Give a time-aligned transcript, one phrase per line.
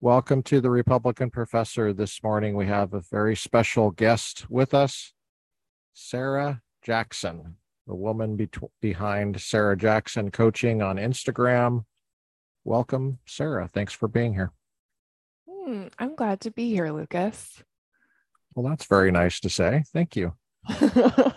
[0.00, 1.92] Welcome to the Republican Professor.
[1.92, 5.12] This morning we have a very special guest with us,
[5.92, 8.48] Sarah Jackson, the woman be-
[8.80, 11.84] behind Sarah Jackson Coaching on Instagram.
[12.62, 13.68] Welcome, Sarah.
[13.74, 14.52] Thanks for being here.
[15.50, 17.60] Hmm, I'm glad to be here, Lucas.
[18.54, 19.82] Well, that's very nice to say.
[19.92, 20.34] Thank you.
[20.80, 21.34] well,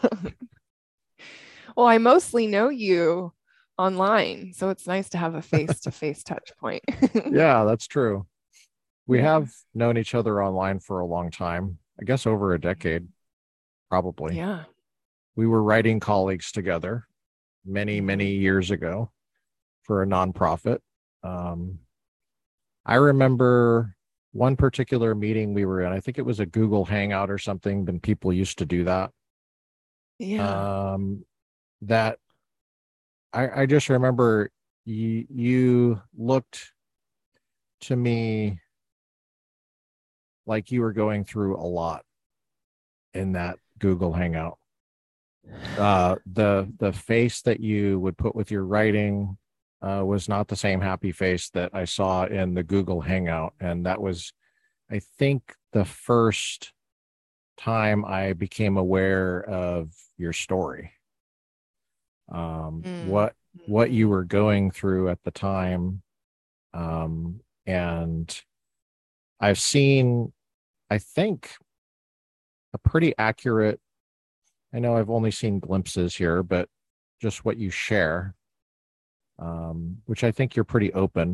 [1.88, 3.34] I mostly know you
[3.80, 6.84] online, so it's nice to have a face to face touch point.
[7.32, 8.28] yeah, that's true.
[9.12, 9.40] We yeah.
[9.40, 13.10] have known each other online for a long time, I guess over a decade,
[13.90, 14.38] probably.
[14.38, 14.64] Yeah.
[15.36, 17.10] We were writing colleagues together
[17.66, 18.06] many, mm-hmm.
[18.06, 19.12] many years ago
[19.84, 20.78] for a nonprofit.
[21.24, 21.80] Um,
[22.86, 23.98] I remember
[24.32, 25.92] one particular meeting we were in.
[25.92, 29.12] I think it was a Google Hangout or something, and people used to do that.
[30.20, 30.94] Yeah.
[30.94, 31.26] Um,
[31.82, 32.18] that
[33.34, 34.52] I, I just remember
[34.86, 36.72] you, you looked
[37.82, 38.62] to me
[40.52, 42.04] like you were going through a lot
[43.14, 44.58] in that Google Hangout.
[45.78, 49.38] Uh, the the face that you would put with your writing
[49.82, 53.86] uh, was not the same happy face that I saw in the Google Hangout, and
[53.86, 54.34] that was,
[54.92, 56.74] I think, the first
[57.58, 60.92] time I became aware of your story.
[62.30, 63.06] Um, mm.
[63.08, 63.34] What
[63.68, 66.02] what you were going through at the time,
[66.74, 68.44] um, and
[69.42, 70.32] I've seen,
[70.92, 71.56] I think,
[72.74, 73.80] a pretty accurate.
[74.74, 76.68] I know I've only seen glimpses here, but
[77.22, 78.36] just what you share,
[79.40, 81.30] um, which I think you're pretty open.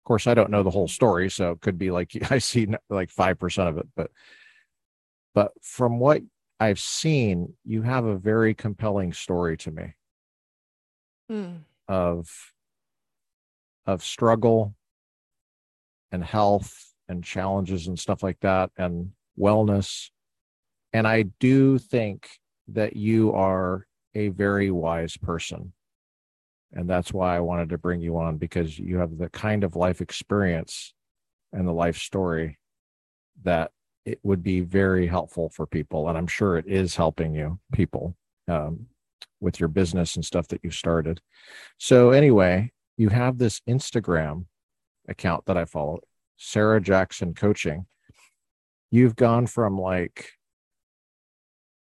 [0.00, 2.66] Of course, I don't know the whole story, so it could be like I see
[2.90, 4.10] like five percent of it, but
[5.34, 6.22] but from what
[6.58, 9.94] I've seen, you have a very compelling story to me
[11.30, 11.58] mm.
[11.86, 12.52] of
[13.86, 14.74] of struggle
[16.10, 20.10] and health and challenges and stuff like that and wellness.
[20.92, 22.28] And I do think
[22.68, 25.72] that you are a very wise person.
[26.72, 29.76] And that's why I wanted to bring you on because you have the kind of
[29.76, 30.94] life experience
[31.52, 32.58] and the life story
[33.44, 33.70] that
[34.04, 36.08] it would be very helpful for people.
[36.08, 38.16] And I'm sure it is helping you people
[38.48, 38.86] um,
[39.40, 41.20] with your business and stuff that you started.
[41.78, 44.46] So, anyway, you have this Instagram
[45.08, 46.00] account that I follow,
[46.44, 47.86] Sarah Jackson Coaching,
[48.90, 50.32] you've gone from like,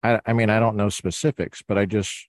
[0.02, 2.28] I, I mean, I don't know specifics, but I just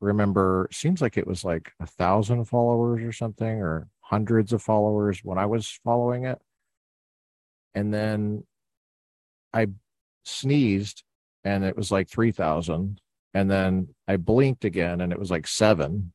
[0.00, 5.20] remember, seems like it was like a thousand followers or something, or hundreds of followers
[5.22, 6.40] when I was following it.
[7.76, 8.42] And then
[9.54, 9.68] I
[10.24, 11.04] sneezed
[11.44, 13.00] and it was like 3,000.
[13.34, 16.12] And then I blinked again and it was like seven.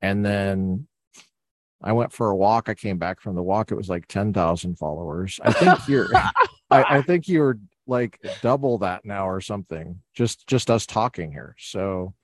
[0.00, 0.87] And then
[1.82, 2.68] I went for a walk.
[2.68, 3.70] I came back from the walk.
[3.70, 5.38] It was like 10,000 followers.
[5.42, 6.32] I think you're, I,
[6.70, 11.54] I, think you're like double that now or something, just, just us talking here.
[11.58, 12.14] So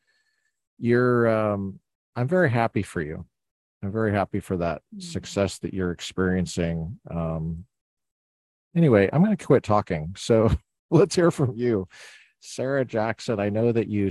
[0.78, 1.78] you're, um,
[2.16, 3.24] I'm very happy for you.
[3.82, 5.02] I'm very happy for that mm.
[5.02, 6.98] success that you're experiencing.
[7.10, 7.64] Um,
[8.74, 10.14] anyway, I'm going to quit talking.
[10.16, 10.50] So
[10.90, 11.86] let's hear from you.
[12.40, 14.10] Sarah Jackson, I know that you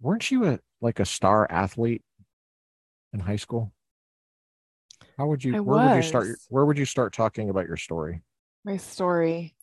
[0.00, 2.02] weren't you a like a star athlete
[3.12, 3.72] in high school?
[5.18, 5.56] How would you?
[5.56, 5.88] I where was.
[5.88, 6.28] would you start?
[6.48, 8.22] Where would you start talking about your story?
[8.64, 9.54] My story.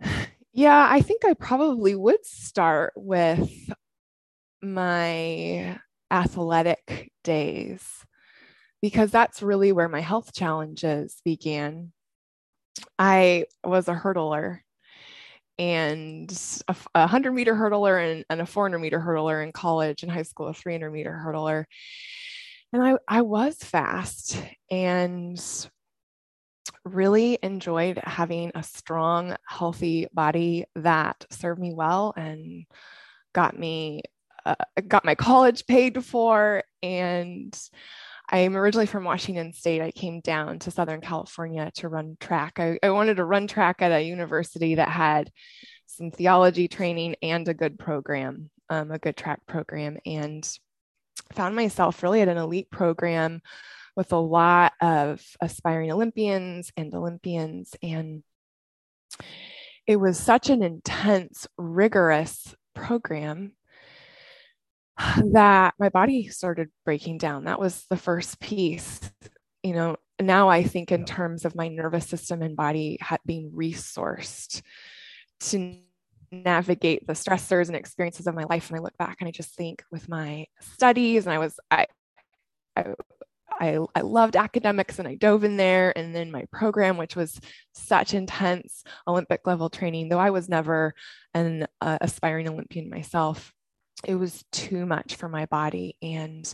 [0.54, 3.48] Yeah, I think I probably would start with
[4.60, 5.78] my
[6.10, 8.04] athletic days
[8.82, 11.92] because that's really where my health challenges began.
[12.98, 14.60] I was a hurdler
[15.60, 16.30] and
[16.66, 20.22] a, a 100 meter hurdler and, and, a 400 meter hurdler in college and high
[20.22, 21.66] school, a 300 meter hurdler
[22.72, 25.40] and I, I was fast and
[26.84, 32.66] really enjoyed having a strong, healthy body that served me well and
[33.32, 34.02] got me
[34.46, 34.54] uh,
[34.86, 36.62] got my college paid for.
[36.82, 37.58] And
[38.30, 39.82] I'm originally from Washington State.
[39.82, 42.58] I came down to Southern California to run track.
[42.58, 45.30] I, I wanted to run track at a university that had
[45.86, 49.98] some theology training and a good program, um, a good track program.
[50.04, 50.48] And
[51.32, 53.40] found myself really at an elite program
[53.96, 57.74] with a lot of aspiring Olympians and Olympians.
[57.82, 58.22] And
[59.86, 63.52] it was such an intense, rigorous program
[65.32, 67.44] that my body started breaking down.
[67.44, 69.00] That was the first piece.
[69.62, 74.62] You know, now I think in terms of my nervous system and body being resourced
[75.40, 75.80] to
[76.30, 79.54] navigate the stressors and experiences of my life and i look back and i just
[79.54, 81.86] think with my studies and i was i,
[82.76, 82.94] I
[83.60, 85.96] I, I loved academics and I dove in there.
[85.96, 87.40] And then my program, which was
[87.72, 90.94] such intense Olympic level training, though I was never
[91.34, 93.52] an uh, aspiring Olympian myself,
[94.04, 95.96] it was too much for my body.
[96.02, 96.52] And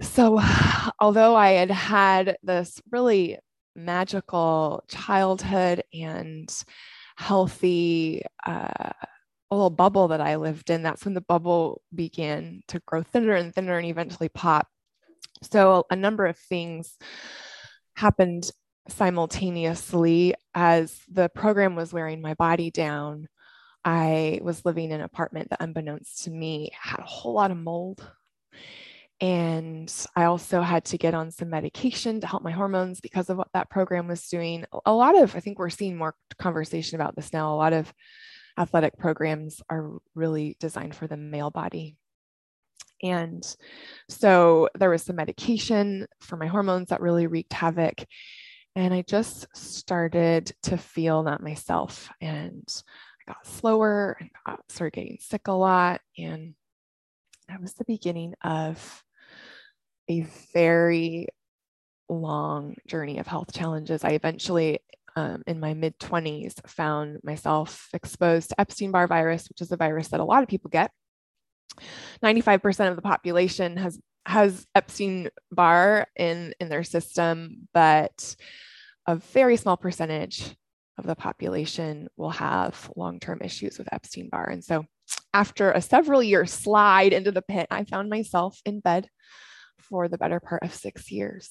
[0.00, 0.40] so,
[1.00, 3.38] although I had had this really
[3.74, 6.52] magical childhood and
[7.16, 8.90] healthy uh,
[9.50, 13.54] little bubble that I lived in, that's when the bubble began to grow thinner and
[13.54, 14.68] thinner and eventually pop.
[15.42, 16.96] So, a number of things
[17.94, 18.50] happened
[18.88, 23.28] simultaneously as the program was wearing my body down.
[23.84, 27.56] I was living in an apartment that, unbeknownst to me, had a whole lot of
[27.56, 28.06] mold.
[29.20, 33.38] And I also had to get on some medication to help my hormones because of
[33.38, 34.66] what that program was doing.
[34.84, 37.54] A lot of, I think we're seeing more conversation about this now.
[37.54, 37.92] A lot of
[38.58, 41.96] athletic programs are really designed for the male body.
[43.02, 43.42] And
[44.08, 48.04] so there was some medication for my hormones that really wreaked havoc.
[48.74, 52.10] And I just started to feel that myself.
[52.20, 52.66] And
[53.26, 56.02] I got slower and got, started getting sick a lot.
[56.18, 56.54] And
[57.48, 59.02] that was the beginning of
[60.10, 61.28] a very
[62.08, 64.04] long journey of health challenges.
[64.04, 64.80] I eventually,
[65.16, 69.76] um, in my mid 20s, found myself exposed to Epstein Barr virus, which is a
[69.76, 70.90] virus that a lot of people get.
[72.22, 78.36] 95% of the population has has Epstein Barr in in their system, but
[79.06, 80.56] a very small percentage
[80.98, 84.48] of the population will have long-term issues with Epstein Barr.
[84.48, 84.84] And so
[85.34, 89.08] after a several year slide into the pit, I found myself in bed
[89.78, 91.50] for the better part of six years.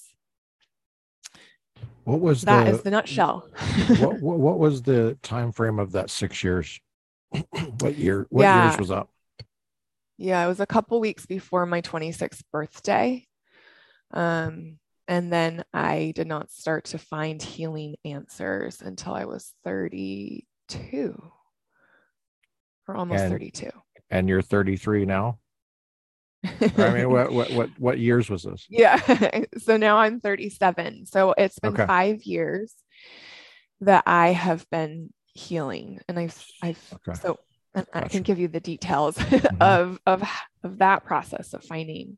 [2.04, 2.68] What was that?
[2.68, 3.50] Is the nutshell?
[4.00, 6.80] what, what, what was the time frame of that six years?
[7.80, 8.28] what year?
[8.30, 8.70] What yeah.
[8.70, 9.10] years was up?
[10.18, 13.26] Yeah, it was a couple weeks before my 26th birthday.
[14.12, 21.22] Um, and then I did not start to find healing answers until I was 32
[22.88, 23.70] or almost and, 32.
[24.10, 25.40] And you're 33 now?
[26.78, 28.66] I mean, what, what, what, what years was this?
[28.70, 29.00] Yeah.
[29.58, 31.06] so now I'm 37.
[31.06, 31.86] So it's been okay.
[31.86, 32.74] five years
[33.82, 37.20] that I have been healing and I've, I've, okay.
[37.20, 37.40] so
[37.76, 37.90] gotcha.
[37.94, 39.62] I can give you the details mm-hmm.
[39.62, 40.24] of, of,
[40.64, 42.18] of that process of finding.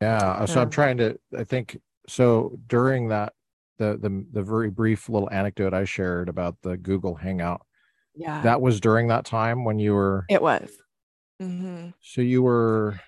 [0.00, 0.44] Yeah.
[0.46, 1.78] So um, I'm trying to, I think,
[2.08, 3.32] so during that,
[3.78, 7.62] the, the, the very brief little anecdote I shared about the Google Hangout,
[8.14, 10.70] yeah, that was during that time when you were, it was
[11.42, 11.88] Mm-hmm.
[12.00, 13.00] So you were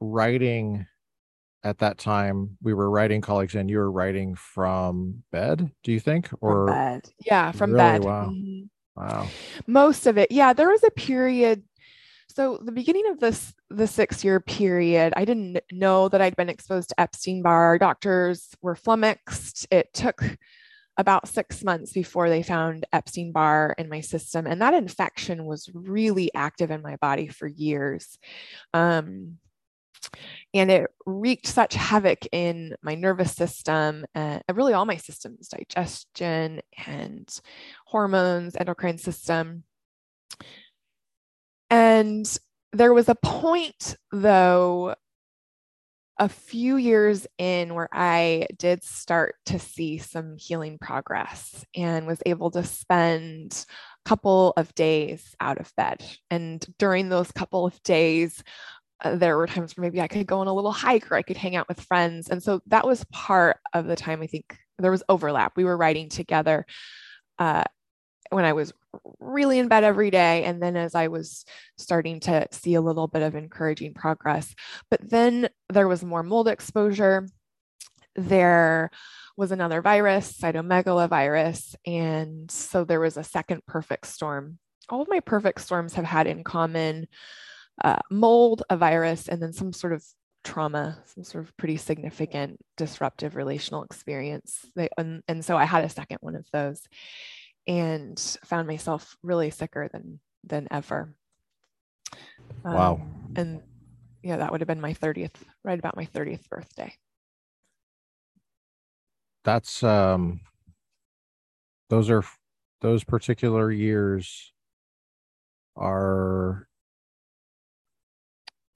[0.00, 0.86] writing
[1.64, 2.56] at that time.
[2.62, 5.70] We were writing colleagues, and you were writing from bed.
[5.82, 7.10] Do you think, or from bed?
[7.24, 7.78] Yeah, from really?
[7.78, 8.04] bed.
[8.04, 9.00] Wow, mm-hmm.
[9.00, 9.28] wow.
[9.66, 10.52] Most of it, yeah.
[10.52, 11.62] There was a period.
[12.28, 16.48] So the beginning of this the six year period, I didn't know that I'd been
[16.48, 17.78] exposed to Epstein Barr.
[17.78, 19.66] Doctors were flummoxed.
[19.70, 20.22] It took
[20.98, 24.46] about six months before they found Epstein Barr in my system.
[24.46, 28.18] And that infection was really active in my body for years.
[28.74, 29.38] Um,
[30.54, 36.60] and it wreaked such havoc in my nervous system and really all my systems digestion
[36.86, 37.28] and
[37.86, 39.64] hormones endocrine system
[41.68, 42.38] and
[42.72, 44.94] there was a point though
[46.18, 52.20] a few years in where I did start to see some healing progress and was
[52.26, 53.64] able to spend
[54.04, 56.04] a couple of days out of bed.
[56.30, 58.42] And during those couple of days,
[59.02, 61.22] uh, there were times where maybe I could go on a little hike or I
[61.22, 62.28] could hang out with friends.
[62.28, 65.52] And so that was part of the time I think there was overlap.
[65.56, 66.66] We were writing together
[67.38, 67.64] uh,
[68.30, 68.72] when I was
[69.20, 70.44] really in bed every day.
[70.44, 71.44] And then as I was
[71.76, 74.54] starting to see a little bit of encouraging progress,
[74.90, 77.26] but then there was more mold exposure.
[78.16, 78.90] There
[79.36, 81.76] was another virus, cytomegalovirus.
[81.86, 84.58] And so there was a second perfect storm.
[84.88, 87.06] All of my perfect storms have had in common
[87.84, 90.04] uh, mold, a virus, and then some sort of
[90.42, 94.66] trauma, some sort of pretty significant disruptive relational experience.
[94.74, 96.82] They, and, and so I had a second one of those
[97.68, 101.14] and found myself really sicker than than ever.
[102.64, 102.94] Wow.
[102.94, 103.62] Um, and
[104.22, 106.92] yeah, that would have been my 30th, right about my 30th birthday.
[109.44, 110.40] That's um
[111.90, 112.24] those are
[112.80, 114.52] those particular years
[115.76, 116.68] are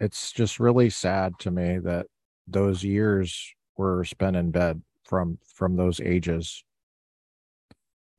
[0.00, 2.06] it's just really sad to me that
[2.46, 6.64] those years were spent in bed from from those ages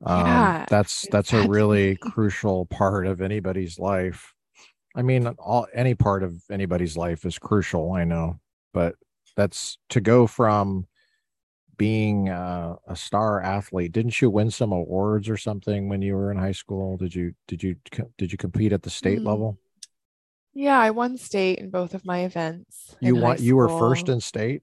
[0.04, 4.34] um, yeah, that's that's a really crucial part of anybody's life.
[4.96, 8.38] I mean all any part of anybody's life is crucial i know
[8.72, 8.94] but
[9.36, 10.86] that's to go from
[11.76, 16.30] being uh, a star athlete didn't you win some awards or something when you were
[16.30, 16.96] in high school?
[16.96, 17.76] Did you did you
[18.16, 19.26] did you compete at the state mm.
[19.26, 19.58] level?
[20.52, 24.20] Yeah i won state in both of my events you won you were first in
[24.20, 24.62] state?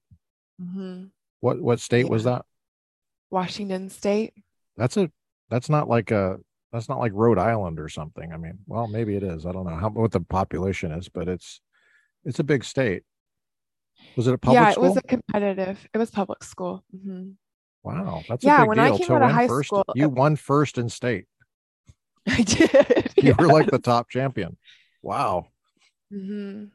[0.62, 1.05] Mm-hmm.
[1.39, 2.12] what what state yeah.
[2.12, 2.45] was that?
[3.29, 4.33] Washington state.
[4.77, 5.12] That's a
[5.51, 6.38] that's not like a
[6.72, 9.65] that's not like rhode island or something i mean well maybe it is i don't
[9.65, 11.62] know how what the population is but it's
[12.25, 13.03] it's a big state
[14.15, 14.86] was it a public yeah, school?
[14.86, 15.88] it was a competitive.
[15.93, 16.84] It was public school.
[16.96, 17.31] Mm-hmm.
[17.84, 18.63] Wow, that's yeah.
[18.63, 18.93] when deal.
[18.93, 21.25] I came out of high first, school, you won first in state.
[22.27, 23.13] I did.
[23.17, 24.58] You were like the top champion.
[25.01, 25.48] Wow.
[26.13, 26.65] Mm-hmm.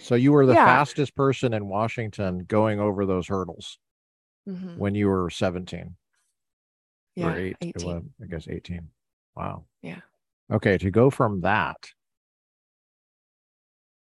[0.00, 0.64] So you were the yeah.
[0.64, 3.78] fastest person in Washington going over those hurdles
[4.48, 4.78] mm-hmm.
[4.78, 5.96] when you were 17.
[7.16, 7.82] Yeah, or eight, 18.
[7.82, 8.88] 11, I guess 18.
[9.34, 9.64] Wow.
[9.82, 10.00] Yeah.
[10.52, 11.76] Okay, to go from that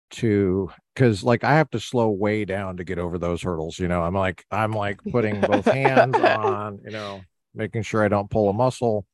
[0.09, 3.79] to because like I have to slow way down to get over those hurdles.
[3.79, 7.21] You know, I'm like I'm like putting both hands on, you know,
[7.53, 9.05] making sure I don't pull a muscle.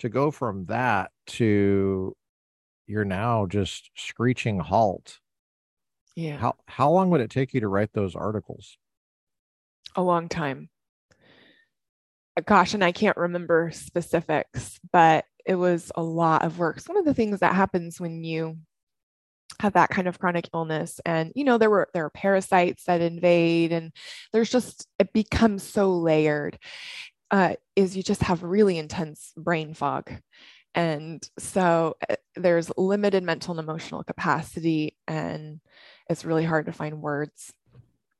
[0.00, 2.16] To go from that to
[2.88, 5.18] you're now just screeching halt.
[6.16, 6.36] Yeah.
[6.36, 8.78] How how long would it take you to write those articles?
[9.94, 10.70] A long time.
[12.46, 16.80] Gosh, and I can't remember specifics, but it was a lot of work.
[16.80, 18.58] So one of the things that happens when you
[19.60, 23.00] have that kind of chronic illness and you know there were there are parasites that
[23.00, 23.92] invade and
[24.32, 26.58] there's just it becomes so layered
[27.30, 30.12] uh, is you just have really intense brain fog
[30.74, 35.60] and so uh, there's limited mental and emotional capacity and
[36.10, 37.52] it's really hard to find words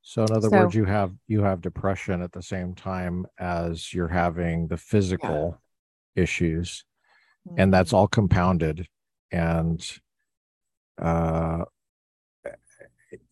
[0.02, 3.94] so in other so, words you have you have depression at the same time as
[3.94, 5.58] you're having the physical
[6.14, 6.22] yeah.
[6.22, 6.84] issues
[7.48, 7.60] mm-hmm.
[7.60, 8.86] and that's all compounded
[9.30, 9.98] and
[11.00, 11.64] uh,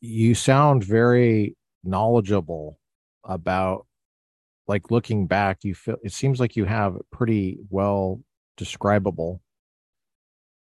[0.00, 2.78] you sound very knowledgeable
[3.24, 3.86] about
[4.68, 8.20] like looking back you feel it seems like you have pretty well
[8.56, 9.42] describable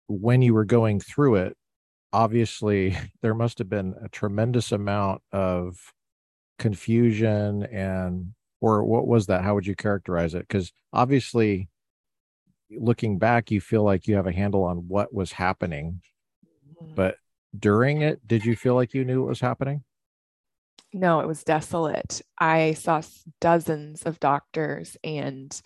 [0.08, 1.56] when you were going through it
[2.14, 5.78] obviously there must have been a tremendous amount of
[6.58, 11.70] confusion and or what was that how would you characterize it because obviously
[12.78, 16.02] looking back you feel like you have a handle on what was happening
[16.82, 16.94] mm-hmm.
[16.96, 17.16] but
[17.58, 19.84] during it, did you feel like you knew what was happening?
[20.94, 22.22] No, it was desolate.
[22.38, 23.02] I saw
[23.40, 25.60] dozens of doctors, and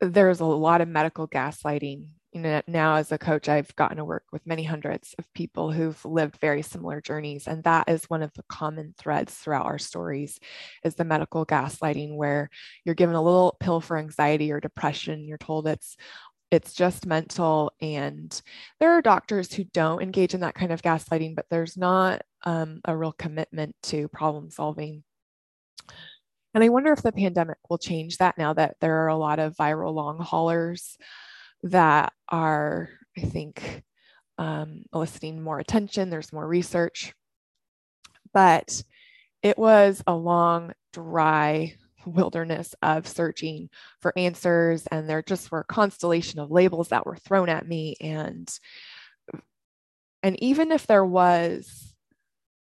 [0.00, 2.08] there's a lot of medical gaslighting.
[2.34, 5.70] You know, now as a coach, I've gotten to work with many hundreds of people
[5.70, 9.78] who've lived very similar journeys, and that is one of the common threads throughout our
[9.78, 10.40] stories:
[10.84, 12.50] is the medical gaslighting, where
[12.84, 15.28] you're given a little pill for anxiety or depression.
[15.28, 15.96] You're told it's
[16.50, 17.72] it's just mental.
[17.80, 18.42] And
[18.80, 22.80] there are doctors who don't engage in that kind of gaslighting, but there's not um,
[22.84, 25.04] a real commitment to problem solving.
[26.54, 29.38] And I wonder if the pandemic will change that now that there are a lot
[29.40, 30.96] of viral long haulers
[31.64, 33.82] that are, I think,
[34.38, 36.10] um, eliciting more attention.
[36.10, 37.14] There's more research.
[38.32, 38.82] But
[39.42, 41.74] it was a long, dry
[42.06, 47.16] wilderness of searching for answers and there just were a constellation of labels that were
[47.16, 48.58] thrown at me and
[50.22, 51.94] and even if there was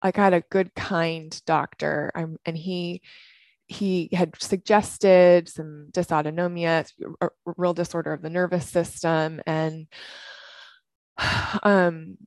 [0.03, 3.01] like I had a good kind doctor I'm, and he
[3.69, 9.88] he had suggested some dysautonomia a real disorder of the nervous system and
[11.63, 12.17] um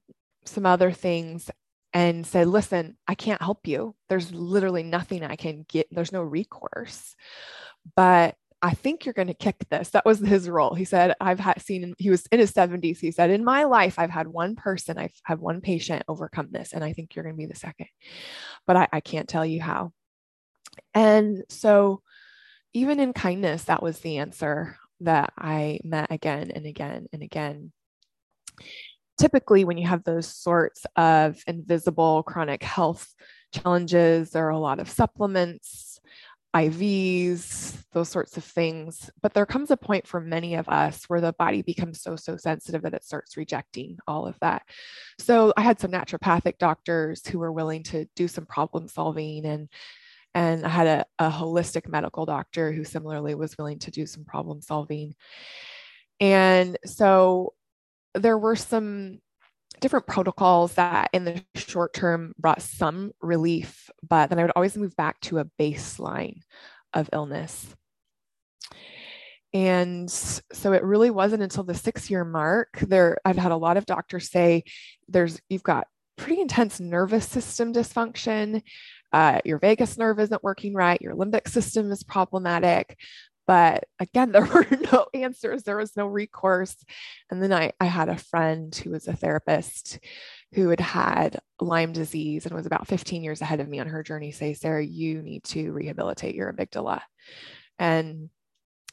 [0.45, 1.51] some other things
[1.93, 3.95] and said, listen, I can't help you.
[4.09, 5.89] There's literally nothing I can get.
[5.91, 7.15] There's no recourse.
[7.97, 9.91] But I think you're going to kick this.
[9.91, 10.75] That was his role.
[10.75, 12.99] He said, I've had seen, he was in his 70s.
[12.99, 16.73] He said, in my life, I've had one person, I've had one patient overcome this.
[16.73, 17.89] And I think you're going to be the second.
[18.67, 19.93] But I, I can't tell you how.
[20.95, 22.03] And so,
[22.75, 27.73] even in kindness, that was the answer that I met again and again and again
[29.19, 33.15] typically when you have those sorts of invisible chronic health
[33.53, 36.01] challenges, there are a lot of supplements,
[36.57, 39.11] IVs, those sorts of things.
[39.23, 42.37] But there comes a point for many of us where the body becomes so, so
[42.37, 44.63] sensitive that it starts rejecting all of that.
[45.19, 49.69] So I had some naturopathic doctors who were willing to do some problem solving and
[50.35, 54.25] and I had a, a holistic medical doctor who similarly was willing to do some
[54.25, 55.15] problem solving.
[56.21, 57.55] And so
[58.15, 59.19] there were some
[59.81, 64.77] different protocols that in the short term brought some relief, but then I would always
[64.77, 66.41] move back to a baseline
[66.95, 67.75] of illness.
[69.55, 73.77] And so it really wasn't until the six year mark there, I've had a lot
[73.77, 74.65] of doctors say
[75.09, 78.63] there's, you've got pretty intense nervous system dysfunction.
[79.13, 81.01] Uh, your vagus nerve isn't working right.
[81.01, 82.97] Your limbic system is problematic.
[83.47, 86.77] But again, there were no answers, there was no recourse.
[87.31, 89.99] And then I, I had a friend who was a therapist
[90.55, 94.03] who had had Lyme disease and was about 15 years ahead of me on her
[94.03, 97.01] journey say, Sarah, you need to rehabilitate your amygdala.
[97.79, 98.29] And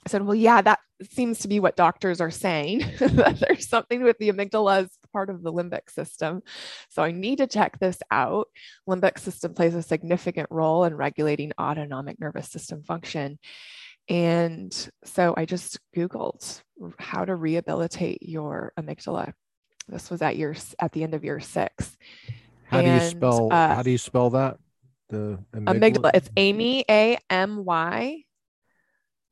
[0.06, 0.80] I said, Well, yeah, that
[1.12, 2.80] seems to be what doctors are saying.
[3.00, 6.42] that there's something with the amygdala as part of the limbic system.
[6.90, 8.48] So I need to check this out.
[8.88, 13.40] Limbic system plays a significant role in regulating autonomic nervous system function.
[14.08, 16.62] And so I just Googled
[16.98, 19.34] how to rehabilitate your amygdala.
[19.88, 21.98] This was at year at the end of year six.
[22.66, 24.58] How and, do you spell uh, how do you spell that?
[25.10, 25.80] The amygdala.
[25.80, 26.12] amygdala.
[26.14, 28.24] It's Amy A M Y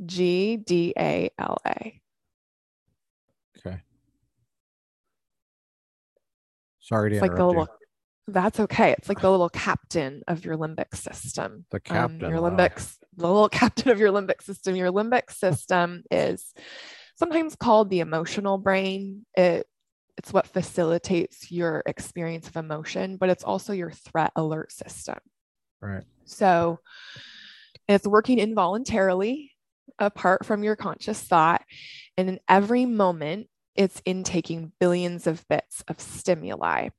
[0.06, 2.02] G D A L A.
[3.58, 3.82] Okay.
[6.80, 8.34] Sorry to it's interrupt like the little, you.
[8.34, 8.92] That's okay.
[8.92, 11.66] It's like the little captain of your limbic system.
[11.72, 12.26] The captain.
[12.26, 12.76] Um, your limbic,
[13.16, 14.76] the little captain of your limbic system.
[14.76, 16.54] Your limbic system is
[17.16, 19.26] sometimes called the emotional brain.
[19.36, 19.66] It
[20.18, 25.20] it's what facilitates your experience of emotion, but it's also your threat alert system.
[25.80, 26.04] Right.
[26.26, 26.80] So
[27.88, 29.52] it's working involuntarily
[30.00, 31.64] apart from your conscious thought.
[32.18, 36.90] And in every moment, it's intaking billions of bits of stimuli.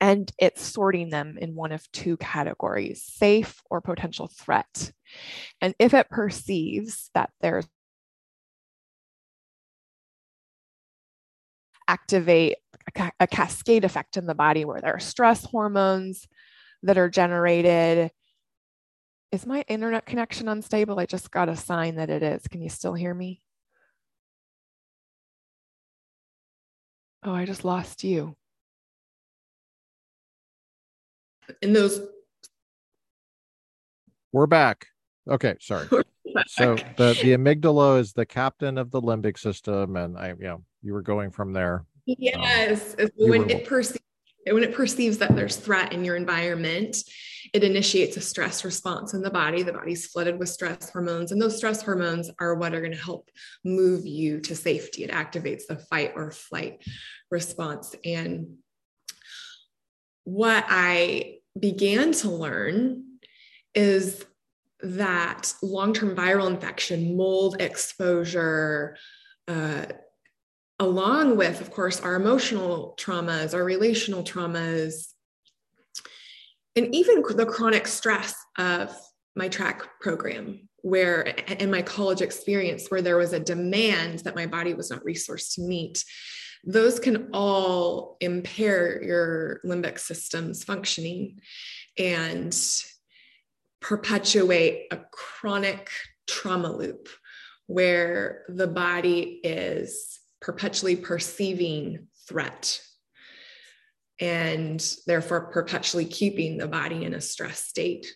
[0.00, 4.92] And it's sorting them in one of two categories safe or potential threat.
[5.60, 7.66] And if it perceives that there's
[11.88, 12.56] activate
[12.96, 16.28] a, a cascade effect in the body where there are stress hormones
[16.82, 18.10] that are generated
[19.30, 20.98] is my internet connection unstable?
[20.98, 22.46] I just got a sign that it is.
[22.48, 23.42] Can you still hear me?
[27.22, 28.36] Oh, I just lost you.
[31.62, 32.00] In those.
[34.32, 34.86] We're back.
[35.28, 35.88] Okay, sorry.
[36.46, 40.64] So the the amygdala is the captain of the limbic system, and I, you know,
[40.82, 41.86] you were going from there.
[42.04, 43.48] Yes, um, when were...
[43.48, 43.98] it perceives
[44.52, 46.96] when it perceives that there's threat in your environment,
[47.52, 49.62] it initiates a stress response in the body.
[49.62, 52.98] The body's flooded with stress hormones, and those stress hormones are what are going to
[52.98, 53.30] help
[53.64, 55.04] move you to safety.
[55.04, 56.82] It activates the fight or flight
[57.30, 57.94] response.
[58.04, 58.58] And
[60.24, 63.04] what I began to learn
[63.74, 64.24] is
[64.80, 68.96] that long term viral infection, mold exposure,
[69.46, 69.86] uh,
[70.78, 75.08] along with, of course, our emotional traumas, our relational traumas,
[76.76, 78.94] and even the chronic stress of
[79.34, 84.46] my track program, where in my college experience, where there was a demand that my
[84.46, 86.04] body was not resourced to meet,
[86.64, 91.40] those can all impair your limbic system's functioning
[91.98, 92.56] and
[93.80, 95.90] perpetuate a chronic
[96.26, 97.08] trauma loop
[97.66, 102.80] where the body is perpetually perceiving threat
[104.20, 108.06] and therefore perpetually keeping the body in a stress state.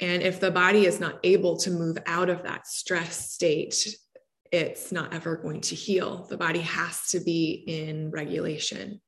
[0.00, 3.86] And if the body is not able to move out of that stress state,
[4.50, 6.26] it's not ever going to heal.
[6.28, 9.00] The body has to be in regulation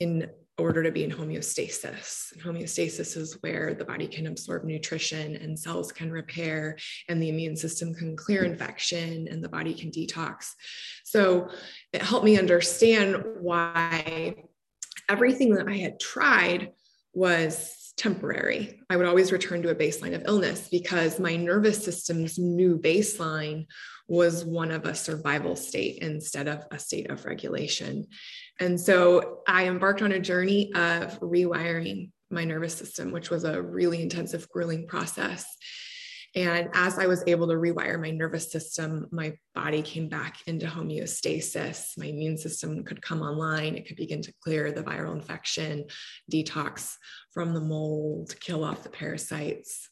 [0.00, 0.30] in
[0.62, 2.32] order to be in homeostasis.
[2.32, 7.28] And homeostasis is where the body can absorb nutrition and cells can repair and the
[7.28, 10.52] immune system can clear infection and the body can detox.
[11.04, 11.50] So
[11.92, 14.36] it helped me understand why
[15.08, 16.70] everything that I had tried
[17.12, 18.80] was temporary.
[18.88, 23.66] I would always return to a baseline of illness because my nervous system's new baseline
[24.08, 28.06] was one of a survival state instead of a state of regulation.
[28.62, 33.60] And so I embarked on a journey of rewiring my nervous system, which was a
[33.60, 35.44] really intensive, grueling process.
[36.36, 40.66] And as I was able to rewire my nervous system, my body came back into
[40.66, 41.98] homeostasis.
[41.98, 43.74] My immune system could come online.
[43.74, 45.86] It could begin to clear the viral infection,
[46.32, 46.94] detox
[47.34, 49.90] from the mold, kill off the parasites.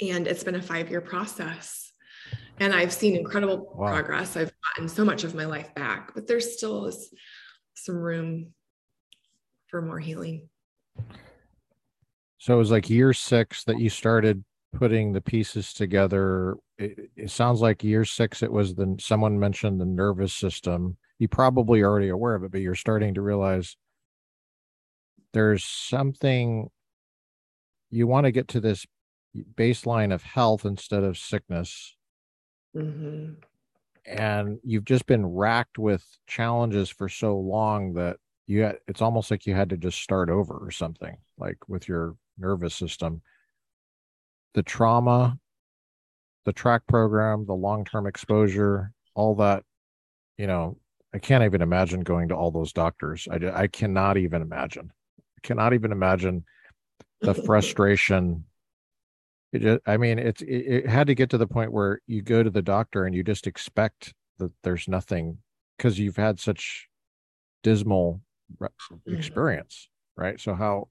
[0.00, 1.92] And it's been a five year process.
[2.60, 3.90] And I've seen incredible wow.
[3.90, 4.38] progress.
[4.38, 6.90] I've gotten so much of my life back, but there's still
[7.78, 8.52] some room
[9.68, 10.48] for more healing.
[12.38, 16.56] So it was like year six that you started putting the pieces together.
[16.78, 20.96] It, it, sounds like year six, it was the someone mentioned the nervous system.
[21.18, 23.76] You probably already aware of it, but you're starting to realize
[25.32, 26.70] there's something
[27.90, 28.86] you want to get to this
[29.54, 31.96] baseline of health instead of sickness.
[32.76, 33.32] Mm-hmm.
[34.08, 38.16] And you've just been racked with challenges for so long that
[38.46, 41.88] you had, it's almost like you had to just start over or something like with
[41.88, 43.22] your nervous system.
[44.54, 45.38] The trauma
[46.48, 49.62] the track program the long-term exposure all that
[50.38, 50.78] you know
[51.14, 53.28] i can't even imagine going to all those doctors.
[53.30, 54.90] I, I cannot even imagine.
[55.18, 56.44] I cannot even imagine
[57.20, 58.44] the frustration
[59.52, 62.22] it just, i mean it's it, it had to get to the point where you
[62.22, 65.38] go to the doctor and you just expect that there's nothing
[65.76, 66.88] because you've had such
[67.62, 68.20] dismal
[68.60, 69.14] mm-hmm.
[69.14, 70.88] experience right so how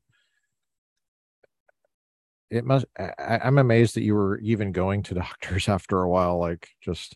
[2.49, 6.39] it must I, i'm amazed that you were even going to doctors after a while
[6.39, 7.15] like just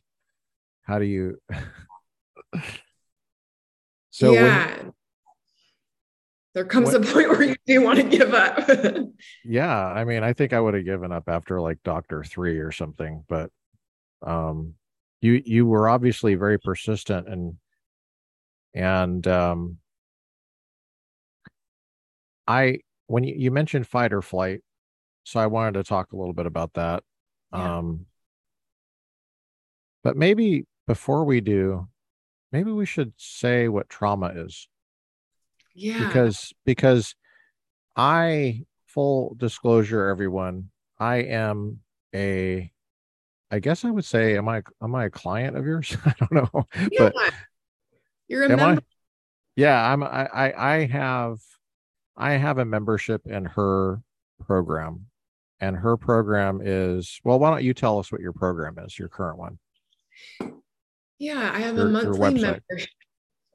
[0.83, 1.37] how do you
[4.09, 4.93] so yeah when,
[6.53, 8.69] there comes when, a point where you do want to give up.
[9.45, 12.71] Yeah i mean i think i would have given up after like doctor three or
[12.71, 13.51] something but
[14.25, 14.73] um
[15.21, 17.55] you you were obviously very persistent and
[18.73, 19.77] and um
[22.47, 24.61] i when you, you mentioned fight or flight
[25.23, 27.03] so i wanted to talk a little bit about that
[27.53, 27.77] yeah.
[27.77, 28.05] um
[30.03, 31.87] but maybe before we do
[32.51, 34.67] maybe we should say what trauma is
[35.81, 36.05] yeah.
[36.05, 37.15] Because because
[37.95, 41.79] i full disclosure everyone i am
[42.15, 42.71] a
[43.49, 45.95] i guess i would say am i am i a client of yours?
[46.05, 47.09] I don't know yeah.
[47.13, 47.33] but
[48.27, 48.77] you're a member I?
[49.55, 51.39] yeah i'm I, I i have
[52.15, 54.01] i have a membership in her
[54.45, 55.07] program.
[55.63, 59.09] And her program is well why don't you tell us what your program is your
[59.09, 59.59] current one?
[61.19, 62.89] Yeah i have your, a monthly membership.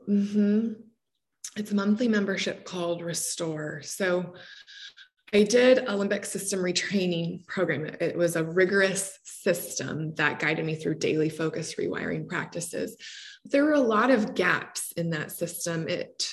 [0.09, 0.73] Mm-hmm.
[1.57, 4.35] It's a monthly membership called restore so
[5.33, 10.75] i did a limbic system retraining program it was a rigorous system that guided me
[10.75, 12.97] through daily focus rewiring practices
[13.45, 16.33] there were a lot of gaps in that system it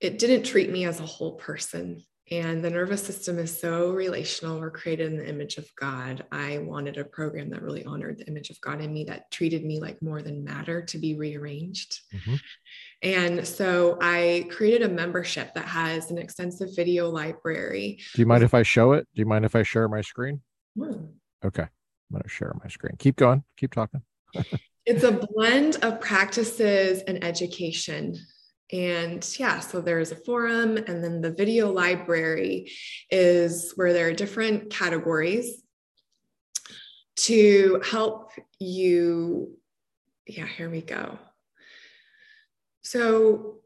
[0.00, 4.58] it didn't treat me as a whole person and the nervous system is so relational.
[4.58, 6.24] We're created in the image of God.
[6.32, 9.64] I wanted a program that really honored the image of God in me, that treated
[9.64, 12.00] me like more than matter to be rearranged.
[12.12, 12.34] Mm-hmm.
[13.02, 17.98] And so I created a membership that has an extensive video library.
[18.14, 19.06] Do you mind if I show it?
[19.14, 20.40] Do you mind if I share my screen?
[20.78, 21.62] Okay.
[21.62, 22.96] I'm going to share my screen.
[22.98, 23.44] Keep going.
[23.56, 24.02] Keep talking.
[24.86, 28.16] it's a blend of practices and education
[28.72, 32.72] and yeah, so there's a forum, and then the video library
[33.10, 35.62] is where there are different categories
[37.16, 39.56] to help you.
[40.26, 41.16] Yeah, here we go.
[42.86, 43.56] So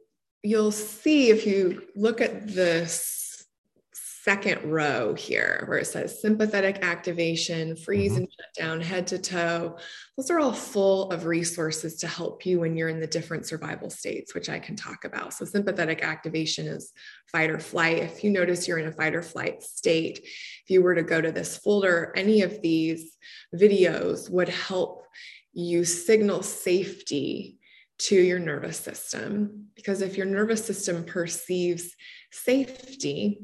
[0.43, 3.45] you'll see if you look at this
[3.93, 8.23] second row here where it says sympathetic activation, freeze mm-hmm.
[8.23, 9.77] and shut down, head to toe.
[10.17, 13.91] Those are all full of resources to help you when you're in the different survival
[13.91, 15.35] states, which I can talk about.
[15.35, 16.91] So, sympathetic activation is
[17.31, 17.99] fight or flight.
[17.99, 21.21] If you notice you're in a fight or flight state, if you were to go
[21.21, 23.19] to this folder, any of these
[23.55, 25.05] videos would help
[25.53, 27.59] you signal safety
[28.01, 29.69] to your nervous system.
[29.75, 31.95] Because if your nervous system perceives
[32.33, 33.41] safety,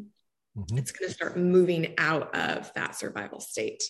[0.56, 0.78] mm-hmm.
[0.78, 3.82] it's going to start moving out of that survival state.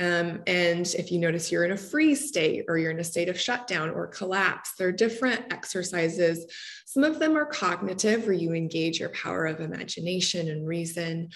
[0.00, 3.28] Um, and if you notice you're in a freeze state or you're in a state
[3.28, 6.46] of shutdown or collapse, there are different exercises.
[6.86, 11.28] Some of them are cognitive, where you engage your power of imagination and reason.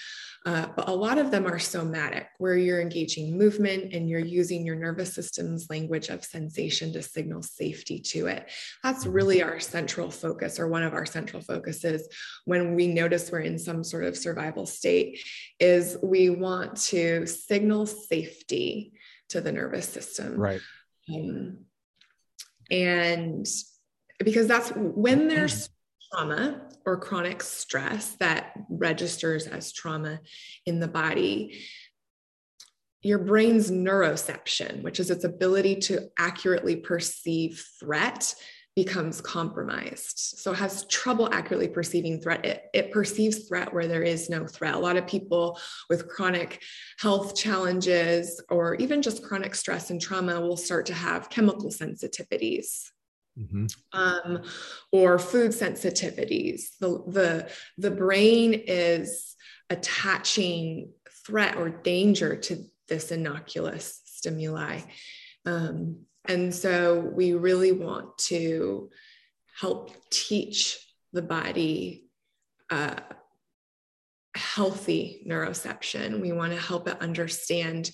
[0.44, 4.64] Uh, but a lot of them are somatic, where you're engaging movement and you're using
[4.64, 8.48] your nervous system's language of sensation to signal safety to it.
[8.82, 9.12] That's mm-hmm.
[9.12, 12.08] really our central focus, or one of our central focuses
[12.44, 15.20] when we notice we're in some sort of survival state,
[15.58, 20.36] is we want to signal safety to the nervous system.
[20.36, 20.60] Right.
[21.12, 21.58] Um,
[22.70, 23.46] and
[24.24, 25.68] because that's when there's
[26.12, 30.20] trauma or chronic stress that registers as trauma
[30.64, 31.60] in the body,
[33.02, 38.34] your brain's neuroception, which is its ability to accurately perceive threat,
[38.76, 40.18] becomes compromised.
[40.38, 42.44] So it has trouble accurately perceiving threat.
[42.44, 44.74] It, it perceives threat where there is no threat.
[44.74, 45.58] A lot of people
[45.88, 46.62] with chronic
[47.00, 52.90] health challenges or even just chronic stress and trauma will start to have chemical sensitivities
[53.38, 53.66] Mm-hmm.
[53.92, 54.42] Um,
[54.92, 56.78] or food sensitivities.
[56.80, 59.36] The, the, the brain is
[59.68, 60.92] attaching
[61.26, 64.80] threat or danger to this innocuous stimuli.
[65.44, 68.90] Um, and so we really want to
[69.58, 70.78] help teach
[71.12, 72.04] the body
[72.70, 72.96] uh,
[74.34, 76.20] healthy neuroception.
[76.20, 77.90] We want to help it understand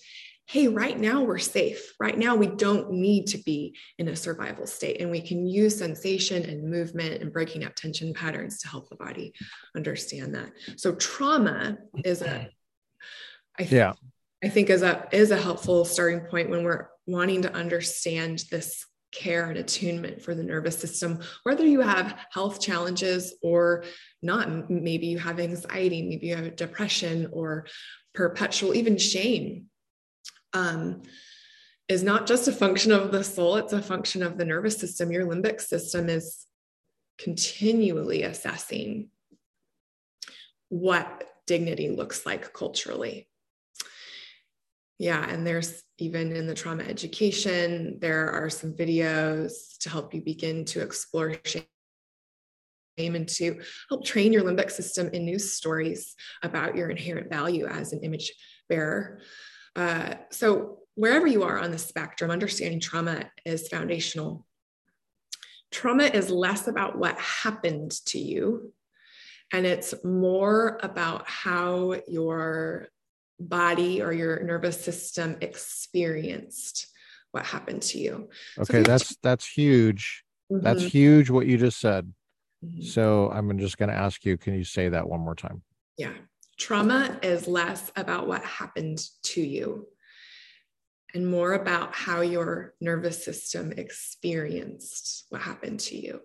[0.47, 1.95] hey, right now we're safe.
[1.99, 5.01] Right now we don't need to be in a survival state.
[5.01, 8.97] And we can use sensation and movement and breaking up tension patterns to help the
[8.97, 9.33] body
[9.75, 10.53] understand that.
[10.77, 12.51] So trauma is a,
[13.59, 13.92] I th- Yeah.
[14.45, 18.87] I think is a is a helpful starting point when we're wanting to understand this
[19.12, 23.85] care and attunement for the nervous system, whether you have health challenges or
[24.23, 24.71] not.
[24.71, 27.67] Maybe you have anxiety, maybe you have depression or
[28.15, 29.67] perpetual, even shame.
[30.55, 31.03] Um,
[31.88, 35.12] is not just a function of the soul, it's a function of the nervous system.
[35.12, 36.47] Your limbic system is
[37.19, 39.09] continually assessing
[40.69, 43.29] what dignity looks like culturally
[45.03, 50.21] yeah and there's even in the trauma education there are some videos to help you
[50.21, 51.67] begin to explore shame
[52.99, 57.93] and to help train your limbic system in news stories about your inherent value as
[57.93, 58.33] an image
[58.69, 59.21] bearer.
[59.75, 64.47] Uh, so wherever you are on the spectrum understanding trauma is foundational.
[65.73, 68.73] Trauma is less about what happened to you
[69.53, 72.88] and it's more about how your
[73.49, 76.89] body or your nervous system experienced
[77.33, 78.29] what happened to you.
[78.59, 80.25] Okay, so that's that's huge.
[80.51, 80.65] Mm-hmm.
[80.65, 82.13] That's huge what you just said.
[82.65, 82.83] Mm-hmm.
[82.83, 85.63] So I'm just going to ask you can you say that one more time?
[85.99, 86.13] Yeah.
[86.59, 89.89] Trauma is less about what happened to you
[91.15, 96.21] and more about how your nervous system experienced what happened to you.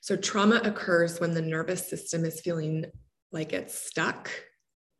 [0.00, 2.86] So, trauma occurs when the nervous system is feeling
[3.30, 4.30] like it's stuck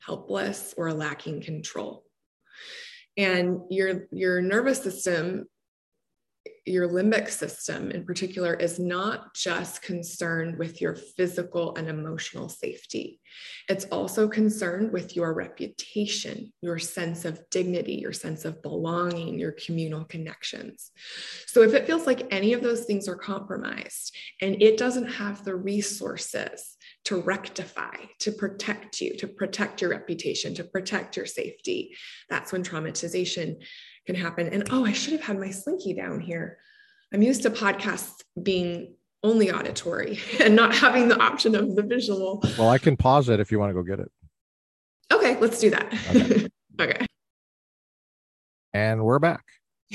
[0.06, 2.04] helpless, or lacking control.
[3.16, 5.46] And your, your nervous system,
[6.64, 13.20] your limbic system in particular, is not just concerned with your physical and emotional safety.
[13.68, 19.52] It's also concerned with your reputation, your sense of dignity, your sense of belonging, your
[19.52, 20.90] communal connections.
[21.46, 25.44] So if it feels like any of those things are compromised and it doesn't have
[25.44, 31.96] the resources to rectify, to protect you, to protect your reputation, to protect your safety.
[32.30, 33.56] That's when traumatization
[34.06, 34.48] can happen.
[34.48, 36.58] And oh, I should have had my slinky down here.
[37.12, 42.42] I'm used to podcasts being only auditory and not having the option of the visual.
[42.58, 44.10] Well, I can pause it if you want to go get it.
[45.10, 45.92] Okay, let's do that.
[46.10, 46.46] Okay.
[46.80, 47.06] okay.
[48.72, 49.44] And we're back.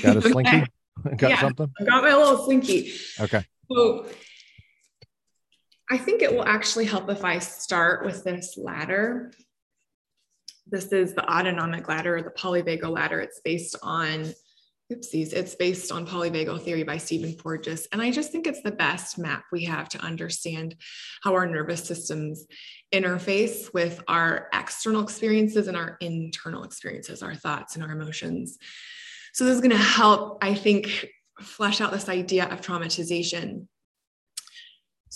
[0.00, 0.64] Got a slinky?
[1.16, 1.70] got yeah, something?
[1.80, 2.92] I got my little slinky.
[3.20, 3.44] Okay.
[3.70, 4.06] So
[5.90, 9.32] I think it will actually help if I start with this ladder.
[10.66, 13.20] This is the autonomic ladder the polyvagal ladder.
[13.20, 14.34] It's based on,
[14.92, 17.88] oopsies, it's based on polyvagal theory by Stephen Porges.
[17.90, 20.74] And I just think it's the best map we have to understand
[21.22, 22.44] how our nervous systems
[22.92, 28.58] interface with our external experiences and our internal experiences, our thoughts and our emotions.
[29.32, 31.06] So this is going to help, I think,
[31.40, 33.68] flesh out this idea of traumatization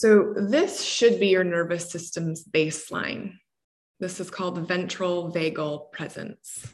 [0.03, 3.35] so, this should be your nervous system's baseline.
[4.01, 6.67] This is called ventral vagal presence.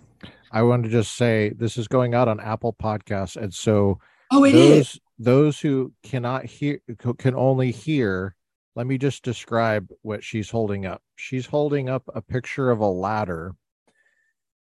[0.51, 3.37] I want to just say this is going out on Apple Podcasts.
[3.37, 3.99] And so,
[4.33, 5.01] oh, it those, is.
[5.19, 6.81] those who cannot hear,
[7.19, 8.35] can only hear,
[8.75, 11.03] let me just describe what she's holding up.
[11.17, 13.55] She's holding up a picture of a ladder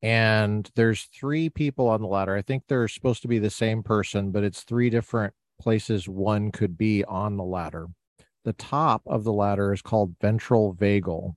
[0.04, 2.34] and there's three people on the ladder.
[2.36, 6.50] I think they're supposed to be the same person, but it's three different places one
[6.50, 7.88] could be on the ladder.
[8.44, 11.34] The top of the ladder is called ventral vagal.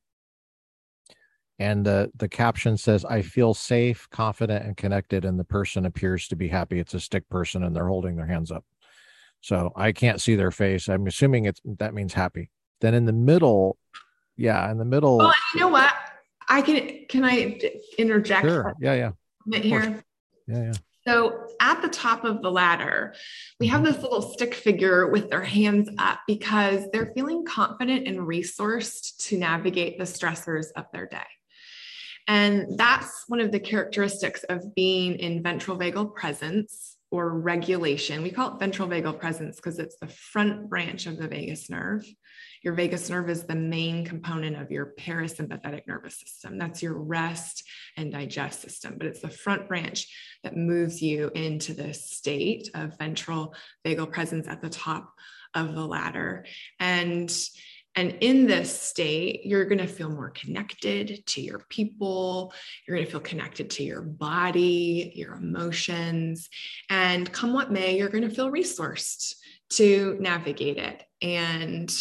[1.59, 5.25] And the, the caption says, I feel safe, confident, and connected.
[5.25, 6.79] And the person appears to be happy.
[6.79, 8.63] It's a stick person and they're holding their hands up.
[9.41, 10.87] So I can't see their face.
[10.87, 12.49] I'm assuming it's that means happy.
[12.81, 13.77] Then in the middle,
[14.35, 15.21] yeah, in the middle.
[15.21, 15.93] Oh, well, you know what?
[16.49, 17.59] I can can I
[17.97, 18.45] interject?
[18.45, 18.75] Sure.
[18.79, 19.59] Yeah, yeah.
[19.61, 20.03] Here.
[20.47, 20.73] Yeah, yeah.
[21.07, 23.15] So at the top of the ladder,
[23.61, 23.93] we have mm-hmm.
[23.93, 29.37] this little stick figure with their hands up because they're feeling confident and resourced to
[29.37, 31.19] navigate the stressors of their day.
[32.27, 38.21] And that's one of the characteristics of being in ventral vagal presence or regulation.
[38.21, 42.05] We call it ventral vagal presence because it's the front branch of the vagus nerve.
[42.63, 46.57] Your vagus nerve is the main component of your parasympathetic nervous system.
[46.57, 47.63] That's your rest
[47.95, 50.07] and digest system, but it's the front branch
[50.43, 53.53] that moves you into this state of ventral
[53.85, 55.13] vagal presence at the top
[55.53, 56.45] of the ladder.
[56.79, 57.33] And
[57.97, 62.53] and in this state, you're going to feel more connected to your people.
[62.87, 66.47] You're going to feel connected to your body, your emotions.
[66.91, 69.33] And come what may, you're going to feel resourced
[69.71, 71.03] to navigate it.
[71.23, 71.91] And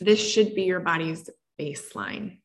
[0.00, 1.28] this should be your body's
[1.60, 2.38] baseline,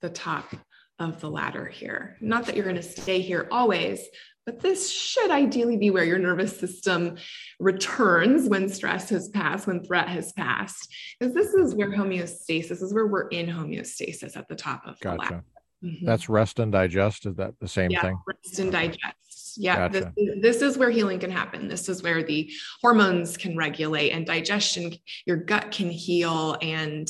[0.00, 0.52] the top
[0.98, 2.16] of the ladder here.
[2.20, 4.00] Not that you're going to stay here always,
[4.46, 7.16] but this should ideally be where your nervous system
[7.58, 10.92] returns when stress has passed, when threat has passed.
[11.18, 15.16] Because this is where homeostasis is where we're in homeostasis at the top of gotcha.
[15.16, 15.44] the ladder.
[15.84, 16.06] Mm-hmm.
[16.06, 17.26] That's rest and digest.
[17.26, 18.18] Is that the same yeah, thing?
[18.26, 19.14] Rest and digest.
[19.56, 19.88] Yeah.
[19.88, 20.12] Gotcha.
[20.16, 21.68] This, this is where healing can happen.
[21.68, 24.94] This is where the hormones can regulate and digestion,
[25.26, 27.08] your gut can heal and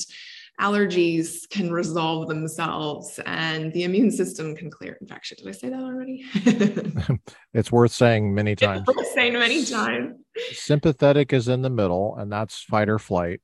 [0.60, 5.38] allergies can resolve themselves and the immune system can clear infection.
[5.38, 6.24] Did I say that already?
[7.54, 8.84] it's worth saying many times.
[8.86, 10.16] It's worth saying many times.
[10.52, 13.40] Sympathetic is in the middle, and that's fight or flight.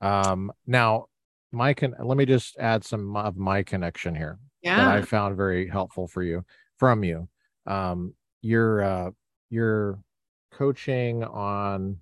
[0.00, 1.06] Um, now,
[1.52, 4.76] my can let me just add some of my connection here yeah.
[4.76, 6.44] that I found very helpful for you
[6.78, 7.28] from you.
[7.66, 9.10] Um, your uh,
[9.50, 9.98] your
[10.52, 11.98] coaching on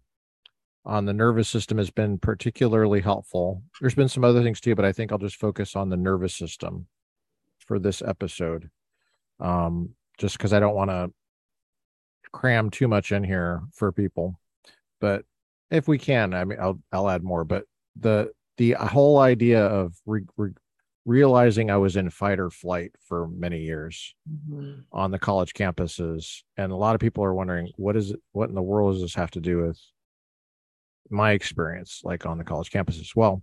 [0.85, 3.63] on the nervous system has been particularly helpful.
[3.81, 6.35] There's been some other things too, but I think I'll just focus on the nervous
[6.35, 6.87] system
[7.59, 8.71] for this episode.
[9.41, 11.11] Um, just because I don't want to
[12.33, 14.39] cram too much in here for people.
[15.01, 15.25] But
[15.71, 17.45] if we can, I mean, I'll I'll add more.
[17.45, 17.65] But
[17.99, 20.53] the the whole idea of re- re-
[21.05, 24.81] realizing I was in fight or flight for many years mm-hmm.
[24.93, 28.21] on the college campuses, and a lot of people are wondering what is it?
[28.33, 29.79] What in the world does this have to do with
[31.11, 33.43] my experience like on the college campus as well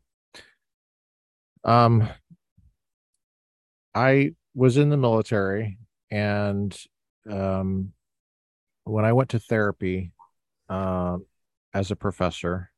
[1.64, 2.08] um
[3.94, 5.78] i was in the military
[6.10, 6.78] and
[7.30, 7.92] um
[8.84, 10.12] when i went to therapy
[10.70, 11.18] uh,
[11.74, 12.72] as a professor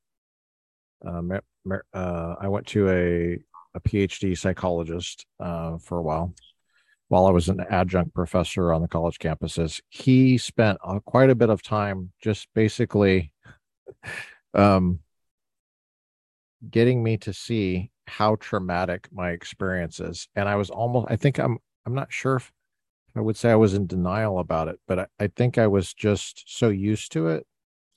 [1.05, 1.31] um,
[1.93, 3.39] uh, i went to a
[3.75, 6.33] a phd psychologist uh, for a while
[7.07, 11.35] while i was an adjunct professor on the college campuses he spent uh, quite a
[11.35, 13.31] bit of time just basically
[14.53, 14.99] um,
[16.69, 20.27] getting me to see how traumatic my experience is.
[20.35, 22.51] And I was almost, I think I'm, I'm not sure if
[23.15, 25.93] I would say I was in denial about it, but I, I think I was
[25.93, 27.45] just so used to it.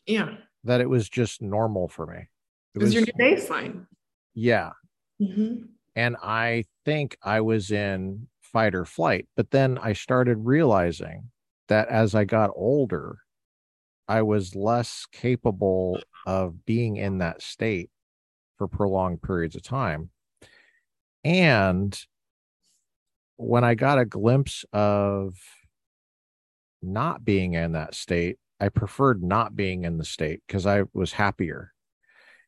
[0.06, 0.34] Yeah.
[0.64, 2.28] That it was just normal for me.
[2.74, 3.86] It, was, was, your new baseline.
[4.34, 4.70] Yeah.
[5.20, 5.66] Mm-hmm.
[5.94, 9.26] And I think I was in fight or flight.
[9.36, 11.30] But then I started realizing
[11.68, 13.18] that as I got older,
[14.08, 17.90] I was less capable of being in that state
[18.56, 20.10] for prolonged periods of time.
[21.24, 21.98] And
[23.36, 25.34] when I got a glimpse of
[26.82, 31.12] not being in that state, I preferred not being in the state because I was
[31.12, 31.72] happier.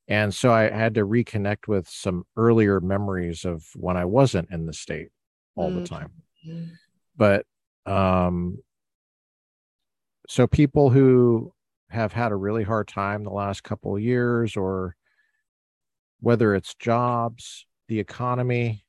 [0.08, 4.66] And so I had to reconnect with some earlier memories of when I wasn't in
[4.66, 5.08] the state
[5.54, 5.80] all mm-hmm.
[5.80, 6.12] the time.
[7.16, 7.46] But
[7.86, 8.58] um
[10.28, 11.52] so people who
[11.90, 14.94] have had a really hard time the last couple of years or
[16.20, 18.84] whether it's jobs the economy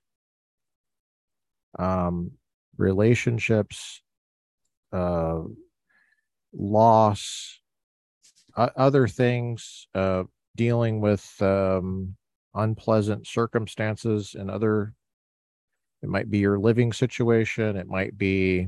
[1.77, 2.31] um,
[2.77, 4.01] relationships
[4.91, 5.39] uh,
[6.53, 7.59] loss
[8.57, 10.23] uh, other things uh,
[10.55, 12.15] dealing with um,
[12.53, 14.93] unpleasant circumstances and other
[16.01, 18.67] it might be your living situation it might be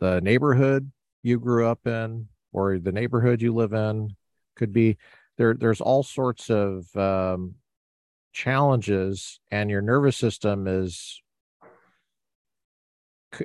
[0.00, 0.90] the neighborhood
[1.22, 4.14] you grew up in or the neighborhood you live in.
[4.56, 4.96] Could be
[5.36, 7.54] there there's all sorts of um,
[8.32, 11.22] challenges and your nervous system is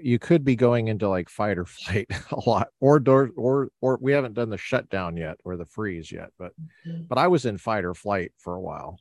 [0.01, 3.97] you could be going into like fight or flight a lot or or or, or
[4.01, 6.53] we haven't done the shutdown yet or the freeze yet but
[6.87, 7.03] mm-hmm.
[7.07, 8.97] but i was in fight or flight for a while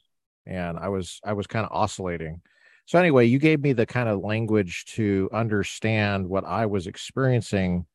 [0.47, 2.41] and i was i was kind of oscillating
[2.87, 7.87] so anyway you gave me the kind of language to understand what i was experiencing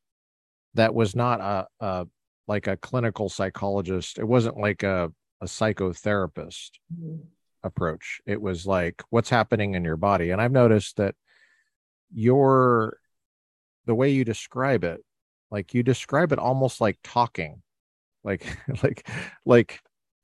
[0.76, 2.08] that was not a, a
[2.48, 4.18] like a clinical psychologist.
[4.18, 7.18] It wasn't like a, a psychotherapist mm-hmm.
[7.64, 8.22] approach.
[8.26, 10.32] It was like what's happening in your body.
[10.32, 11.16] And I've noticed that
[12.14, 12.98] your
[13.86, 15.04] the way you describe it,
[15.52, 17.62] like you describe it almost like talking.
[18.24, 18.46] Like
[18.84, 19.10] like
[19.46, 19.80] like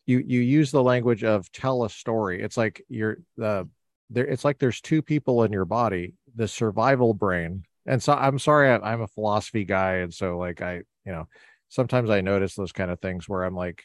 [0.06, 2.42] you you use the language of tell a story.
[2.42, 3.68] It's like you're the
[4.10, 8.40] there it's like there's two people in your body, the survival brain and so i'm
[8.40, 11.28] sorry i'm a philosophy guy and so like i you know
[11.70, 13.84] sometimes i notice those kind of things where i'm like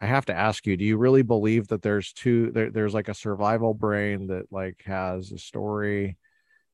[0.00, 3.08] i have to ask you do you really believe that there's two there, there's like
[3.08, 6.16] a survival brain that like has a story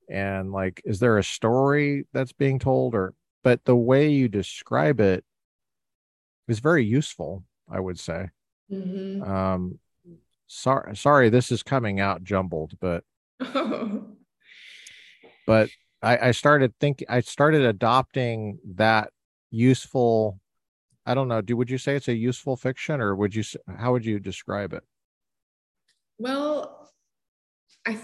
[0.09, 5.01] and like is there a story that's being told or but the way you describe
[5.01, 5.25] it
[6.49, 8.29] is very useful i would say
[8.71, 9.23] mm-hmm.
[9.23, 9.79] um
[10.47, 13.05] sorry sorry this is coming out jumbled but
[15.47, 15.69] but
[16.03, 19.11] I, I started thinking I started adopting that
[19.51, 20.41] useful
[21.05, 23.43] I don't know, do would you say it's a useful fiction or would you
[23.77, 24.85] how would you describe it?
[26.19, 26.82] Well,
[27.87, 27.99] I,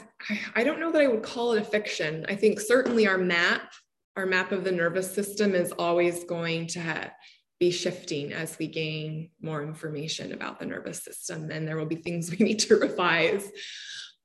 [0.57, 2.27] I don't know that I would call it a fiction.
[2.29, 3.73] I think certainly our map,
[4.17, 7.13] our map of the nervous system is always going to have,
[7.61, 11.97] be shifting as we gain more information about the nervous system, and there will be
[11.97, 13.51] things we need to revise.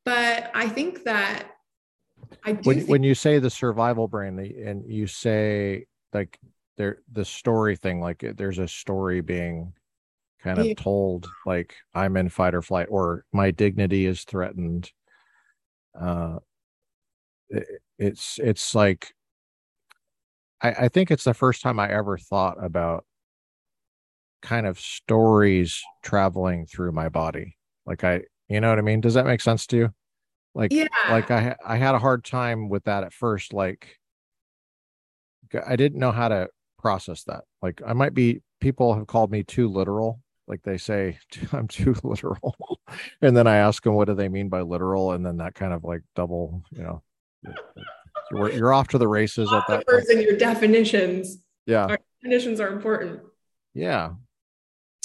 [0.06, 1.52] But I think that
[2.46, 6.40] I when, think- when you say the survival brain, and you say like
[6.78, 9.74] there the story thing, like uh, there's a story being
[10.42, 10.74] kind of yeah.
[10.76, 14.92] told, like I'm in fight or flight, or my dignity is threatened.
[16.00, 16.40] Uh,
[17.50, 17.68] it,
[18.00, 19.14] it's it's like
[20.62, 23.06] I, I think it's the first time I ever thought about
[24.42, 27.58] kind of stories traveling through my body.
[27.86, 29.02] Like I, you know what I mean?
[29.02, 29.94] Does that make sense to you?
[30.56, 30.88] Like, yeah.
[31.10, 33.54] like I, I had a hard time with that at first.
[33.54, 34.00] Like,
[35.66, 37.44] I didn't know how to process that.
[37.62, 38.42] Like, I might be.
[38.60, 40.22] People have called me too literal.
[40.48, 41.20] Like they say,
[41.52, 42.56] I'm too literal,
[43.22, 45.74] and then I ask them what do they mean by literal, and then that kind
[45.74, 47.04] of like double, you know,
[48.32, 49.86] you're, you're off to the races at that.
[49.86, 51.38] Person, your definitions.
[51.66, 53.22] Yeah, Our definitions are important.
[53.74, 54.12] Yeah,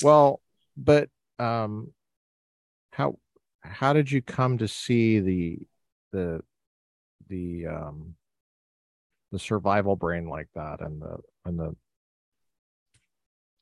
[0.03, 0.41] well,
[0.77, 1.09] but
[1.39, 1.93] um,
[2.93, 3.19] how
[3.63, 5.59] how did you come to see the
[6.13, 6.41] the
[7.29, 8.15] the um
[9.31, 11.75] the survival brain like that and the and the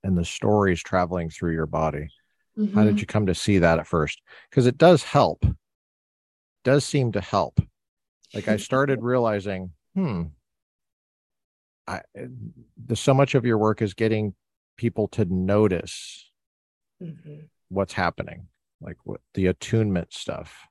[0.05, 2.09] and the stories traveling through your body
[2.59, 2.75] mm-hmm.
[2.75, 2.99] how did mm-hmm.
[2.99, 4.21] you come to see that at first
[4.51, 5.55] because it does help it
[6.65, 7.61] does seem to help
[8.35, 10.23] like i started realizing hmm
[11.87, 12.01] i
[12.87, 14.35] the so much of your work is getting
[14.77, 16.31] people to notice
[17.03, 17.41] mm-hmm.
[17.69, 18.49] what's happening,
[18.81, 20.67] like what the attunement stuff.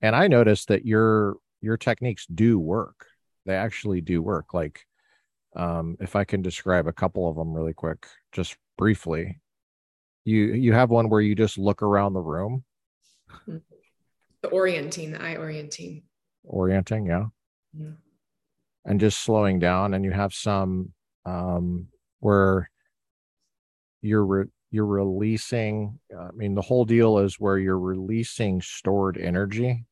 [0.00, 3.06] And I noticed that your your techniques do work.
[3.46, 4.54] They actually do work.
[4.54, 4.86] Like
[5.56, 9.40] um, if I can describe a couple of them really quick, just briefly.
[10.24, 12.64] You you have one where you just look around the room.
[13.30, 13.56] Mm-hmm.
[14.42, 16.02] The orienting, the eye orienting.
[16.44, 17.26] Orienting, yeah.
[17.76, 17.90] yeah.
[18.84, 20.92] And just slowing down, and you have some
[21.24, 21.88] um,
[22.20, 22.70] where
[24.02, 29.84] you're re- you're releasing i mean the whole deal is where you're releasing stored energy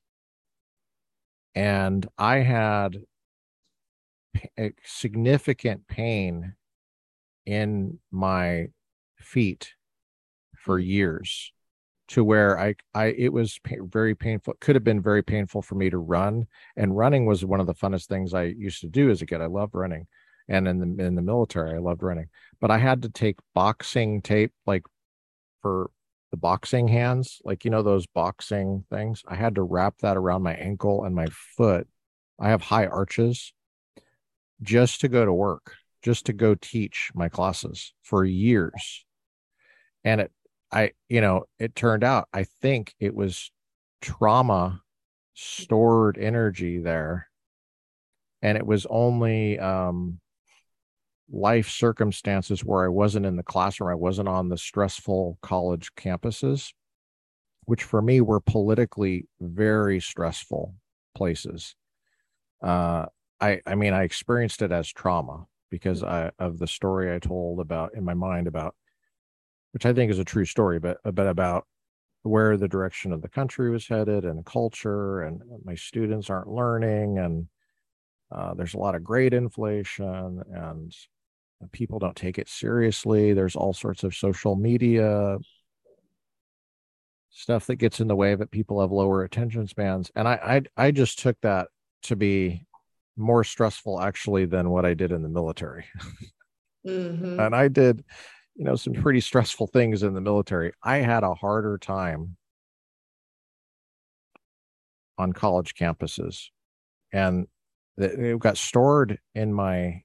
[1.54, 2.96] and i had
[4.84, 6.55] significant pain
[7.45, 8.66] in my
[9.18, 9.74] feet
[10.57, 10.91] for mm-hmm.
[10.91, 11.53] years
[12.09, 14.55] to where I, I, it was very painful.
[14.55, 17.66] It could have been very painful for me to run, and running was one of
[17.66, 19.41] the funnest things I used to do as a kid.
[19.41, 20.07] I loved running,
[20.49, 22.28] and in the in the military i loved running
[22.61, 24.82] but i had to take boxing tape like
[25.62, 25.91] for
[26.30, 30.43] the boxing hands like you know those boxing things i had to wrap that around
[30.43, 31.26] my ankle and my
[31.57, 31.87] foot
[32.41, 33.53] i have high arches
[34.62, 39.04] just to go to work just to go teach my classes for years
[40.04, 40.32] and it
[40.72, 43.50] i you know it turned out i think it was
[44.00, 44.80] trauma
[45.34, 47.28] stored energy there
[48.42, 50.20] and it was only um
[51.30, 56.72] life circumstances where I wasn't in the classroom, I wasn't on the stressful college campuses,
[57.64, 60.74] which for me were politically very stressful
[61.14, 61.74] places.
[62.62, 63.07] Uh,
[63.41, 66.30] I, I mean, I experienced it as trauma because mm-hmm.
[66.41, 68.74] I, of the story I told about in my mind about,
[69.72, 71.66] which I think is a true story, but, but about
[72.22, 76.49] where the direction of the country was headed and culture and uh, my students aren't
[76.49, 77.47] learning and
[78.32, 80.95] uh, there's a lot of grade inflation and
[81.62, 83.32] uh, people don't take it seriously.
[83.32, 85.39] There's all sorts of social media
[87.30, 88.51] stuff that gets in the way of it.
[88.51, 90.11] People have lower attention spans.
[90.16, 91.68] And i i, I just took that
[92.03, 92.66] to be
[93.16, 95.84] more stressful actually than what i did in the military
[96.86, 97.40] mm-hmm.
[97.40, 98.04] and i did
[98.54, 102.36] you know some pretty stressful things in the military i had a harder time
[105.18, 106.48] on college campuses
[107.12, 107.46] and
[107.98, 110.02] it got stored in my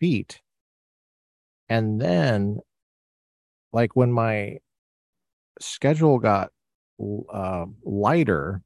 [0.00, 0.40] feet.
[1.68, 2.58] And then,
[3.72, 4.58] like when my
[5.60, 6.50] schedule got
[7.32, 8.62] uh, lighter,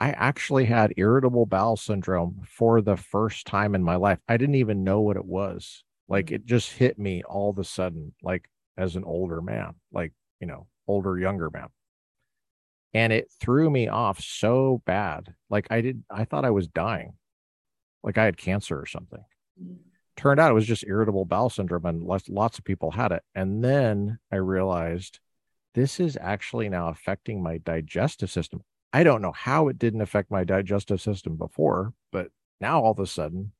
[0.00, 4.18] I actually had irritable bowel syndrome for the first time in my life.
[4.26, 5.84] I didn't even know what it was.
[6.08, 6.36] Like mm-hmm.
[6.36, 8.48] it just hit me all of a sudden, like
[8.78, 11.68] as an older man, like, you know, older, younger man.
[12.94, 15.34] And it threw me off so bad.
[15.50, 17.12] Like I did, I thought I was dying,
[18.02, 19.22] like I had cancer or something.
[19.62, 19.74] Mm-hmm.
[20.16, 23.22] Turned out it was just irritable bowel syndrome, and lots, lots of people had it.
[23.34, 25.20] And then I realized
[25.74, 28.62] this is actually now affecting my digestive system.
[28.92, 32.28] I don't know how it didn't affect my digestive system before, but
[32.60, 33.52] now all of a sudden.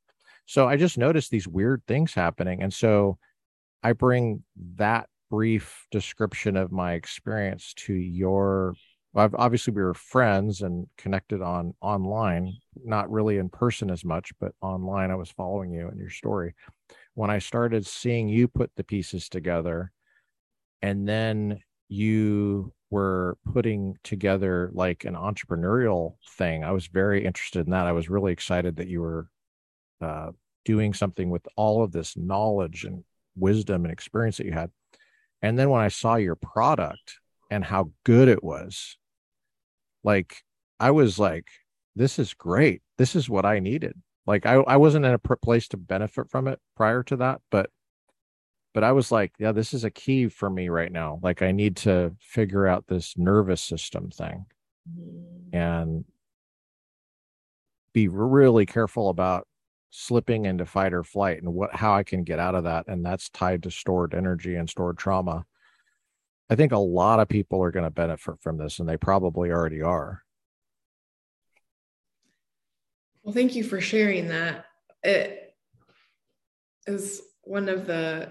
[0.45, 2.61] So I just noticed these weird things happening.
[2.61, 3.17] And so
[3.81, 4.43] I bring
[4.75, 8.75] that brief description of my experience to your
[9.13, 12.53] I've, obviously we were friends and connected on online,
[12.85, 15.11] not really in person as much, but online.
[15.11, 16.53] I was following you and your story.
[17.15, 19.91] When I started seeing you put the pieces together,
[20.81, 21.59] and then
[21.89, 27.87] you were putting together like an entrepreneurial thing, I was very interested in that.
[27.87, 29.27] I was really excited that you were
[30.01, 30.31] uh,
[30.65, 33.03] doing something with all of this knowledge and
[33.35, 34.69] wisdom and experience that you had.
[35.41, 37.15] And then when I saw your product
[37.49, 38.97] and how good it was,
[40.03, 40.43] like
[40.79, 41.47] I was like,
[41.95, 42.81] this is great.
[42.97, 43.93] This is what I needed.
[44.27, 47.69] Like I, I wasn't in a place to benefit from it prior to that, but
[48.73, 51.19] but I was like, yeah, this is a key for me right now.
[51.21, 54.45] Like I need to figure out this nervous system thing
[54.89, 55.55] mm-hmm.
[55.55, 56.05] and
[57.93, 59.47] be really careful about
[59.89, 62.87] slipping into fight or flight and what how I can get out of that.
[62.87, 65.45] And that's tied to stored energy and stored trauma.
[66.49, 69.51] I think a lot of people are going to benefit from this, and they probably
[69.51, 70.21] already are.
[73.23, 74.65] Well, thank you for sharing that.
[75.03, 75.55] It
[76.87, 78.29] is one of the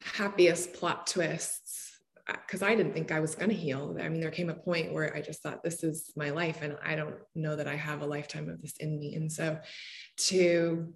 [0.00, 3.96] happiest plot twists because I didn't think I was going to heal.
[3.98, 6.76] I mean, there came a point where I just thought, this is my life, and
[6.84, 9.14] I don't know that I have a lifetime of this in me.
[9.14, 9.58] And so
[10.28, 10.92] to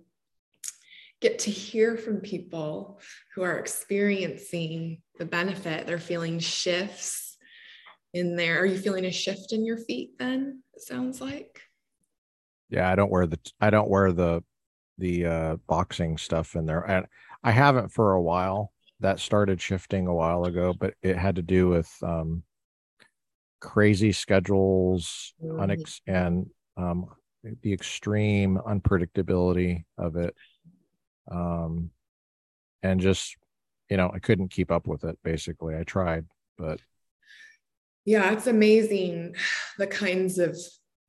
[1.21, 3.01] get to hear from people
[3.35, 7.39] who are experiencing the benefit, they're feeling shifts
[8.13, 8.61] in there.
[8.61, 10.63] Are you feeling a shift in your feet then?
[10.75, 11.63] It sounds like.
[12.69, 14.43] Yeah, I don't wear the I don't wear the
[14.99, 16.81] the uh boxing stuff in there.
[16.81, 17.07] And
[17.45, 18.72] I haven't for a while
[19.03, 22.43] that started shifting a while ago, but it had to do with um,
[23.61, 25.61] crazy schedules mm-hmm.
[25.61, 26.47] unex- and
[26.77, 27.07] um,
[27.63, 30.35] the extreme unpredictability of it.
[31.31, 31.91] Um,
[32.83, 33.37] and just,
[33.91, 35.77] you know, I couldn't keep up with it basically.
[35.77, 36.25] I tried,
[36.57, 36.81] but.
[38.05, 39.37] Yeah, it's amazing
[39.79, 40.57] the kinds of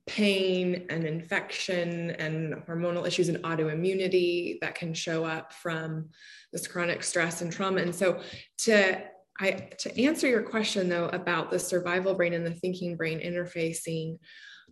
[0.06, 6.10] pain and infection and hormonal issues and autoimmunity that can show up from
[6.52, 7.82] this chronic stress and trauma.
[7.82, 8.20] And so
[8.60, 9.02] to
[9.40, 14.20] I to answer your question though about the survival brain and the thinking brain interfacing,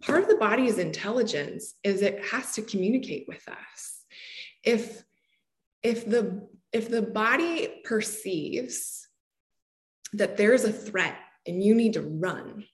[0.02, 4.04] part of the body's intelligence is it has to communicate with us.
[4.64, 5.04] If
[5.82, 9.08] if the if the body perceives
[10.14, 11.18] that there's a threat
[11.48, 12.66] and you need to run,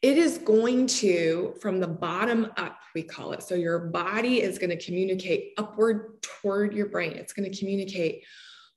[0.00, 3.42] it is going to, from the bottom up, we call it.
[3.42, 7.12] So your body is going to communicate upward toward your brain.
[7.12, 8.24] It's going to communicate,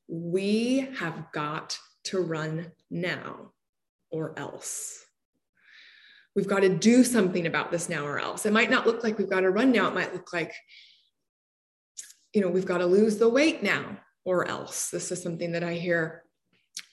[0.08, 3.52] we have got to run now
[4.10, 5.06] or else.
[6.36, 8.46] We've got to do something about this now or else.
[8.46, 9.90] It might not look like we've got to run now.
[9.90, 10.54] It might look like,
[12.34, 14.90] you know, we've got to lose the weight now or else.
[14.90, 16.24] This is something that I hear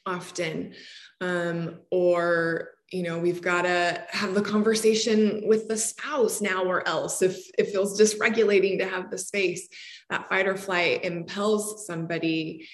[0.05, 0.74] often.
[1.20, 6.86] Um, or you know we've got to have the conversation with the spouse now or
[6.89, 7.22] else.
[7.22, 9.68] If it feels dysregulating to have the space
[10.11, 12.66] that fight or flight impels somebody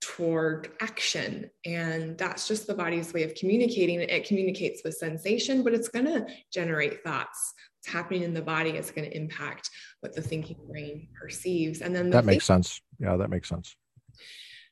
[0.00, 1.50] toward action.
[1.64, 4.00] And that's just the body's way of communicating.
[4.00, 7.54] It communicates with sensation but it's going to generate thoughts.
[7.78, 11.80] What's happening in the body is going to impact what the thinking brain perceives.
[11.80, 12.80] And then the that makes sense.
[12.98, 13.76] Yeah that makes sense.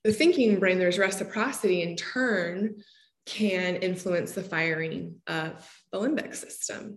[0.03, 2.82] the thinking brain there's reciprocity in turn
[3.29, 6.97] can influence the firing of the limbic system.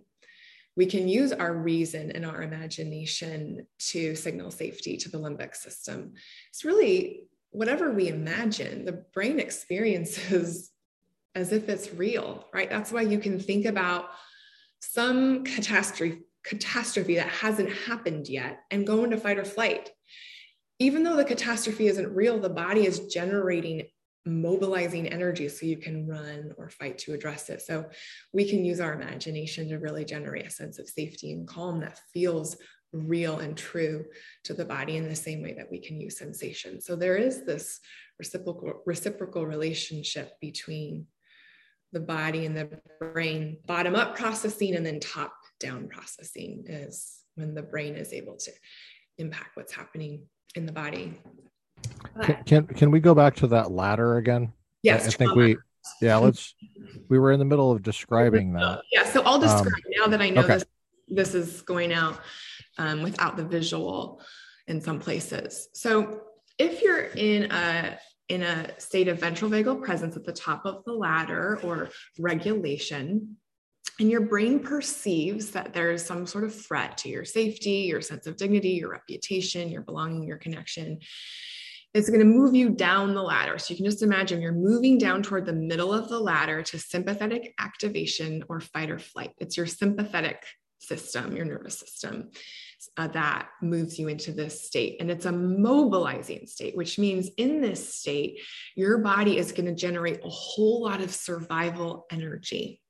[0.74, 6.14] We can use our reason and our imagination to signal safety to the limbic system.
[6.48, 10.70] It's really whatever we imagine, the brain experiences
[11.34, 12.70] as if it's real, right?
[12.70, 14.06] That's why you can think about
[14.80, 19.90] some catastrophe catastrophe that hasn't happened yet and go into fight or flight.
[20.80, 23.86] Even though the catastrophe isn't real, the body is generating
[24.24, 27.62] mobilizing energy so you can run or fight to address it.
[27.62, 27.86] So
[28.32, 32.00] we can use our imagination to really generate a sense of safety and calm that
[32.12, 32.56] feels
[32.92, 34.04] real and true
[34.44, 36.80] to the body in the same way that we can use sensation.
[36.80, 37.80] So there is this
[38.18, 41.06] reciprocal reciprocal relationship between
[41.92, 43.58] the body and the brain.
[43.66, 48.52] Bottom up processing and then top down processing is when the brain is able to
[49.18, 51.18] impact what's happening in the body.
[52.22, 54.52] Can, can, can we go back to that ladder again?
[54.82, 55.04] Yes.
[55.04, 55.56] I, I think we
[56.00, 56.54] yeah, let's
[57.08, 58.82] we were in the middle of describing that.
[58.92, 60.54] Yeah, so I'll describe um, now that I know okay.
[60.54, 60.64] this
[61.08, 62.20] this is going out
[62.78, 64.22] um, without the visual
[64.66, 65.68] in some places.
[65.74, 66.22] So
[66.58, 70.84] if you're in a in a state of ventral vagal presence at the top of
[70.84, 73.36] the ladder or regulation,
[74.00, 78.26] and your brain perceives that there's some sort of threat to your safety, your sense
[78.26, 81.00] of dignity, your reputation, your belonging, your connection,
[81.94, 83.58] it's going to move you down the ladder.
[83.58, 86.78] So you can just imagine you're moving down toward the middle of the ladder to
[86.78, 89.32] sympathetic activation or fight or flight.
[89.38, 90.42] It's your sympathetic
[90.80, 92.30] system, your nervous system.
[92.96, 94.96] Uh, that moves you into this state.
[95.00, 98.40] And it's a mobilizing state, which means in this state,
[98.74, 102.80] your body is going to generate a whole lot of survival energy.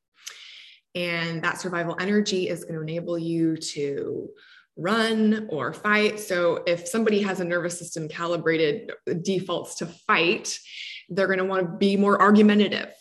[0.95, 4.31] And that survival energy is going to enable you to
[4.77, 6.19] run or fight.
[6.19, 8.93] So if somebody has a nervous system calibrated
[9.23, 10.59] defaults to fight,
[11.09, 12.93] they're going to want to be more argumentative.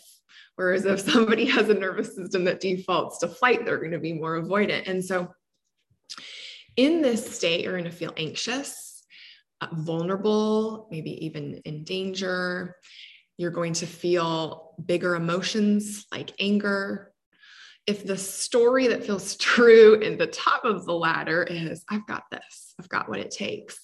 [0.56, 4.12] Whereas if somebody has a nervous system that defaults to flight, they're going to be
[4.12, 4.88] more avoidant.
[4.88, 5.32] And so
[6.76, 9.04] in this state, you're going to feel anxious,
[9.60, 12.76] uh, vulnerable, maybe even in danger.
[13.36, 17.11] You're going to feel bigger emotions like anger,
[17.86, 22.24] if the story that feels true in the top of the ladder is, I've got
[22.30, 23.78] this, I've got what it takes.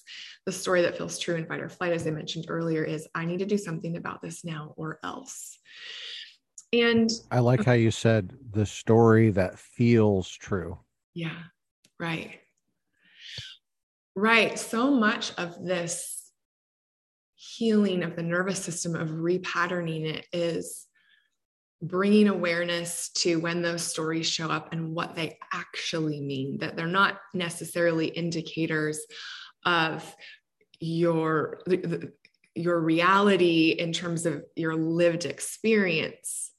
[0.45, 3.25] The story that feels true in fight or flight, as I mentioned earlier, is I
[3.25, 5.59] need to do something about this now or else.
[6.71, 10.77] And I like how you said the story that feels true.
[11.13, 11.37] Yeah,
[11.99, 12.39] right.
[14.15, 14.57] Right.
[14.59, 16.31] So much of this
[17.35, 20.85] healing of the nervous system, of repatterning it, is
[21.81, 26.87] bringing awareness to when those stories show up and what they actually mean, that they're
[26.87, 28.99] not necessarily indicators
[29.65, 30.15] of
[30.79, 31.61] your
[32.55, 36.51] your reality in terms of your lived experience.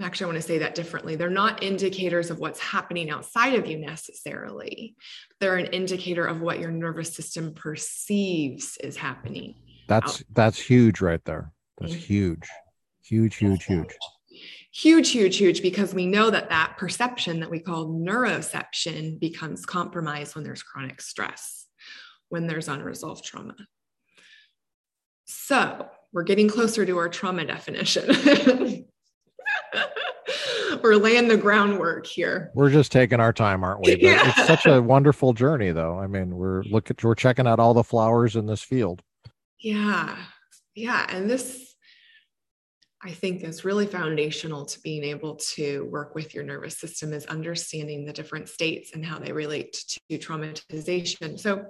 [0.00, 1.16] Actually i want to say that differently.
[1.16, 4.94] They're not indicators of what's happening outside of you necessarily.
[5.40, 9.54] They're an indicator of what your nervous system perceives is happening.
[9.88, 10.22] That's out.
[10.32, 11.52] that's huge right there.
[11.78, 12.00] That's mm-hmm.
[12.00, 12.48] huge.
[13.04, 13.94] Huge huge huge
[14.76, 20.34] huge, huge, huge, because we know that that perception that we call neuroception becomes compromised
[20.34, 21.66] when there's chronic stress,
[22.28, 23.56] when there's unresolved trauma.
[25.24, 28.06] So we're getting closer to our trauma definition.
[30.82, 32.50] we're laying the groundwork here.
[32.54, 33.92] We're just taking our time, aren't we?
[33.92, 34.32] But yeah.
[34.36, 35.98] It's such a wonderful journey, though.
[35.98, 39.02] I mean, we're looking, we're checking out all the flowers in this field.
[39.58, 40.18] Yeah,
[40.74, 41.65] yeah, and this
[43.02, 47.26] I think is really foundational to being able to work with your nervous system is
[47.26, 51.38] understanding the different states and how they relate to traumatization.
[51.38, 51.66] So,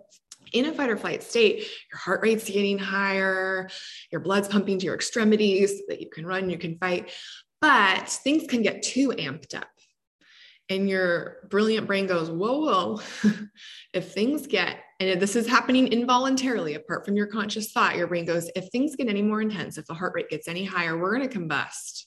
[0.52, 3.68] in a fight or flight state, your heart rate's getting higher,
[4.12, 7.10] your blood's pumping to your extremities so that you can run, you can fight,
[7.60, 9.68] but things can get too amped up.
[10.68, 13.00] And your brilliant brain goes, Whoa, whoa.
[13.92, 17.96] if things get and this is happening involuntarily apart from your conscious thought.
[17.96, 20.64] Your brain goes if things get any more intense if the heart rate gets any
[20.64, 22.04] higher we're going to combust.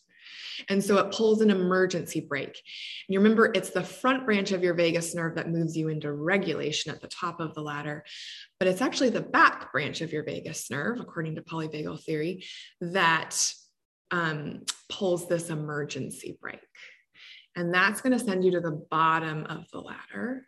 [0.68, 2.48] And so it pulls an emergency brake.
[2.48, 6.12] And you remember it's the front branch of your vagus nerve that moves you into
[6.12, 8.04] regulation at the top of the ladder
[8.60, 12.44] but it's actually the back branch of your vagus nerve according to polyvagal theory
[12.82, 13.52] that
[14.12, 16.60] um, pulls this emergency brake.
[17.56, 20.46] And that's going to send you to the bottom of the ladder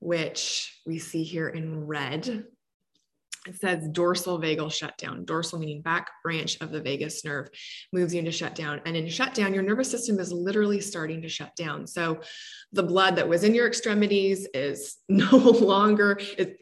[0.00, 2.44] which we see here in red.
[3.46, 5.24] It says dorsal vagal shutdown.
[5.24, 7.48] Dorsal meaning back branch of the vagus nerve
[7.92, 8.80] moves you into shutdown.
[8.84, 11.86] And in shutdown, your nervous system is literally starting to shut down.
[11.86, 12.20] So
[12.72, 16.58] the blood that was in your extremities is no longer, it,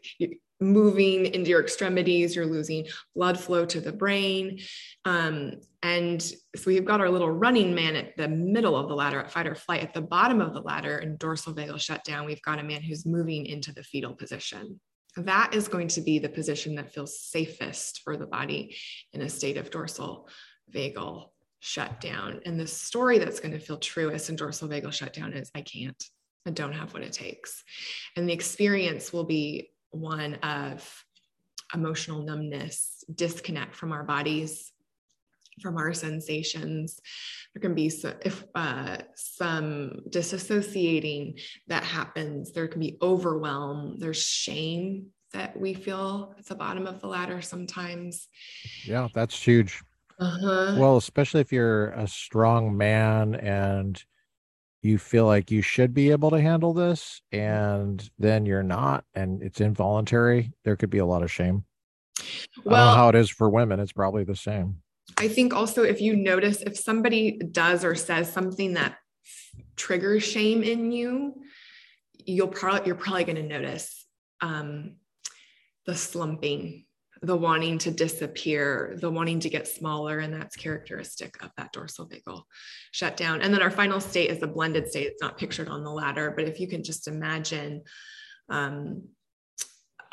[0.61, 4.59] moving into your extremities, you're losing blood flow to the brain.
[5.03, 5.53] Um,
[5.83, 9.31] and so we've got our little running man at the middle of the ladder at
[9.31, 9.83] fight or flight.
[9.83, 13.05] At the bottom of the ladder in dorsal vagal shutdown, we've got a man who's
[13.05, 14.79] moving into the fetal position.
[15.17, 18.75] That is going to be the position that feels safest for the body
[19.13, 20.27] in a state of dorsal
[20.73, 21.29] vagal
[21.59, 22.41] shutdown.
[22.45, 26.01] And the story that's going to feel truest in dorsal vagal shutdown is I can't.
[26.45, 27.63] I don't have what it takes.
[28.15, 31.05] And the experience will be one of
[31.73, 34.71] emotional numbness, disconnect from our bodies,
[35.61, 36.99] from our sensations.
[37.53, 42.51] There can be some, if, uh, some disassociating that happens.
[42.51, 43.97] There can be overwhelm.
[43.97, 48.27] There's shame that we feel at the bottom of the ladder sometimes.
[48.85, 49.81] Yeah, that's huge.
[50.19, 50.75] Uh-huh.
[50.77, 54.01] Well, especially if you're a strong man and
[54.85, 59.41] you feel like you should be able to handle this and then you're not and
[59.41, 61.65] it's involuntary there could be a lot of shame.
[62.63, 64.77] Well how it is for women it's probably the same.
[65.17, 68.97] I think also if you notice if somebody does or says something that
[69.75, 71.41] triggers shame in you
[72.13, 74.05] you'll probably you're probably going to notice
[74.41, 74.97] um,
[75.85, 76.85] the slumping
[77.21, 82.07] the wanting to disappear, the wanting to get smaller, and that's characteristic of that dorsal
[82.07, 82.43] vagal
[82.91, 83.41] shutdown.
[83.41, 85.07] And then our final state is the blended state.
[85.07, 87.83] It's not pictured on the ladder, but if you can just imagine
[88.49, 89.03] um,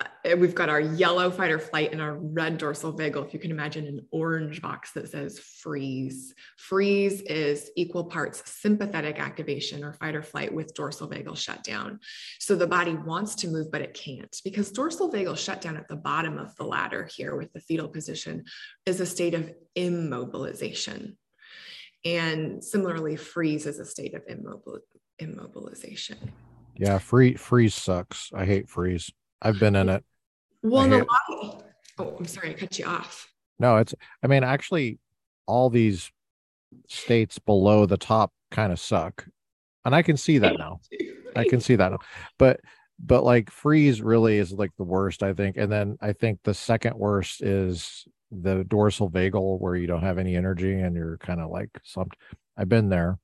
[0.02, 3.26] Uh, we've got our yellow fight or flight and our red dorsal vagal.
[3.26, 6.34] If you can imagine an orange box that says freeze.
[6.56, 12.00] Freeze is equal parts sympathetic activation or fight or flight with dorsal vagal shutdown.
[12.38, 15.96] So the body wants to move, but it can't because dorsal vagal shutdown at the
[15.96, 18.44] bottom of the ladder here with the fetal position
[18.86, 21.16] is a state of immobilization.
[22.04, 24.80] And similarly, freeze is a state of immobil-
[25.20, 26.16] immobilization.
[26.74, 28.30] Yeah, free freeze sucks.
[28.34, 29.10] I hate freeze.
[29.42, 30.04] I've been in it.
[30.62, 31.06] Well, no,
[31.98, 33.28] oh, I'm sorry, I cut you off.
[33.58, 34.98] No, it's I mean, actually
[35.46, 36.10] all these
[36.88, 39.26] states below the top kind of suck.
[39.84, 40.80] And I can see that now.
[41.36, 41.98] I can see that now.
[42.38, 42.60] But
[43.04, 45.56] but like freeze really is like the worst, I think.
[45.56, 50.18] And then I think the second worst is the dorsal vagal where you don't have
[50.18, 52.16] any energy and you're kind of like slumped.
[52.56, 53.18] I've been there.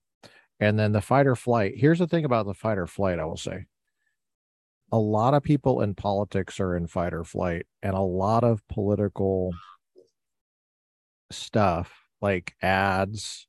[0.61, 1.75] And then the fight or flight.
[1.77, 3.67] Here's the thing about the fight or flight, I will say.
[4.91, 8.67] A lot of people in politics are in fight or flight, and a lot of
[8.69, 9.53] political
[11.31, 13.47] stuff like ads,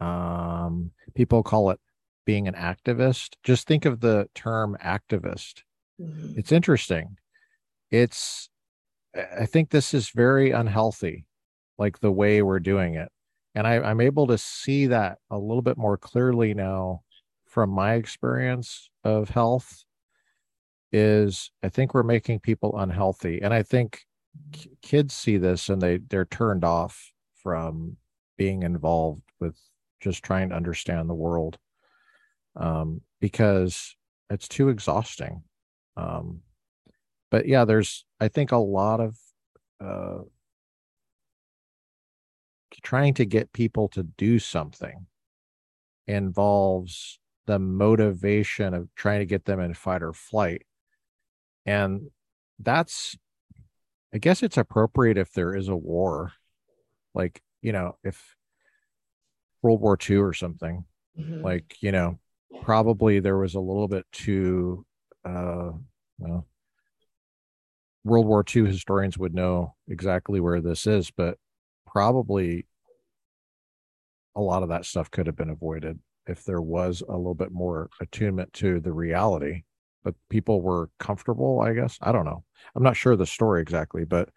[0.00, 1.80] um, people call it
[2.24, 3.36] being an activist.
[3.42, 5.62] Just think of the term activist.
[6.00, 6.38] Mm-hmm.
[6.38, 7.16] It's interesting.
[7.90, 8.48] It's
[9.38, 11.24] I think this is very unhealthy,
[11.78, 13.08] like the way we're doing it.
[13.54, 17.00] And I, I'm able to see that a little bit more clearly now
[17.46, 19.85] from my experience of health
[20.96, 23.42] is I think we're making people unhealthy.
[23.42, 24.00] And I think
[24.80, 27.98] kids see this and they they're turned off from
[28.38, 29.58] being involved with
[30.00, 31.58] just trying to understand the world
[32.56, 33.94] um, because
[34.30, 35.42] it's too exhausting.
[35.98, 36.40] Um,
[37.30, 39.18] but yeah, there's I think a lot of
[39.78, 40.22] uh,
[42.82, 45.06] trying to get people to do something
[46.06, 50.62] involves the motivation of trying to get them in fight or flight.
[51.66, 52.10] And
[52.58, 53.16] that's,
[54.14, 56.32] I guess it's appropriate if there is a war,
[57.14, 58.36] like, you know, if
[59.62, 60.84] World War II or something,
[61.18, 61.42] mm-hmm.
[61.42, 62.18] like, you know,
[62.62, 64.86] probably there was a little bit too,
[65.24, 65.72] uh,
[66.18, 66.46] well,
[68.04, 71.36] World War II historians would know exactly where this is, but
[71.86, 72.66] probably
[74.36, 77.50] a lot of that stuff could have been avoided if there was a little bit
[77.50, 79.62] more attunement to the reality.
[80.06, 81.98] But people were comfortable, I guess.
[82.00, 82.44] I don't know.
[82.76, 84.28] I'm not sure the story exactly, but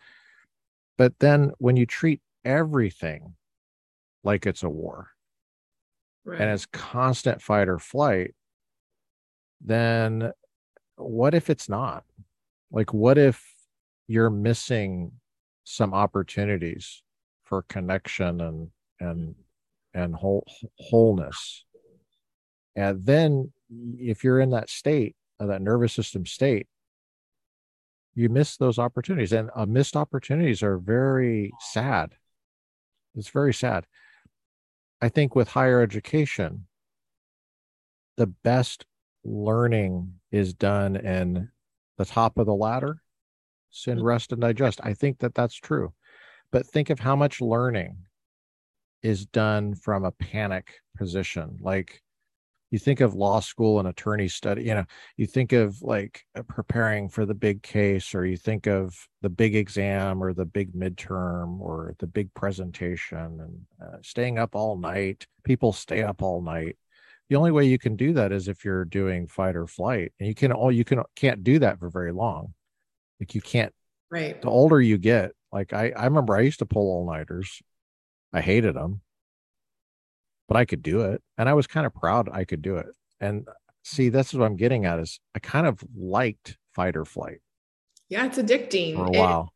[0.97, 3.36] but then when you treat everything
[4.24, 5.09] like it's a war
[6.26, 6.41] right.
[6.41, 8.34] and it's constant fight or flight,
[9.61, 10.32] then
[10.95, 12.03] what if it's not?
[12.72, 13.45] Like, what if
[14.07, 15.11] you're missing
[15.65, 17.03] some opportunities
[17.43, 19.36] for connection and and
[19.93, 21.63] and whole, wholeness
[22.76, 23.51] and then
[23.99, 26.67] if you're in that state of that nervous system state
[28.15, 32.13] you miss those opportunities and uh, missed opportunities are very sad
[33.15, 33.85] it's very sad
[35.01, 36.65] i think with higher education
[38.17, 38.85] the best
[39.23, 41.49] learning is done in
[41.97, 43.01] the top of the ladder
[43.71, 44.05] sin, mm-hmm.
[44.05, 44.79] rest, and digest.
[44.83, 45.93] I think that that's true.
[46.51, 47.97] But think of how much learning
[49.03, 51.57] is done from a panic position.
[51.61, 52.01] Like
[52.72, 54.86] you think of law school and attorney study, you know,
[55.17, 59.30] you think of like uh, preparing for the big case, or you think of the
[59.30, 64.78] big exam or the big midterm or the big presentation and uh, staying up all
[64.78, 65.26] night.
[65.43, 66.78] People stay up all night.
[67.30, 70.28] The only way you can do that is if you're doing fight or flight, and
[70.28, 72.53] you can all you can can't do that for very long
[73.20, 73.74] like you can't.
[74.09, 74.41] Right.
[74.41, 77.61] The older you get, like I, I remember I used to pull all nighters.
[78.34, 79.01] I hated them,
[80.49, 82.87] but I could do it, and I was kind of proud I could do it.
[83.21, 86.97] And uh, see, this is what I'm getting at is I kind of liked fight
[86.97, 87.39] or flight.
[88.09, 89.53] Yeah, it's addicting for a while.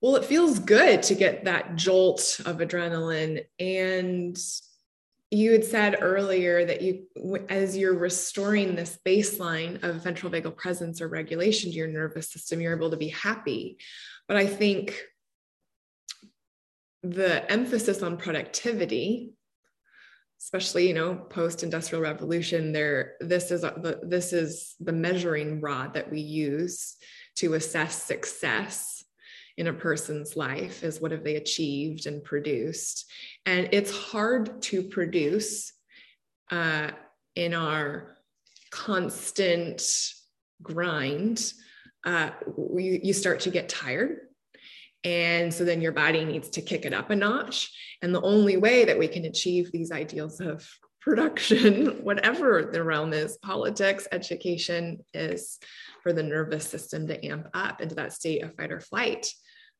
[0.00, 4.36] well, it feels good to get that jolt of adrenaline and
[5.32, 7.06] you had said earlier that you
[7.48, 12.60] as you're restoring this baseline of ventral vagal presence or regulation to your nervous system
[12.60, 13.78] you're able to be happy
[14.28, 15.00] but i think
[17.02, 19.32] the emphasis on productivity
[20.42, 25.94] especially you know post industrial revolution there this is the this is the measuring rod
[25.94, 26.96] that we use
[27.36, 29.02] to assess success
[29.56, 33.10] in a person's life is what have they achieved and produced.
[33.46, 35.72] And it's hard to produce
[36.50, 36.90] uh,
[37.34, 38.16] in our
[38.70, 39.82] constant
[40.62, 41.52] grind
[42.04, 44.18] uh, we, you start to get tired
[45.04, 47.70] and so then your body needs to kick it up a notch
[48.02, 50.68] and the only way that we can achieve these ideals of
[51.00, 55.58] production, whatever the realm is, politics, education is
[56.02, 59.28] for the nervous system to amp up into that state of fight or flight.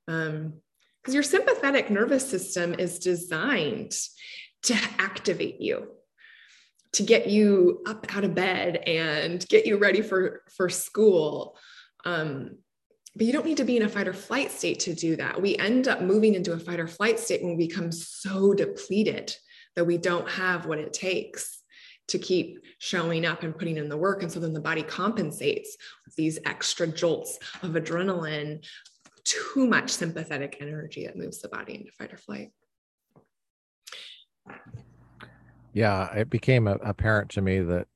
[0.08, 0.54] Um,
[1.00, 3.92] because your sympathetic nervous system is designed
[4.62, 5.88] to activate you
[6.92, 11.58] to get you up out of bed and get you ready for for school
[12.04, 12.58] um,
[13.14, 15.40] but you don't need to be in a fight or flight state to do that.
[15.40, 19.34] We end up moving into a fight or flight state when we become so depleted
[19.76, 21.60] that we don't have what it takes
[22.08, 24.22] to keep showing up and putting in the work.
[24.22, 28.64] And so then the body compensates with these extra jolts of adrenaline
[29.24, 32.50] too much sympathetic energy that moves the body into fight or flight.
[35.72, 37.86] Yeah, it became apparent to me that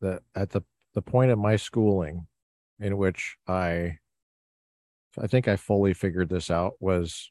[0.00, 0.62] that at the
[0.94, 2.26] the point of my schooling,
[2.78, 3.98] in which I,
[5.18, 7.30] I think I fully figured this out was,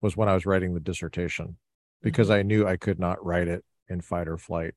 [0.00, 1.56] was when I was writing the dissertation,
[2.02, 2.38] because mm-hmm.
[2.38, 4.74] I knew I could not write it in fight or flight.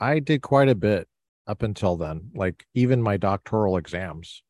[0.00, 1.08] I did quite a bit
[1.46, 4.42] up until then, like even my doctoral exams.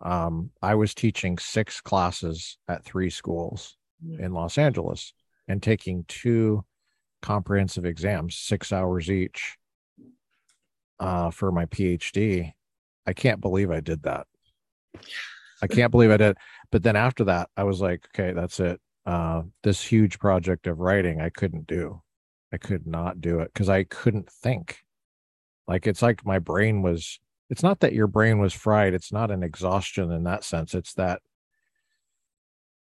[0.00, 4.22] Um, I was teaching six classes at three schools mm-hmm.
[4.22, 5.12] in Los Angeles
[5.48, 6.64] and taking two
[7.22, 9.56] comprehensive exams, six hours each,
[11.00, 12.52] uh, for my PhD.
[13.06, 14.26] I can't believe I did that.
[15.62, 16.36] I can't believe I did.
[16.70, 18.80] But then after that, I was like, okay, that's it.
[19.06, 22.02] Uh, this huge project of writing, I couldn't do.
[22.52, 24.78] I could not do it because I couldn't think.
[25.66, 27.18] Like it's like my brain was.
[27.50, 28.94] It's not that your brain was fried.
[28.94, 30.74] It's not an exhaustion in that sense.
[30.74, 31.20] It's that.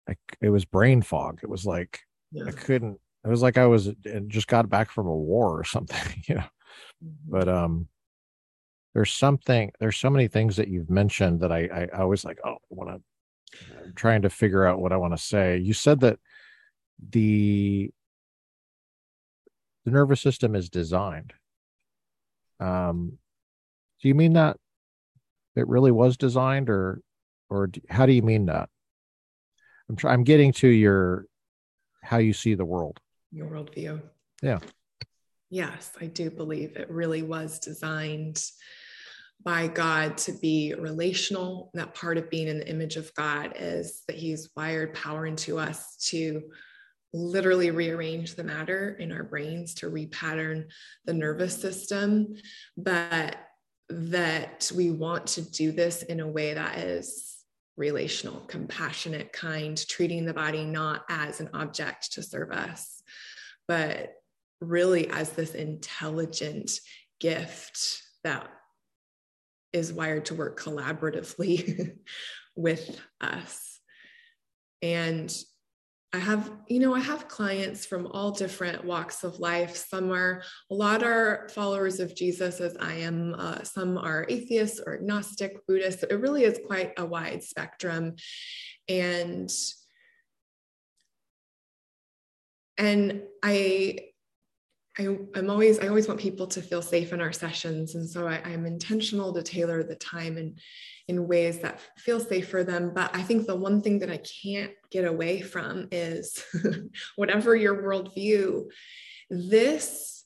[0.08, 1.40] I, it was brain fog.
[1.42, 2.00] It was like
[2.32, 2.44] yeah.
[2.46, 3.90] I couldn't it was like I was
[4.28, 6.40] just got back from a war or something, you know.
[7.04, 7.30] Mm-hmm.
[7.30, 7.88] But um
[8.98, 12.40] there's something there's so many things that you've mentioned that I I, I was like,
[12.44, 15.56] oh, I want to I'm trying to figure out what I want to say.
[15.58, 16.18] You said that
[17.10, 17.92] the
[19.84, 21.32] the nervous system is designed.
[22.58, 23.18] Um
[24.02, 24.56] do you mean that
[25.54, 27.00] it really was designed or
[27.50, 28.68] or do, how do you mean that?
[29.88, 31.26] I'm trying I'm getting to your
[32.02, 32.98] how you see the world
[33.30, 34.02] your worldview.
[34.42, 34.58] Yeah.
[35.50, 38.42] Yes, I do believe it really was designed
[39.44, 41.70] by God to be relational.
[41.74, 45.58] That part of being in the image of God is that He's wired power into
[45.58, 46.42] us to
[47.12, 50.66] literally rearrange the matter in our brains, to repattern
[51.04, 52.34] the nervous system,
[52.76, 53.36] but
[53.88, 57.36] that we want to do this in a way that is
[57.76, 63.02] relational, compassionate, kind, treating the body not as an object to serve us,
[63.66, 64.12] but
[64.60, 66.72] really as this intelligent
[67.20, 68.50] gift that
[69.72, 71.96] is wired to work collaboratively
[72.56, 73.80] with us.
[74.82, 75.34] And
[76.12, 79.76] I have, you know, I have clients from all different walks of life.
[79.76, 83.34] Some are, a lot are followers of Jesus, as I am.
[83.34, 86.04] Uh, some are atheists or agnostic, Buddhist.
[86.04, 88.16] It really is quite a wide spectrum.
[88.88, 89.50] And
[92.78, 94.07] and I
[94.98, 97.94] I, am always, I always want people to feel safe in our sessions.
[97.94, 100.58] And so I, I'm intentional to tailor the time and
[101.06, 102.92] in ways that feel safe for them.
[102.92, 106.44] But I think the one thing that I can't get away from is
[107.16, 108.64] whatever your worldview,
[109.30, 110.24] this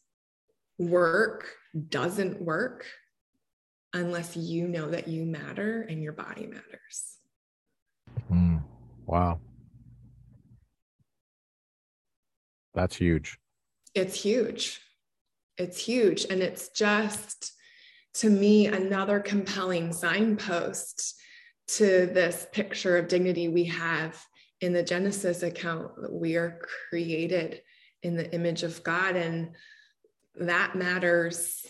[0.78, 1.52] work
[1.88, 2.86] doesn't work
[3.92, 7.18] unless you know that you matter and your body matters.
[8.30, 8.62] Mm,
[9.04, 9.38] wow.
[12.74, 13.38] That's huge
[13.94, 14.80] it's huge.
[15.58, 16.26] It's huge.
[16.30, 17.52] And it's just,
[18.14, 21.14] to me, another compelling signpost
[21.68, 24.22] to this picture of dignity we have
[24.60, 27.62] in the Genesis account that we are created
[28.02, 29.16] in the image of God.
[29.16, 29.50] And
[30.36, 31.66] that matters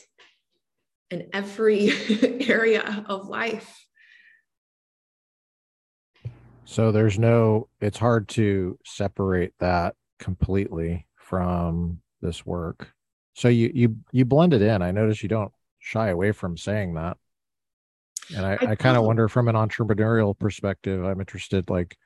[1.11, 1.91] in every
[2.49, 3.87] area of life.
[6.65, 12.93] So there's no, it's hard to separate that completely from this work.
[13.35, 14.81] So you you you blend it in.
[14.83, 17.17] I notice you don't shy away from saying that.
[18.35, 21.97] And I, I, I kind of wonder from an entrepreneurial perspective, I'm interested like,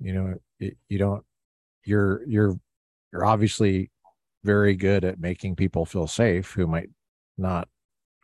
[0.00, 1.24] you know, it, you don't
[1.84, 2.58] you're you're
[3.12, 3.90] you're obviously
[4.42, 6.90] very good at making people feel safe who might
[7.38, 7.68] not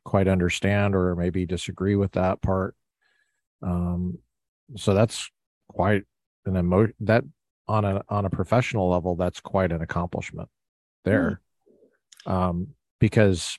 [0.04, 2.74] quite understand or maybe disagree with that part.
[3.62, 4.18] Um,
[4.76, 5.30] so that's
[5.68, 6.04] quite
[6.46, 7.24] an emotion that
[7.68, 10.48] on a on a professional level, that's quite an accomplishment
[11.04, 11.40] there
[12.26, 12.32] mm.
[12.32, 13.58] um, because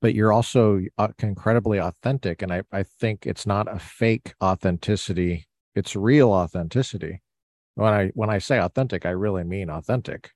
[0.00, 5.48] but you're also uh, incredibly authentic and I, I think it's not a fake authenticity
[5.74, 7.22] it's real authenticity
[7.74, 10.32] when i when i say authentic i really mean authentic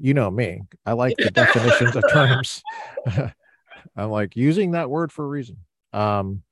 [0.00, 0.62] you know me.
[0.86, 2.62] I like the definitions of terms.
[3.96, 5.58] I'm like using that word for a reason.
[5.92, 6.42] Um,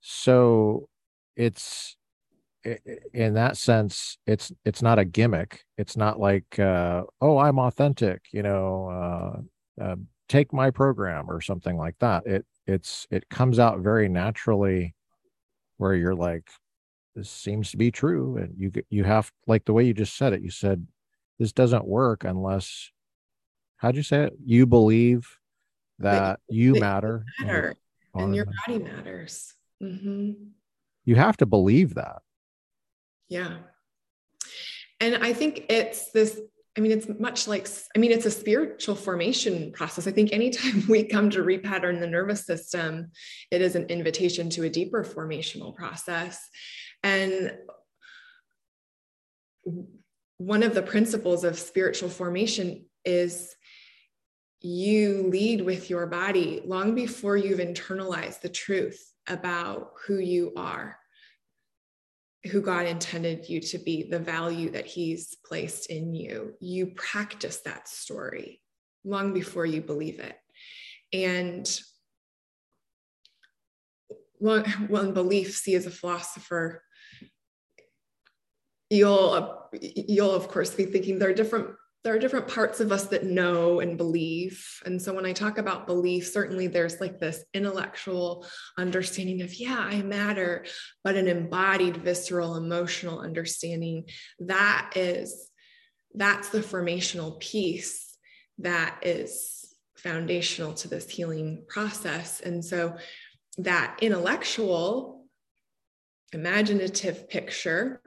[0.00, 0.88] so
[1.36, 1.96] it's
[3.12, 5.64] in that sense, it's it's not a gimmick.
[5.76, 8.22] It's not like uh, oh, I'm authentic.
[8.32, 9.42] You know,
[9.80, 9.96] uh, uh,
[10.28, 12.26] take my program or something like that.
[12.26, 14.94] It it's it comes out very naturally,
[15.76, 16.48] where you're like,
[17.14, 20.32] this seems to be true, and you you have like the way you just said
[20.32, 20.42] it.
[20.42, 20.86] You said
[21.38, 22.90] this doesn't work unless
[23.76, 24.34] how'd you say it?
[24.44, 25.36] You believe
[25.98, 27.76] that you matter, matter
[28.14, 29.54] and, and your body matters.
[29.82, 30.32] Mm-hmm.
[31.04, 32.22] You have to believe that.
[33.28, 33.58] Yeah.
[35.00, 36.40] And I think it's this
[36.76, 40.08] I mean, it's much like, I mean, it's a spiritual formation process.
[40.08, 43.12] I think anytime we come to repattern the nervous system,
[43.50, 46.40] it is an invitation to a deeper formational process.
[47.04, 47.56] And
[50.38, 53.54] one of the principles of spiritual formation is
[54.60, 60.98] you lead with your body long before you've internalized the truth about who you are
[62.50, 66.54] who God intended you to be, the value that He's placed in you.
[66.60, 68.60] You practice that story
[69.04, 70.36] long before you believe it.
[71.12, 71.80] And
[74.38, 76.82] one belief, see as a philosopher,
[78.90, 81.68] you'll you'll of course be thinking there are different
[82.04, 84.82] there are different parts of us that know and believe.
[84.84, 88.46] And so when I talk about belief, certainly there's like this intellectual
[88.76, 90.66] understanding of, yeah, I matter,
[91.02, 94.04] but an embodied, visceral, emotional understanding
[94.40, 95.50] that is,
[96.14, 98.18] that's the formational piece
[98.58, 102.42] that is foundational to this healing process.
[102.42, 102.96] And so
[103.56, 105.24] that intellectual,
[106.34, 108.02] imaginative picture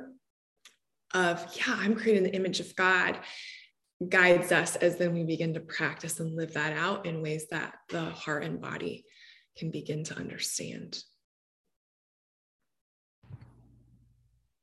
[1.16, 3.18] of, yeah, I'm creating the image of God
[4.10, 7.74] guides us as then we begin to practice and live that out in ways that
[7.90, 9.06] the heart and body
[9.58, 10.98] can begin to understand.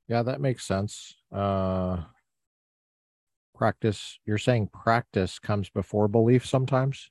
[0.07, 1.15] Yeah, that makes sense.
[1.33, 2.03] Uh,
[3.55, 7.11] practice, you're saying practice comes before belief sometimes?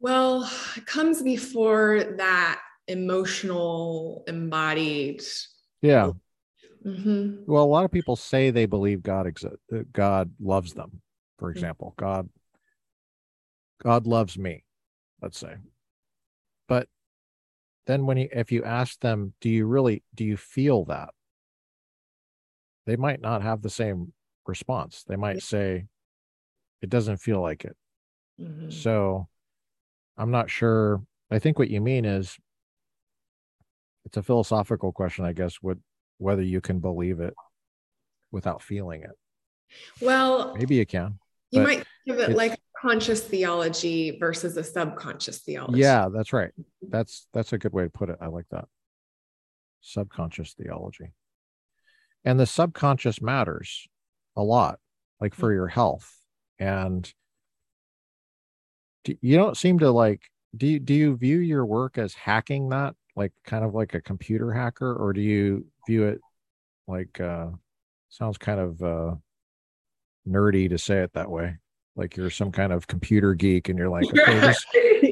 [0.00, 5.22] Well, it comes before that emotional, embodied.
[5.80, 6.10] Yeah.
[6.84, 7.44] Mm-hmm.
[7.46, 9.58] Well, a lot of people say they believe God exists.
[9.92, 11.00] God loves them.
[11.38, 11.58] For mm-hmm.
[11.58, 12.04] example, mm-hmm.
[12.04, 12.28] God,
[13.82, 14.64] God loves me.
[15.20, 15.54] Let's say,
[16.68, 16.88] but
[17.86, 21.10] then when you, if you ask them, do you really, do you feel that?
[22.86, 24.12] They might not have the same
[24.46, 25.04] response.
[25.06, 25.86] They might say,
[26.80, 27.76] it doesn't feel like it.
[28.40, 28.70] Mm-hmm.
[28.70, 29.28] So,
[30.16, 31.02] I'm not sure.
[31.30, 32.36] I think what you mean is
[34.04, 35.62] it's a philosophical question, I guess.
[35.62, 35.80] Would
[36.22, 37.34] whether you can believe it
[38.30, 39.10] without feeling it.
[40.00, 41.18] Well, maybe you can.
[41.50, 45.80] You might give it like conscious theology versus a subconscious theology.
[45.80, 46.50] Yeah, that's right.
[46.80, 48.16] That's that's a good way to put it.
[48.20, 48.66] I like that.
[49.80, 51.12] Subconscious theology.
[52.24, 53.86] And the subconscious matters
[54.36, 54.78] a lot,
[55.20, 56.10] like for your health.
[56.58, 57.12] And
[59.04, 60.22] do, you don't seem to like
[60.56, 64.00] do you, do you view your work as hacking that like kind of like a
[64.00, 66.20] computer hacker or do you view it
[66.88, 67.48] like uh
[68.08, 69.14] sounds kind of uh
[70.28, 71.56] nerdy to say it that way?
[71.94, 74.64] Like you're some kind of computer geek and you're like okay this,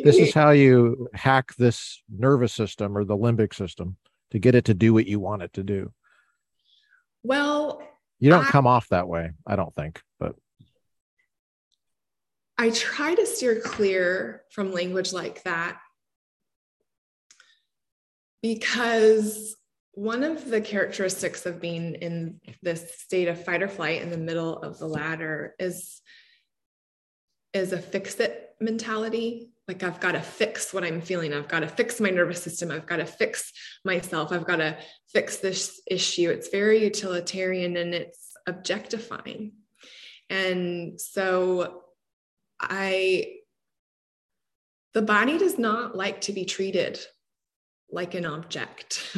[0.05, 3.97] this is how you hack this nervous system or the limbic system
[4.31, 5.93] to get it to do what you want it to do.
[7.23, 7.83] Well
[8.21, 10.37] you don't I, come off that way i don't think but
[12.57, 15.79] i try to steer clear from language like that
[18.43, 19.57] because
[19.93, 24.17] one of the characteristics of being in this state of fight or flight in the
[24.17, 26.01] middle of the ladder is
[27.53, 29.51] is a fix it mentality.
[29.67, 31.33] Like i've got to fix what i'm feeling.
[31.33, 32.71] I've got to fix my nervous system.
[32.71, 33.53] I've got to fix
[33.85, 34.33] myself.
[34.33, 34.79] I've got to
[35.13, 36.31] fix this issue.
[36.31, 39.53] It's very utilitarian and it's objectifying.
[40.29, 41.83] And so
[42.61, 43.37] i
[44.93, 46.99] the body does not like to be treated
[47.93, 49.17] like an object.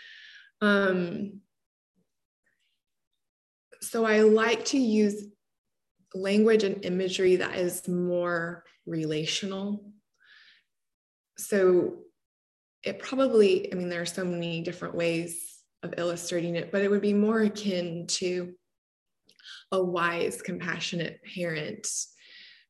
[0.60, 1.40] um,
[3.80, 5.24] so I like to use
[6.14, 9.92] language and imagery that is more relational.
[11.36, 11.98] So
[12.82, 16.90] it probably, I mean, there are so many different ways of illustrating it, but it
[16.90, 18.54] would be more akin to
[19.70, 21.86] a wise, compassionate parent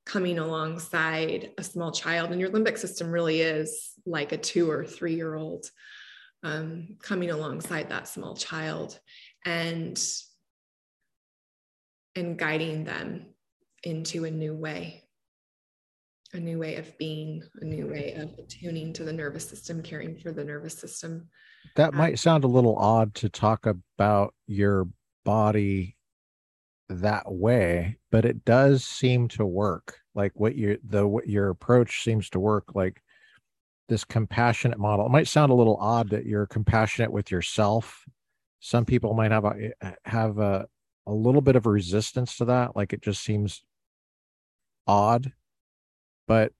[0.08, 2.32] coming alongside a small child.
[2.32, 5.66] And your limbic system really is like a two or three year old
[6.42, 8.98] um, coming alongside that small child
[9.44, 10.02] and
[12.16, 13.26] and guiding them
[13.84, 15.04] into a new way
[16.32, 20.16] a new way of being a new way of tuning to the nervous system caring
[20.18, 21.28] for the nervous system
[21.76, 24.88] that might sound a little odd to talk about your
[25.24, 25.96] body
[26.88, 30.00] that way but it does seem to work.
[30.14, 33.02] Like what your the what your approach seems to work like
[33.88, 35.06] this compassionate model.
[35.06, 38.04] It might sound a little odd that you're compassionate with yourself.
[38.60, 39.72] Some people might have a
[40.04, 40.66] have a
[41.06, 43.62] a little bit of resistance to that like it just seems
[44.86, 45.32] odd.
[46.26, 46.52] But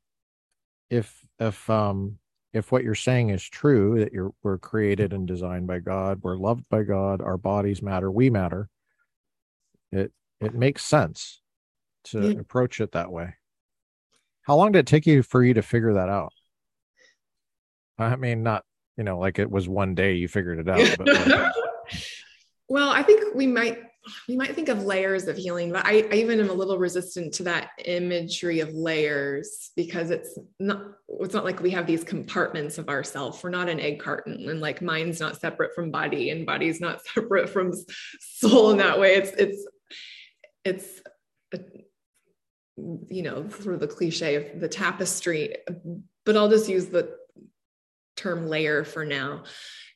[0.91, 2.19] if if um
[2.53, 6.37] if what you're saying is true that you're we're created and designed by god we're
[6.37, 8.71] loved by god our bodies matter we matter
[9.93, 11.41] it it makes sense
[12.05, 12.41] to yeah.
[12.41, 13.35] approach it that way
[14.43, 16.33] how long did it take you for you to figure that out
[17.99, 18.65] i mean not
[18.97, 21.53] you know like it was one day you figured it out like...
[22.69, 23.79] well i think we might
[24.29, 27.35] we might think of layers of healing, but I, I, even am a little resistant
[27.35, 30.83] to that imagery of layers because it's not
[31.21, 33.43] it's not like we have these compartments of ourself.
[33.43, 37.05] We're not an egg carton, and like mind's not separate from body, and body's not
[37.15, 37.73] separate from
[38.21, 39.15] soul in that way.
[39.15, 39.67] It's it's
[40.65, 41.01] it's
[41.55, 41.61] a,
[42.77, 45.57] you know sort of the cliche of the tapestry,
[46.25, 47.17] but I'll just use the
[48.17, 49.45] term layer for now.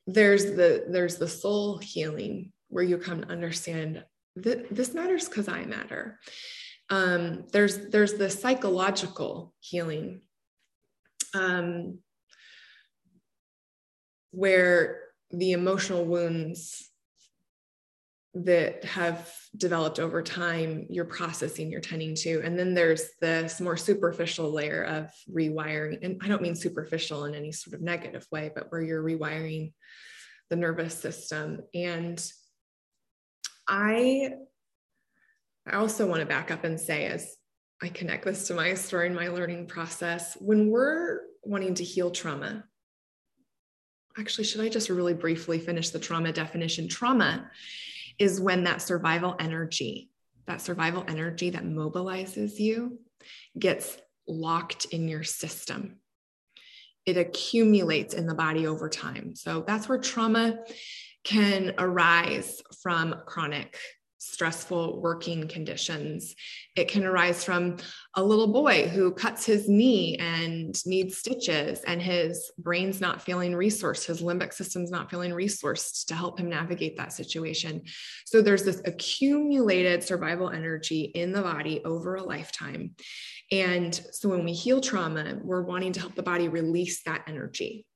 [0.07, 4.05] There's the there's the soul healing where you come to understand
[4.37, 6.19] that this matters because I matter.
[6.91, 10.23] Um, there's there's the psychological healing
[11.35, 11.99] um,
[14.31, 15.01] where
[15.31, 16.91] the emotional wounds
[18.35, 22.41] that have developed over time you're processing you're tending to.
[22.43, 25.99] And then there's this more superficial layer of rewiring.
[26.03, 29.72] And i don't mean superficial in any sort of negative way but where you're rewiring
[30.49, 31.61] the nervous system.
[31.74, 32.24] And
[33.68, 34.35] I
[35.66, 37.37] I also want to back up and say as
[37.83, 42.11] I connect this to my story and my learning process, when we're wanting to heal
[42.11, 42.64] trauma,
[44.18, 46.89] actually, should I just really briefly finish the trauma definition?
[46.89, 47.51] Trauma
[48.23, 50.09] is when that survival energy,
[50.47, 53.01] that survival energy that mobilizes you,
[53.59, 53.99] gets
[54.29, 55.97] locked in your system.
[57.05, 59.35] It accumulates in the body over time.
[59.35, 60.61] So that's where trauma
[61.25, 63.77] can arise from chronic
[64.23, 66.35] stressful working conditions.
[66.77, 67.79] It can arise from
[68.14, 73.53] a little boy who cuts his knee and needs stitches, and his brain's not feeling
[73.53, 77.83] resourced, his limbic system's not feeling resourced to help him navigate that situation.
[78.25, 82.95] So there's this accumulated survival energy in the body over a lifetime.
[83.51, 87.87] And so when we heal trauma, we're wanting to help the body release that energy.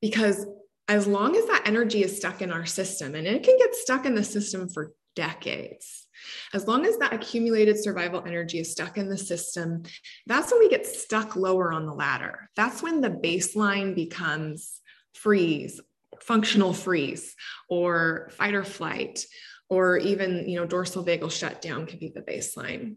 [0.00, 0.46] Because
[0.88, 4.06] as long as that energy is stuck in our system, and it can get stuck
[4.06, 6.06] in the system for decades,
[6.52, 9.82] as long as that accumulated survival energy is stuck in the system,
[10.26, 12.48] that's when we get stuck lower on the ladder.
[12.56, 14.80] That's when the baseline becomes
[15.14, 15.80] freeze,
[16.20, 17.34] functional freeze,
[17.68, 19.24] or fight or flight,
[19.68, 22.96] or even you know dorsal vagal shutdown can be the baseline.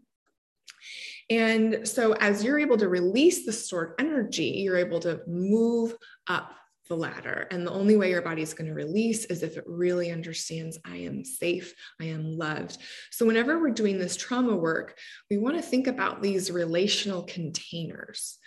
[1.28, 5.96] And so, as you're able to release the stored energy, you're able to move
[6.28, 6.52] up
[6.88, 7.46] the ladder.
[7.50, 10.78] And the only way your body is going to release is if it really understands
[10.84, 12.78] I am safe, I am loved.
[13.10, 14.98] So, whenever we're doing this trauma work,
[15.30, 18.38] we want to think about these relational containers.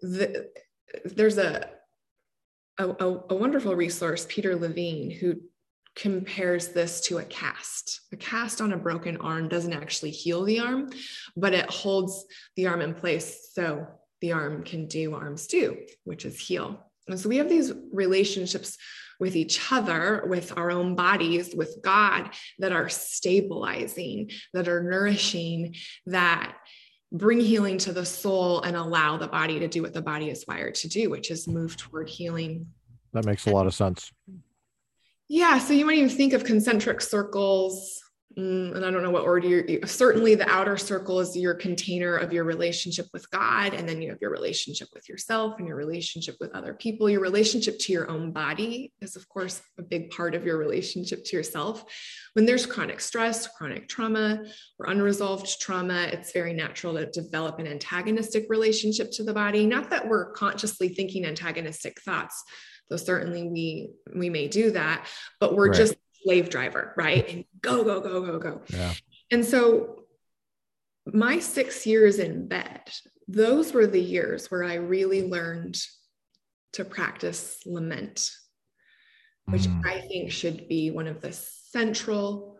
[0.00, 0.50] The,
[1.04, 1.70] there's a,
[2.78, 2.86] a,
[3.30, 5.36] a wonderful resource, Peter Levine, who
[5.94, 8.00] compares this to a cast.
[8.12, 10.90] A cast on a broken arm doesn't actually heal the arm,
[11.36, 12.24] but it holds
[12.56, 13.86] the arm in place so
[14.20, 16.91] the arm can do arms do, which is heal.
[17.08, 18.76] And so we have these relationships
[19.18, 25.74] with each other, with our own bodies, with God that are stabilizing, that are nourishing,
[26.06, 26.56] that
[27.12, 30.44] bring healing to the soul and allow the body to do what the body is
[30.48, 32.66] wired to do, which is move toward healing.
[33.12, 34.10] That makes a lot of sense.
[35.28, 35.58] Yeah.
[35.58, 38.02] So you might even think of concentric circles
[38.38, 42.16] Mm, and I don't know what order you're, certainly the outer circle is your container
[42.16, 43.74] of your relationship with God.
[43.74, 47.10] And then you have your relationship with yourself and your relationship with other people.
[47.10, 51.24] Your relationship to your own body is, of course, a big part of your relationship
[51.24, 51.84] to yourself.
[52.32, 54.44] When there's chronic stress, chronic trauma,
[54.78, 59.66] or unresolved trauma, it's very natural to develop an antagonistic relationship to the body.
[59.66, 62.42] Not that we're consciously thinking antagonistic thoughts,
[62.88, 65.06] though certainly we we may do that,
[65.38, 65.76] but we're right.
[65.76, 67.28] just slave driver, right?
[67.28, 68.62] And go, go, go, go, go.
[68.68, 68.94] Yeah.
[69.30, 70.04] And so
[71.06, 72.82] my six years in bed,
[73.28, 75.76] those were the years where I really learned
[76.74, 78.30] to practice lament,
[79.46, 79.86] which mm.
[79.86, 82.52] I think should be one of the central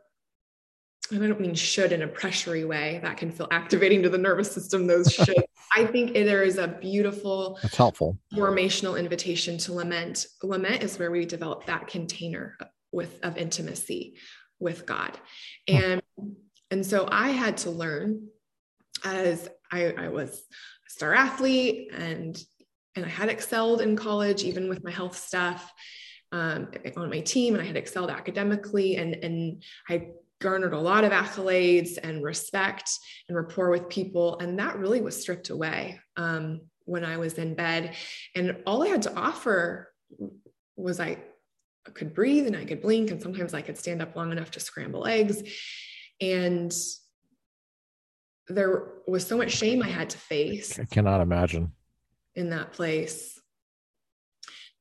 [1.11, 4.19] and I don't mean should in a pressury way that can feel activating to the
[4.19, 4.87] nervous system.
[4.87, 5.45] Those should.
[5.75, 10.27] I think there is a beautiful, that's helpful, formational invitation to lament.
[10.43, 12.57] Lament is where we develop that container
[12.93, 14.17] with of intimacy
[14.61, 15.19] with God,
[15.67, 16.03] and
[16.71, 18.29] and so I had to learn
[19.05, 20.31] as I, I was
[20.87, 22.41] a star athlete and
[22.95, 25.73] and I had excelled in college, even with my health stuff.
[26.31, 30.13] Um, on my team and I had excelled academically and and I
[30.43, 32.91] garnered a lot of accolades and respect
[33.29, 34.39] and rapport with people.
[34.41, 37.95] And that really was stripped away um, when I was in bed.
[38.35, 39.93] And all I had to offer
[40.77, 41.19] was I
[41.95, 43.11] could breathe and I could blink.
[43.11, 45.43] And sometimes I could stand up long enough to scramble eggs.
[46.21, 46.73] And
[48.49, 50.79] there was so much shame I had to face.
[50.79, 51.73] I cannot imagine.
[52.35, 53.39] In that place.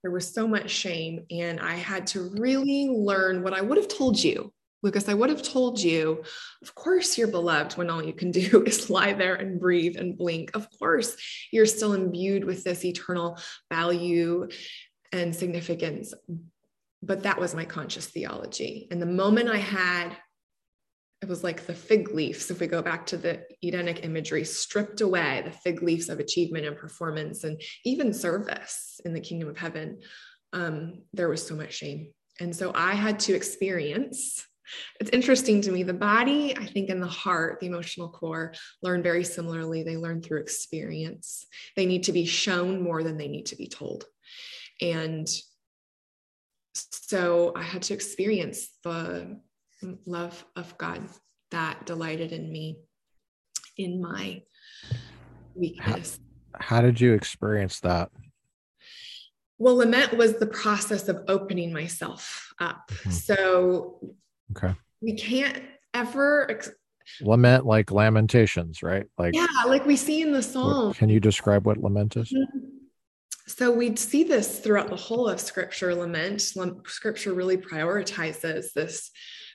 [0.04, 3.88] There was so much shame, and I had to really learn what I would have
[3.88, 4.52] told you
[4.84, 6.24] Lucas, I would have told you,
[6.62, 10.18] of course, you're beloved when all you can do is lie there and breathe and
[10.18, 10.56] blink.
[10.56, 11.16] Of course,
[11.52, 13.38] you're still imbued with this eternal
[13.72, 14.48] value
[15.12, 16.14] and significance.
[17.04, 18.88] But that was my conscious theology.
[18.92, 20.16] And the moment I had,
[21.22, 25.02] it was like the fig leaves, if we go back to the Edenic imagery, stripped
[25.02, 29.58] away the fig leaves of achievement and performance and even service in the kingdom of
[29.58, 30.00] heaven.
[30.54, 32.12] Um, there was so much shame.
[32.40, 34.46] And so I had to experience
[35.00, 35.84] it's interesting to me.
[35.84, 39.84] The body, I think, and the heart, the emotional core, learn very similarly.
[39.84, 41.46] They learn through experience.
[41.76, 44.06] They need to be shown more than they need to be told.
[44.82, 45.28] And
[46.74, 49.40] so I had to experience the
[50.06, 51.02] love of God
[51.52, 52.78] that delighted in me
[53.78, 54.42] in my
[55.56, 56.20] weakness.
[56.54, 58.10] How, how did you experience that?
[59.58, 62.90] Well, lament was the process of opening myself up.
[62.90, 63.12] Mm-hmm.
[63.12, 64.16] So
[64.58, 64.76] Okay.
[65.02, 66.72] We can't ever ex-
[67.22, 69.06] lament like lamentations, right?
[69.18, 70.94] Like yeah, like we see in the psalm.
[70.94, 72.32] Can you describe what lament is?
[72.32, 72.68] Mm-hmm.
[73.58, 76.42] So we see this throughout the whole of scripture lament.
[76.42, 79.12] Scripture really prioritizes this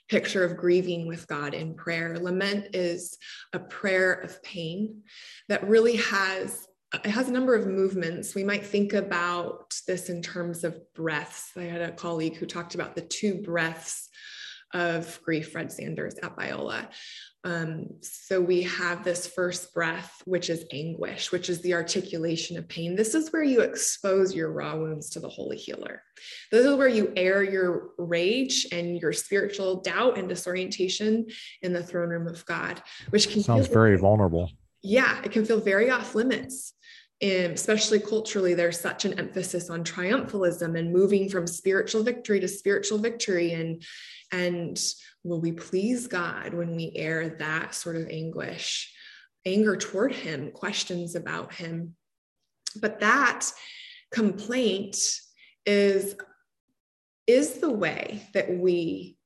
[0.09, 2.19] picture of grieving with God in prayer.
[2.19, 3.17] Lament is
[3.53, 5.03] a prayer of pain
[5.49, 8.35] that really has it has a number of movements.
[8.35, 11.51] We might think about this in terms of breaths.
[11.57, 14.09] I had a colleague who talked about the two breaths
[14.73, 16.87] of grief, Fred Sanders at Biola.
[17.45, 22.69] Um, so we have this first breath, which is anguish, which is the articulation of
[22.69, 22.97] pain.
[22.97, 26.03] This is where you expose your raw wounds to the holy healer.
[26.51, 31.27] This is where you air your rage and your spiritual doubt and disorientation
[31.63, 34.51] in the throne room of God, which can sounds very vulnerable.
[34.83, 36.73] Yeah, it can feel very off limits.
[37.23, 42.49] And especially culturally, there's such an emphasis on triumphalism and moving from spiritual victory to
[42.49, 43.83] spiritual victory and
[44.33, 44.81] and
[45.23, 48.93] will we please God when we air that sort of anguish,
[49.45, 51.95] anger toward Him, questions about Him?
[52.81, 53.51] But that
[54.13, 54.99] complaint
[55.65, 56.17] is,
[57.27, 59.17] is the way that we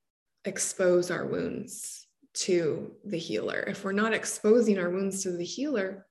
[0.45, 3.65] expose our wounds to the healer.
[3.67, 6.07] If we're not exposing our wounds to the healer,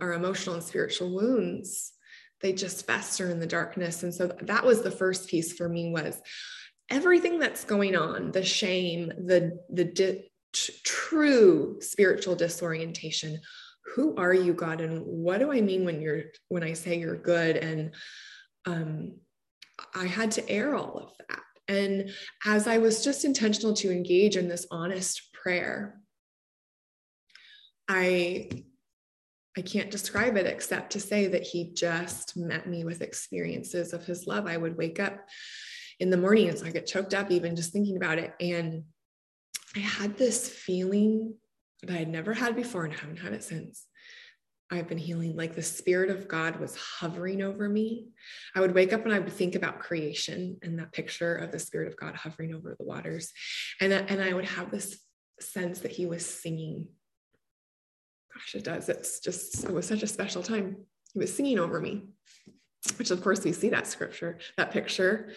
[0.00, 1.92] our emotional and spiritual wounds,
[2.40, 4.02] they just fester in the darkness.
[4.02, 6.20] And so that was the first piece for me was
[6.90, 13.40] everything that's going on the shame the the di- t- true spiritual disorientation.
[13.94, 14.80] Who are you god?
[14.80, 17.56] And what do i mean when you're when i say you're good?
[17.56, 17.94] And
[18.66, 19.16] um
[19.94, 21.42] i had to air all of that.
[21.68, 22.10] And
[22.44, 26.00] as i was just intentional to engage in this honest prayer
[27.88, 28.48] i
[29.58, 34.04] I can't describe it except to say that he just met me with experiences of
[34.04, 34.46] his love.
[34.46, 35.18] I would wake up
[36.00, 36.48] in the morning.
[36.48, 38.34] And so I get choked up even just thinking about it.
[38.40, 38.84] And
[39.74, 41.34] I had this feeling
[41.82, 43.86] that I had never had before and I haven't had it since.
[44.70, 48.08] I've been healing, like the Spirit of God was hovering over me.
[48.54, 51.58] I would wake up and I would think about creation and that picture of the
[51.60, 53.32] Spirit of God hovering over the waters.
[53.80, 54.98] And, and I would have this
[55.38, 56.88] sense that He was singing.
[58.34, 58.88] Gosh, it does.
[58.88, 60.78] It's just, it was such a special time.
[61.12, 62.02] He was singing over me,
[62.96, 65.32] which of course we see that scripture, that picture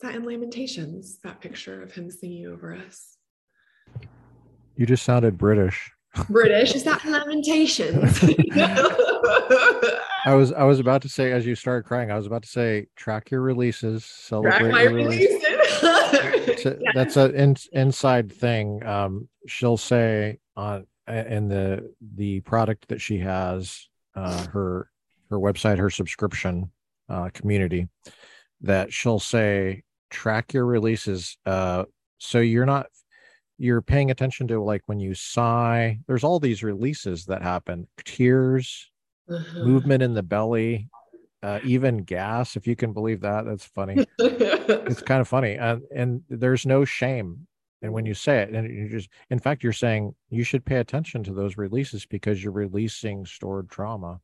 [0.00, 3.16] that in Lamentations, that picture of him singing over us?
[4.76, 5.90] You just sounded British.
[6.28, 8.22] British is that Lamentations?
[10.24, 12.48] I was I was about to say as you started crying, I was about to
[12.48, 15.42] say track your releases, celebrate track my releases.
[16.66, 16.90] a, yeah.
[16.94, 18.84] That's an in, inside thing.
[18.84, 24.90] Um, she'll say on in the the product that she has, uh, her
[25.30, 26.70] her website, her subscription
[27.08, 27.88] uh, community,
[28.60, 31.84] that she'll say track your releases uh,
[32.18, 32.86] so you're not
[33.58, 35.98] you're paying attention to like when you sigh.
[36.06, 37.86] There's all these releases that happen.
[38.04, 38.90] Tears
[39.28, 39.64] uh-huh.
[39.64, 40.88] movement in the belly
[41.42, 44.06] uh, even gas if you can believe that that's funny.
[44.18, 47.46] It's kind of funny and and there's no shame
[47.82, 50.76] and when you say it and you just in fact you're saying you should pay
[50.76, 54.20] attention to those releases because you're releasing stored trauma.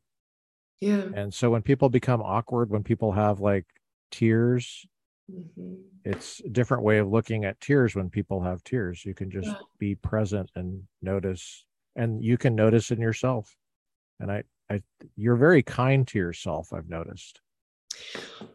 [0.79, 1.05] Yeah.
[1.15, 3.65] And so when people become awkward when people have like
[4.11, 4.85] tears
[5.31, 5.75] mm-hmm.
[6.03, 9.47] it's a different way of looking at tears when people have tears you can just
[9.47, 9.55] yeah.
[9.79, 13.55] be present and notice and you can notice in yourself
[14.19, 14.81] and i i
[15.15, 17.41] you're very kind to yourself i've noticed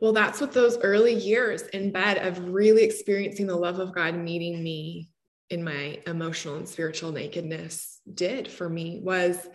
[0.00, 4.14] well, that's what those early years in bed of really experiencing the love of God
[4.14, 5.08] meeting me
[5.50, 9.48] in my emotional and spiritual nakedness did for me was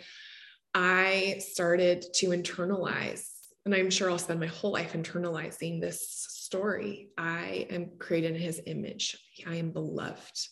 [0.73, 3.25] I started to internalize,
[3.65, 7.09] and I'm sure I'll spend my whole life internalizing this story.
[7.17, 9.17] I am created in his image.
[9.45, 10.47] I am beloved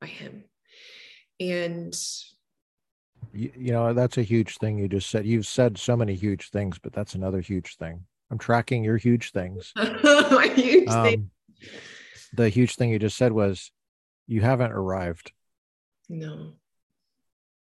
[0.00, 0.42] by him.
[1.38, 1.96] And
[3.32, 5.24] you, you know, that's a huge thing you just said.
[5.24, 9.30] You've said so many huge things, but that's another huge thing I'm tracking your huge
[9.30, 9.72] things.
[9.76, 11.30] huge um, thing.
[12.32, 13.70] The huge thing you just said was
[14.26, 15.30] you haven't arrived.
[16.08, 16.54] No.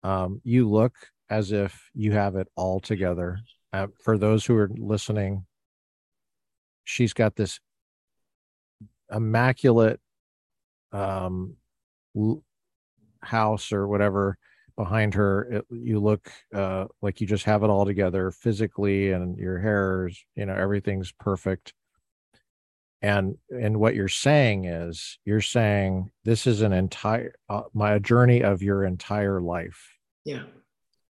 [0.02, 0.96] Um, you look
[1.30, 3.40] as if you have it all together.
[3.72, 5.46] Uh, for those who are listening,
[6.90, 7.60] she's got this
[9.12, 10.00] immaculate
[10.92, 11.56] um,
[13.22, 14.38] house or whatever
[14.76, 15.44] behind her.
[15.44, 20.08] It, you look uh, like you just have it all together physically and your hair
[20.08, 21.74] is you know everything's perfect.
[23.02, 28.42] And and what you're saying is you're saying this is an entire uh, my journey
[28.42, 29.96] of your entire life.
[30.26, 30.44] Yeah.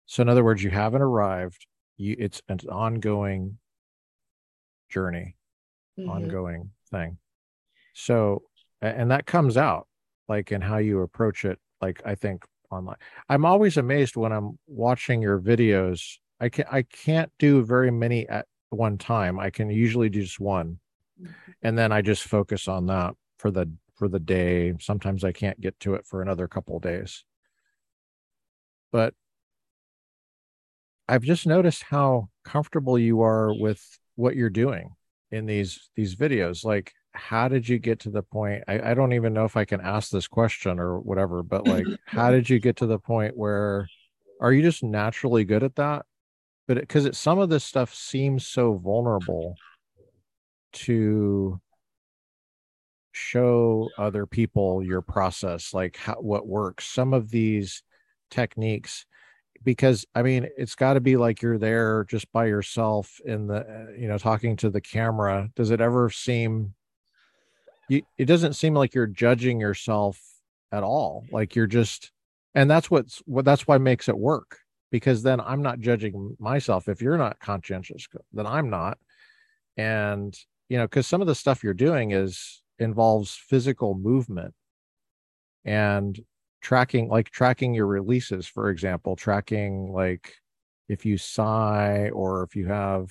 [0.07, 1.66] So in other words you haven't arrived.
[1.98, 3.59] You it's an ongoing
[4.89, 5.36] journey
[5.98, 6.10] mm-hmm.
[6.10, 7.18] ongoing thing
[7.94, 8.43] so
[8.82, 9.86] and that comes out
[10.28, 12.97] like in how you approach it like i think online.
[13.28, 16.18] I'm always amazed when I'm watching your videos.
[16.40, 19.39] I can I can't do very many at one time.
[19.39, 20.78] I can usually do just one.
[21.20, 21.32] Mm-hmm.
[21.62, 24.74] And then I just focus on that for the for the day.
[24.81, 27.24] Sometimes I can't get to it for another couple days.
[28.93, 29.14] But
[31.09, 34.94] I've just noticed how comfortable you are with what you're doing
[35.36, 36.64] in these these videos.
[36.64, 39.64] Like how did you get to the point I, I don't even know if i
[39.64, 43.36] can ask this question or whatever but like how did you get to the point
[43.36, 43.88] where
[44.40, 46.04] are you just naturally good at that
[46.68, 49.56] but because some of this stuff seems so vulnerable
[50.72, 51.60] to
[53.12, 57.82] show other people your process like how, what works some of these
[58.30, 59.06] techniques
[59.65, 63.57] because i mean it's got to be like you're there just by yourself in the
[63.57, 65.49] uh, you know talking to the camera.
[65.57, 66.74] Does it ever seem
[67.89, 70.20] you, it doesn't seem like you're judging yourself
[70.73, 71.24] at all.
[71.31, 72.11] Like you're just
[72.55, 74.59] and that's what's what that's why makes it work
[74.91, 76.89] because then i'm not judging myself.
[76.89, 78.99] If you're not conscientious then i'm not.
[79.77, 80.37] And
[80.69, 84.55] you know because some of the stuff you're doing is involves physical movement.
[85.65, 86.19] And
[86.61, 90.35] tracking like tracking your releases for example tracking like
[90.89, 93.11] if you sigh or if you have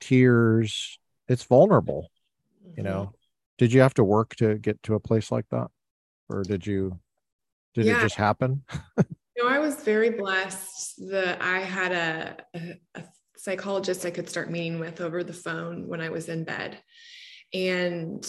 [0.00, 2.08] tears it's vulnerable
[2.76, 3.02] you know?
[3.02, 3.16] Mm-hmm
[3.58, 5.68] did you have to work to get to a place like that?
[6.28, 6.98] Or did you
[7.74, 7.98] did yeah.
[7.98, 8.62] it just happen?
[9.38, 13.04] No i was very blessed that i had a, a, a
[13.36, 16.78] psychologist i could start meeting with over the phone when i was in bed.
[17.52, 18.26] And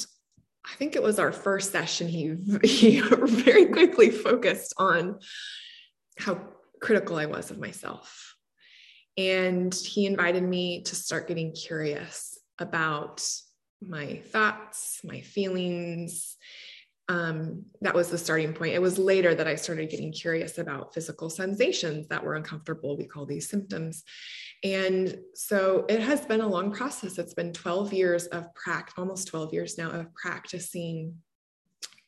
[0.72, 5.20] i think it was our first session he he very quickly focused on
[6.18, 6.40] how
[6.82, 8.36] critical i was of myself
[9.18, 13.28] and he invited me to start getting curious about
[13.82, 16.38] my thoughts, my feelings.
[17.10, 18.76] Um, that was the starting point.
[18.76, 22.98] It was later that I started getting curious about physical sensations that were uncomfortable.
[22.98, 24.04] We call these symptoms.
[24.64, 27.18] And so it has been a long process.
[27.18, 31.16] It's been 12 years of practice, almost 12 years now of practicing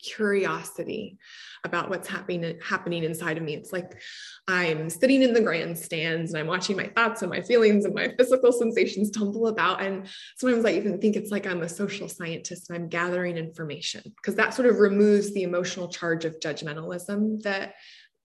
[0.02, 1.18] curiosity
[1.66, 3.54] about what's happening happening inside of me.
[3.54, 4.02] It's like
[4.48, 8.14] I'm sitting in the grandstands and I'm watching my thoughts and my feelings and my
[8.18, 9.82] physical sensations tumble about.
[9.82, 10.08] And
[10.38, 14.36] sometimes I even think it's like I'm a social scientist and I'm gathering information because
[14.36, 17.74] that sort of removes the emotional charge of judgmentalism that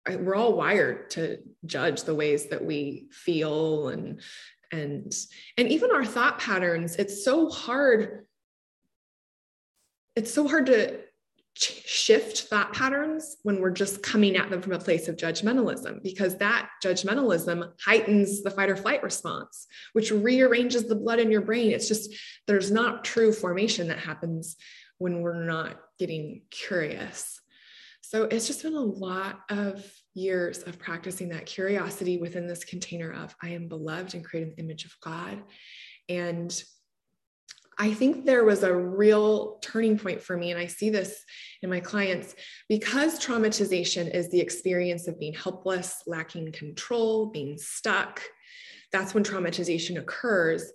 [0.10, 4.22] we're all wired to judge the ways that we feel and
[4.72, 5.14] and
[5.58, 8.26] and even our thought patterns it's so hard.
[10.16, 11.00] It's so hard to
[11.56, 16.38] shift thought patterns when we're just coming at them from a place of judgmentalism because
[16.38, 21.72] that judgmentalism heightens the fight or flight response which rearranges the blood in your brain.
[21.72, 22.14] It's just
[22.48, 24.56] there's not true formation that happens
[24.98, 27.40] when we're not getting curious
[28.14, 29.84] so it's just been a lot of
[30.14, 34.56] years of practicing that curiosity within this container of I am beloved and created in
[34.56, 35.42] the image of God.
[36.08, 36.64] And
[37.80, 40.52] I think there was a real turning point for me.
[40.52, 41.24] And I see this
[41.64, 42.36] in my clients
[42.70, 48.22] because traumatization is the experience of being helpless, lacking control, being stuck.
[48.92, 50.72] That's when traumatization occurs.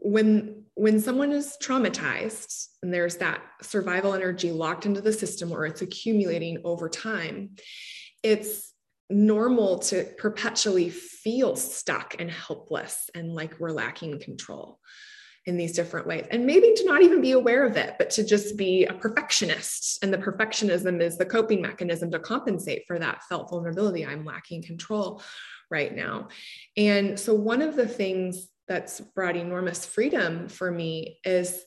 [0.00, 5.66] When, when someone is traumatized and there's that survival energy locked into the system or
[5.66, 7.56] it's accumulating over time,
[8.22, 8.72] it's
[9.10, 14.78] normal to perpetually feel stuck and helpless and like we're lacking control
[15.46, 16.26] in these different ways.
[16.30, 19.98] And maybe to not even be aware of it, but to just be a perfectionist.
[20.02, 24.04] And the perfectionism is the coping mechanism to compensate for that felt vulnerability.
[24.04, 25.22] I'm lacking control
[25.70, 26.28] right now.
[26.76, 31.64] And so, one of the things that's brought enormous freedom for me is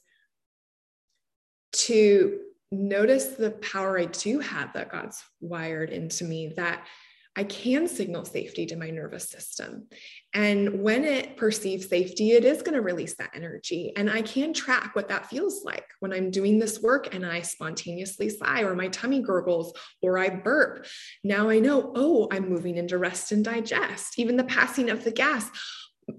[1.74, 2.40] to
[2.72, 6.86] notice the power I do have that God's wired into me that
[7.34, 9.88] I can signal safety to my nervous system.
[10.34, 13.94] And when it perceives safety, it is going to release that energy.
[13.96, 17.42] And I can track what that feels like when I'm doing this work and I
[17.42, 20.86] spontaneously sigh or my tummy gurgles or I burp.
[21.24, 24.20] Now I know, oh, I'm moving into rest and digest.
[24.20, 25.50] Even the passing of the gas,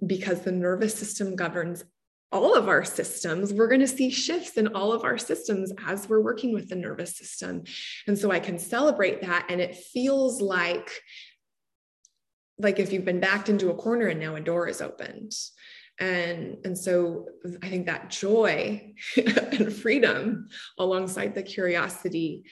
[0.06, 1.84] because the nervous system governs
[2.32, 6.08] all of our systems, we're going to see shifts in all of our systems as
[6.08, 7.62] we're working with the nervous system.
[8.06, 9.46] And so I can celebrate that.
[9.50, 10.90] And it feels like,
[12.58, 15.32] like if you've been backed into a corner and now a door is opened.
[16.00, 17.26] And, and so
[17.62, 20.48] I think that joy and freedom
[20.78, 22.44] alongside the curiosity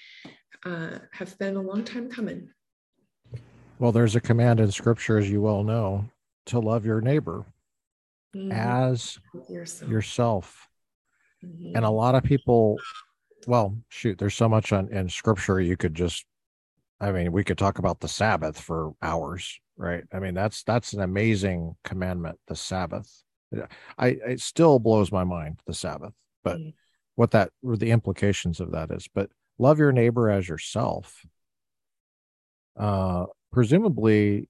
[0.66, 2.50] uh, have been a long time coming.
[3.78, 6.04] Well, there's a command in scripture, as you well know,
[6.50, 7.44] to love your neighbor
[8.34, 8.52] mm-hmm.
[8.52, 9.18] as
[9.48, 9.90] yourself.
[9.90, 10.68] yourself.
[11.44, 11.76] Mm-hmm.
[11.76, 12.78] And a lot of people,
[13.46, 16.24] well, shoot, there's so much on in scripture you could just
[17.00, 20.04] I mean, we could talk about the Sabbath for hours, right?
[20.12, 23.22] I mean, that's that's an amazing commandment, the Sabbath.
[23.98, 26.12] I it still blows my mind, the Sabbath,
[26.44, 26.70] but mm-hmm.
[27.14, 29.08] what that the implications of that is.
[29.12, 31.24] But love your neighbor as yourself.
[32.78, 34.48] Uh presumably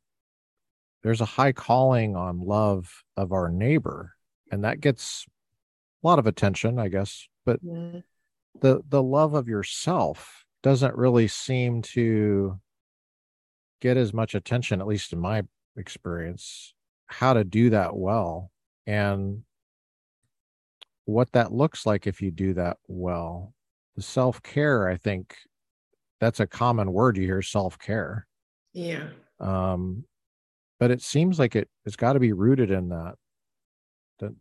[1.02, 4.14] there's a high calling on love of our neighbor
[4.50, 5.26] and that gets
[6.02, 7.98] a lot of attention i guess but mm-hmm.
[8.60, 12.58] the the love of yourself doesn't really seem to
[13.80, 15.42] get as much attention at least in my
[15.76, 16.74] experience
[17.06, 18.50] how to do that well
[18.86, 19.42] and
[21.04, 23.52] what that looks like if you do that well.
[23.96, 25.36] The self-care i think
[26.20, 28.26] that's a common word you hear self-care.
[28.72, 29.08] Yeah.
[29.40, 30.04] Um
[30.80, 33.14] but it seems like it it's got to be rooted in that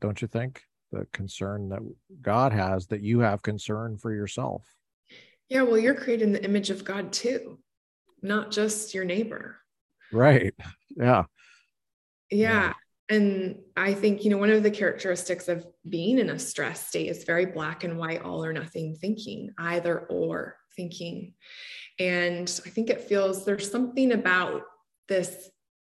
[0.02, 0.64] don't you think?
[0.92, 1.82] The concern that
[2.22, 4.66] god has that you have concern for yourself.
[5.50, 7.60] Yeah well you're creating the image of god too
[8.22, 9.58] not just your neighbor.
[10.12, 10.56] Right
[10.98, 11.26] yeah
[12.32, 12.74] yeah.
[13.10, 17.10] and i think you know one of the characteristics of being in a stress state
[17.10, 21.34] is very black and white all or nothing thinking either or thinking.
[22.00, 24.64] And i think it feels there's something about
[25.08, 25.50] this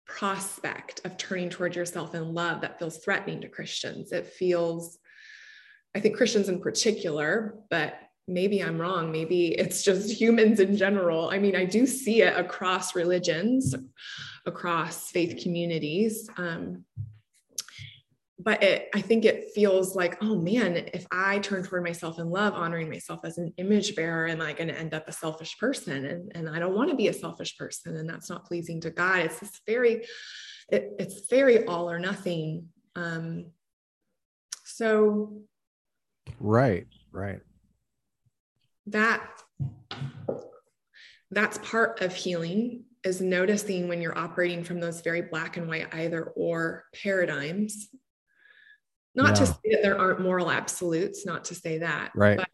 [0.10, 4.12] prospect of turning toward yourself in love that feels threatening to Christians.
[4.12, 4.98] It feels,
[5.96, 7.94] I think Christians in particular, but
[8.28, 9.12] maybe I'm wrong.
[9.12, 11.30] Maybe it's just humans in general.
[11.30, 13.76] I mean, I do see it across religions,
[14.46, 16.28] across faith communities.
[16.38, 16.86] Um,
[18.42, 22.30] but it, I think it feels like, oh man, if I turn toward myself in
[22.30, 25.58] love, honoring myself as an image bearer, am I going to end up a selfish
[25.58, 26.06] person?
[26.06, 27.98] And, and I don't want to be a selfish person.
[27.98, 29.20] And that's not pleasing to God.
[29.20, 30.06] It's this very,
[30.72, 32.70] it, it's very all or nothing.
[32.96, 33.48] Um,
[34.64, 35.42] so.
[36.40, 37.42] Right, right.
[38.88, 39.22] That,
[41.30, 45.94] that's part of healing is noticing when you're operating from those very black and white
[45.94, 47.90] either or paradigms
[49.20, 49.46] not yeah.
[49.46, 52.12] to say that there aren't moral absolutes, not to say that.
[52.16, 52.38] Right.
[52.38, 52.50] But,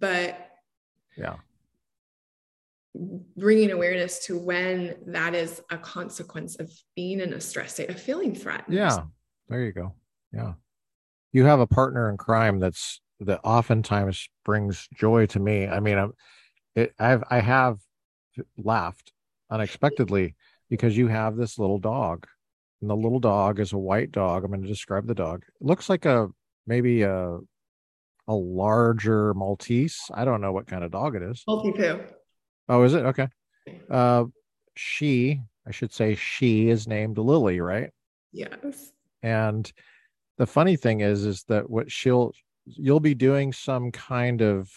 [0.00, 0.50] but
[1.16, 1.36] yeah.
[3.36, 8.00] Bringing awareness to when that is a consequence of being in a stress state, of
[8.00, 8.76] feeling threatened.
[8.76, 8.98] Yeah.
[9.48, 9.94] There you go.
[10.32, 10.52] Yeah.
[11.32, 15.66] You have a partner in crime that's that oftentimes brings joy to me.
[15.66, 16.12] I mean, I'm,
[16.76, 17.78] it, I've, I have
[18.56, 19.12] laughed
[19.50, 20.36] unexpectedly
[20.70, 22.26] because you have this little dog
[22.80, 24.44] and the little dog is a white dog.
[24.44, 25.42] I'm going to describe the dog.
[25.60, 26.28] It looks like a
[26.66, 27.38] maybe a
[28.28, 29.98] a larger Maltese.
[30.12, 31.42] I don't know what kind of dog it is.
[31.48, 32.04] Maltipoo.
[32.68, 33.28] Oh, is it okay?
[33.90, 34.24] Uh,
[34.74, 37.90] she, I should say, she is named Lily, right?
[38.32, 38.92] Yes.
[39.22, 39.70] And
[40.36, 42.32] the funny thing is, is that what she'll
[42.66, 44.70] you'll be doing some kind of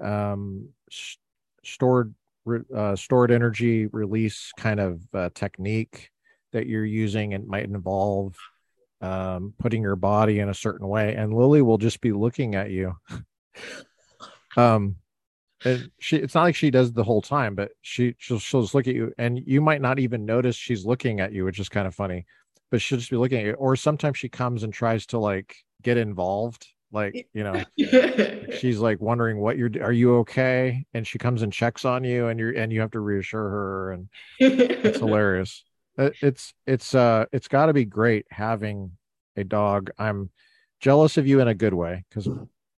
[0.00, 0.68] um
[1.64, 2.14] stored
[2.74, 6.10] uh, stored energy release kind of uh, technique
[6.52, 8.36] that you're using it might involve
[9.00, 12.70] um, putting your body in a certain way and lily will just be looking at
[12.70, 12.96] you.
[14.54, 14.96] Um
[15.64, 18.74] and she it's not like she does the whole time but she she'll, she'll just
[18.74, 21.70] look at you and you might not even notice she's looking at you which is
[21.70, 22.26] kind of funny
[22.72, 23.52] but she'll just be looking at you.
[23.52, 27.62] Or sometimes she comes and tries to like get involved like you know
[28.58, 30.84] she's like wondering what you're are you okay?
[30.94, 33.92] And she comes and checks on you and you're and you have to reassure her
[33.92, 34.08] and
[34.40, 35.62] it's hilarious
[36.20, 38.92] it's it's uh it's got to be great having
[39.36, 39.90] a dog.
[39.98, 40.30] I'm
[40.80, 42.28] jealous of you in a good way because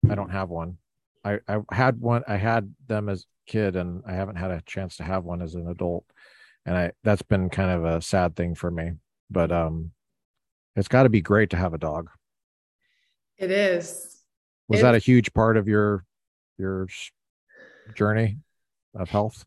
[0.09, 0.77] i don't have one.
[1.23, 4.97] I i had one i had them as kid and i haven't had a chance
[4.97, 6.05] to have one as an adult.
[6.65, 8.93] And i that's been kind of a sad thing for me.
[9.29, 9.91] But um
[10.75, 12.09] it's got to be great to have a dog.
[13.37, 14.21] It is.
[14.67, 16.05] Was that a huge part of your
[16.57, 16.87] your
[17.95, 18.39] journey
[18.95, 19.45] of health?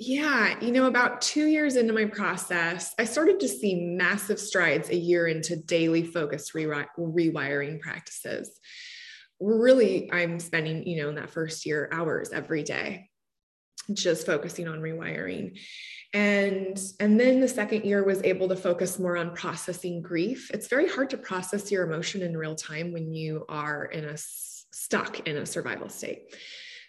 [0.00, 4.90] Yeah, you know, about two years into my process, I started to see massive strides
[4.90, 8.60] a year into daily focused re- rewiring practices.
[9.40, 13.08] Really, I'm spending, you know, in that first year, hours every day
[13.92, 15.58] just focusing on rewiring.
[16.14, 20.50] And and then the second year was able to focus more on processing grief.
[20.52, 24.16] It's very hard to process your emotion in real time when you are in a
[24.16, 26.34] stuck in a survival state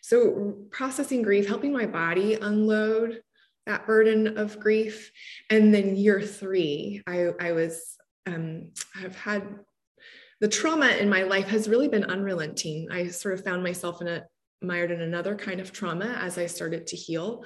[0.01, 3.21] so processing grief helping my body unload
[3.65, 5.11] that burden of grief
[5.49, 9.43] and then year three i i was um i've had
[10.41, 14.07] the trauma in my life has really been unrelenting i sort of found myself in
[14.07, 14.23] a
[14.61, 17.45] mired in another kind of trauma as i started to heal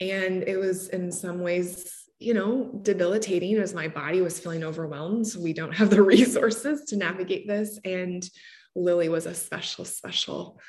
[0.00, 5.26] and it was in some ways, you know, debilitating as my body was feeling overwhelmed.
[5.38, 7.78] We don't have the resources to navigate this.
[7.84, 8.28] And
[8.74, 10.60] Lily was a special, special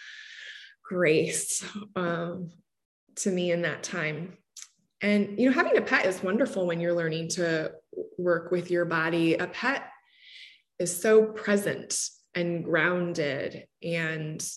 [0.88, 1.66] grace
[1.96, 2.50] um,
[3.16, 4.38] to me in that time.
[5.02, 7.72] And, you know, having a pet is wonderful when you're learning to
[8.18, 9.36] work with your body.
[9.36, 9.90] A pet
[10.80, 14.48] is so present and grounded and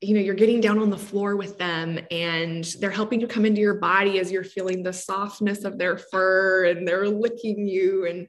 [0.00, 3.44] you know you're getting down on the floor with them and they're helping you come
[3.44, 8.06] into your body as you're feeling the softness of their fur and they're licking you
[8.06, 8.26] and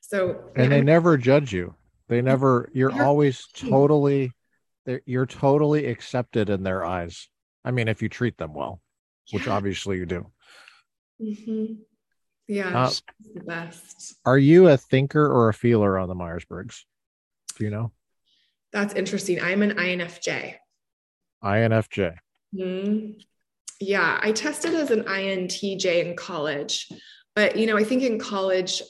[0.00, 1.74] so and they never judge you
[2.08, 4.32] they never you're always totally
[5.06, 7.28] you're totally accepted in their eyes
[7.64, 8.80] i mean if you treat them well
[9.26, 9.38] yeah.
[9.38, 10.26] which obviously you do
[11.20, 11.74] mm-hmm.
[12.46, 12.90] yeah uh,
[13.34, 16.86] the best are you a thinker or a feeler on the myers-briggs
[17.56, 17.92] do you know
[18.72, 20.54] that's interesting i'm an infj
[21.44, 22.16] INFJ.
[22.54, 23.18] Mm-hmm.
[23.80, 26.88] Yeah, I tested as an INTJ in college,
[27.34, 28.82] but you know, I think in college,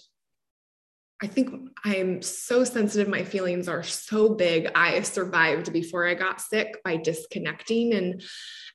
[1.20, 3.08] I think I'm so sensitive.
[3.08, 4.70] My feelings are so big.
[4.74, 8.22] I survived before I got sick by disconnecting, and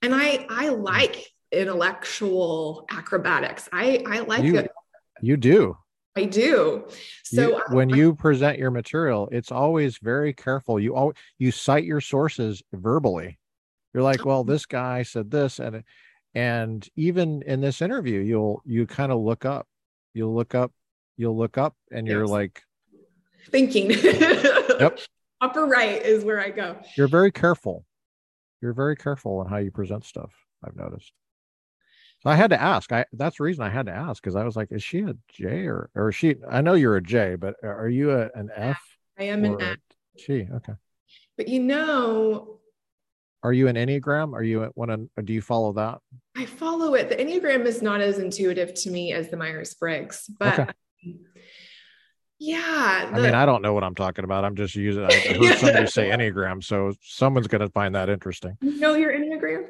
[0.02, 3.70] and I I like intellectual acrobatics.
[3.72, 4.72] I I like you, it.
[5.22, 5.78] You do.
[6.16, 6.88] I do.
[7.24, 10.80] So you, when I, you present your material, it's always very careful.
[10.80, 13.40] You all you cite your sources verbally.
[13.94, 15.84] You're like, well, this guy said this, and
[16.36, 19.66] and even in this interview, you'll you kind of look up,
[20.14, 20.74] you'll look up,
[21.18, 22.30] you'll look up, and you're yes.
[22.30, 22.62] like
[23.50, 23.92] thinking.
[23.92, 25.00] yep.
[25.42, 26.78] Upper right is where I go.
[26.96, 27.86] You're very careful.
[28.62, 30.32] You're very careful on how you present stuff.
[30.64, 31.12] I've noticed.
[32.22, 32.92] So I had to ask.
[32.94, 35.14] I that's the reason I had to ask because I was like, is she a
[35.28, 36.36] J or or is she?
[36.50, 38.82] I know you're a J, but are you a, an F?
[39.20, 39.78] I am an F.
[40.18, 40.74] She okay.
[41.36, 42.60] But you know,
[43.44, 44.34] are you an Enneagram?
[44.34, 46.00] Are you one of, do you follow that?
[46.38, 47.10] I follow it.
[47.10, 50.72] The Enneagram is not as intuitive to me as the Myers Briggs, but okay.
[52.40, 53.10] Yeah.
[53.12, 54.46] The, I mean, I don't know what I'm talking about.
[54.46, 56.64] I'm just using, I heard somebody say Enneagram.
[56.64, 58.58] So someone's going to find that interesting.
[58.62, 59.68] You know your Enneagram?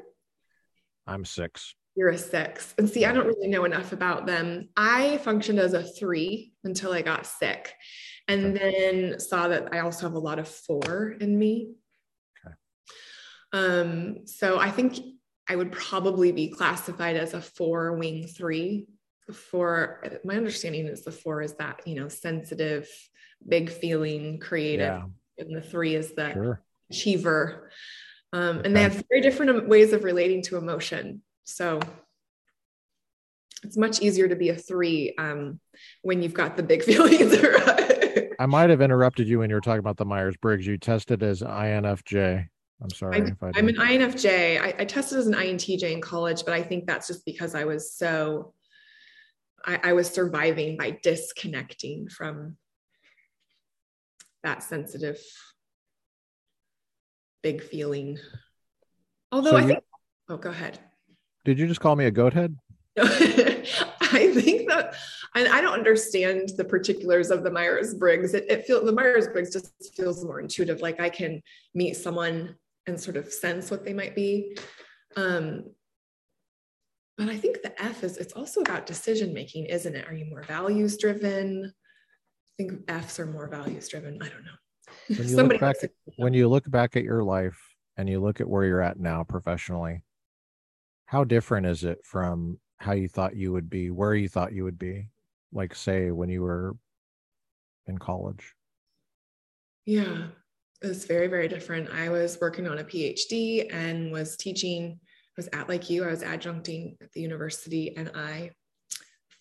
[1.05, 1.75] I'm six.
[1.95, 2.73] You're a six.
[2.77, 4.69] And see, I don't really know enough about them.
[4.75, 7.73] I functioned as a three until I got sick
[8.27, 8.71] and okay.
[9.09, 11.73] then saw that I also have a lot of four in me.
[13.53, 14.99] Um, so I think
[15.47, 18.87] I would probably be classified as a four wing three.
[19.31, 22.89] Four, my understanding is the four is that, you know, sensitive,
[23.47, 24.87] big feeling, creative.
[24.87, 25.05] Yeah.
[25.37, 26.61] And the three is the sure.
[26.91, 27.71] achiever.
[28.33, 31.21] Um, and they have very different ways of relating to emotion.
[31.43, 31.79] So
[33.63, 35.59] it's much easier to be a three um,
[36.01, 37.35] when you've got the big feelings.
[38.39, 40.67] I might have interrupted you when you were talking about the Myers Briggs.
[40.67, 42.47] You tested as INFJ.
[42.81, 43.33] I'm sorry.
[43.41, 44.59] I, am an INFJ.
[44.59, 47.63] I, I, tested as an INTJ in college, but I think that's just because I
[47.63, 48.53] was so,
[49.65, 52.57] I, I was surviving by disconnecting from
[54.43, 55.19] that sensitive,
[57.41, 58.19] big feeling.
[59.31, 59.79] Although so I think,
[60.29, 60.79] oh, go ahead.
[61.45, 62.55] did you just call me a goat head?
[62.99, 64.95] I think that,
[65.33, 68.33] and I don't understand the particulars of the Myers Briggs.
[68.33, 70.81] It, it feels the Myers Briggs just feels more intuitive.
[70.81, 71.41] Like I can
[71.73, 74.57] meet someone and sort of sense what they might be.
[75.15, 75.65] Um,
[77.17, 80.07] but I think the F is it's also about decision making, isn't it?
[80.07, 81.65] Are you more values driven?
[81.67, 84.21] I think F's are more values driven.
[84.21, 85.17] I don't know.
[85.17, 85.75] When you, look back,
[86.17, 87.59] when you look back at your life
[87.97, 90.03] and you look at where you're at now professionally,
[91.05, 94.63] how different is it from how you thought you would be, where you thought you
[94.63, 95.09] would be,
[95.51, 96.75] like say when you were
[97.87, 98.53] in college?
[99.85, 100.27] Yeah,
[100.81, 101.89] it was very, very different.
[101.89, 104.99] I was working on a PhD and was teaching,
[105.37, 108.51] was at like you, I was adjuncting at the university, and I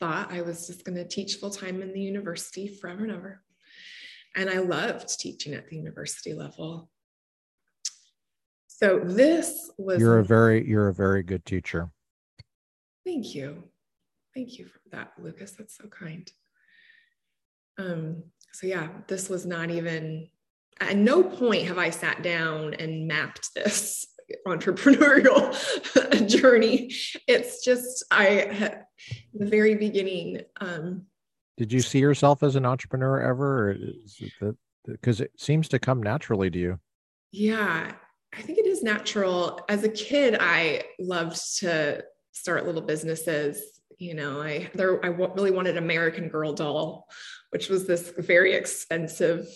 [0.01, 3.43] thought I was just going to teach full time in the university forever and ever.
[4.35, 6.91] And I loved teaching at the university level.
[8.67, 11.91] So this was You're a very you're a very good teacher.
[13.05, 13.65] Thank you.
[14.35, 15.53] Thank you for that, Lucas.
[15.53, 16.31] That's so kind.
[17.79, 20.29] Um, so yeah, this was not even
[20.81, 24.07] at no point have I sat down and mapped this
[24.47, 26.93] entrepreneurial journey.
[27.27, 28.83] It's just I
[29.35, 30.43] the very beginning.
[30.61, 31.07] Um,
[31.57, 33.77] Did you see yourself as an entrepreneur ever,
[34.87, 36.81] because it, it seems to come naturally to you?
[37.33, 37.93] Yeah,
[38.37, 39.61] I think it is natural.
[39.69, 43.63] As a kid, I loved to start little businesses.
[43.99, 47.07] You know, I there I really wanted American Girl doll,
[47.51, 49.47] which was this very expensive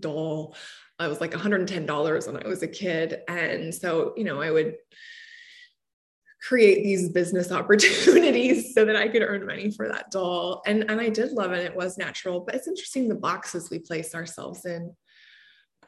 [0.00, 0.54] doll.
[0.98, 3.22] I was like $110 when I was a kid.
[3.28, 4.76] And so, you know, I would
[6.42, 10.62] create these business opportunities so that I could earn money for that doll.
[10.66, 11.64] And, and I did love it.
[11.64, 14.94] It was natural, but it's interesting the boxes we place ourselves in.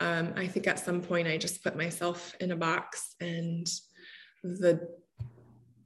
[0.01, 3.67] Um, I think at some point I just put myself in a box and
[4.45, 4.89] the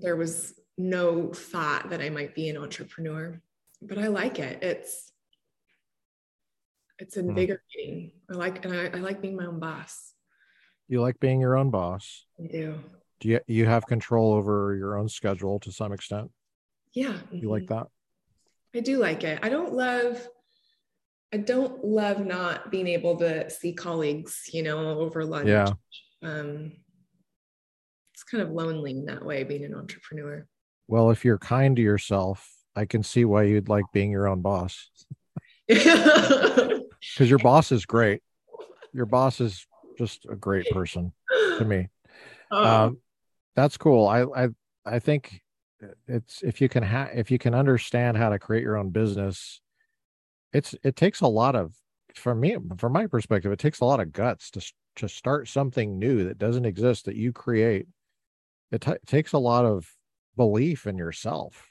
[0.00, 3.40] there was no thought that I might be an entrepreneur,
[3.80, 4.62] but I like it.
[4.62, 5.11] It's
[7.02, 7.28] it's hmm.
[7.28, 8.12] invigorating.
[8.30, 10.14] I like and I, I like being my own boss.
[10.88, 12.24] You like being your own boss.
[12.42, 12.78] I do.
[13.20, 16.30] Do you you have control over your own schedule to some extent?
[16.94, 17.16] Yeah.
[17.30, 17.48] You mm-hmm.
[17.48, 17.88] like that?
[18.74, 19.40] I do like it.
[19.42, 20.26] I don't love
[21.34, 25.48] I don't love not being able to see colleagues, you know, over lunch.
[25.48, 25.70] Yeah.
[26.22, 26.72] Um,
[28.12, 30.46] it's kind of lonely in that way, being an entrepreneur.
[30.88, 32.46] Well, if you're kind to yourself,
[32.76, 34.90] I can see why you'd like being your own boss.
[37.14, 38.22] Because your boss is great.
[38.92, 39.66] Your boss is
[39.98, 41.12] just a great person
[41.58, 41.88] to me.
[42.50, 42.62] Oh.
[42.62, 42.98] Um,
[43.54, 44.08] that's cool.
[44.08, 44.48] I I
[44.84, 45.40] I think
[46.06, 49.60] it's if you can ha- if you can understand how to create your own business,
[50.52, 51.74] it's it takes a lot of
[52.14, 55.98] from me from my perspective, it takes a lot of guts to to start something
[55.98, 57.86] new that doesn't exist that you create.
[58.70, 59.90] It t- takes a lot of
[60.36, 61.68] belief in yourself.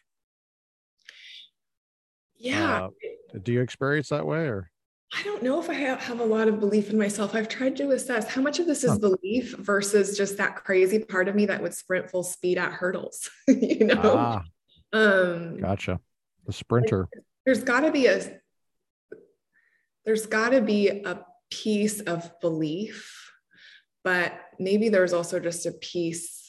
[2.38, 2.90] Yeah.
[3.34, 4.70] Uh, do you experience that way or?
[5.14, 7.36] I don't know if I have a lot of belief in myself.
[7.36, 11.28] I've tried to assess how much of this is belief versus just that crazy part
[11.28, 14.02] of me that would sprint full speed at hurdles, you know?
[14.04, 14.44] Ah,
[14.94, 16.00] um, gotcha.
[16.46, 17.10] The sprinter.
[17.46, 18.40] There's got to be a
[20.06, 23.32] there's got to be a piece of belief,
[24.04, 26.41] but maybe there's also just a piece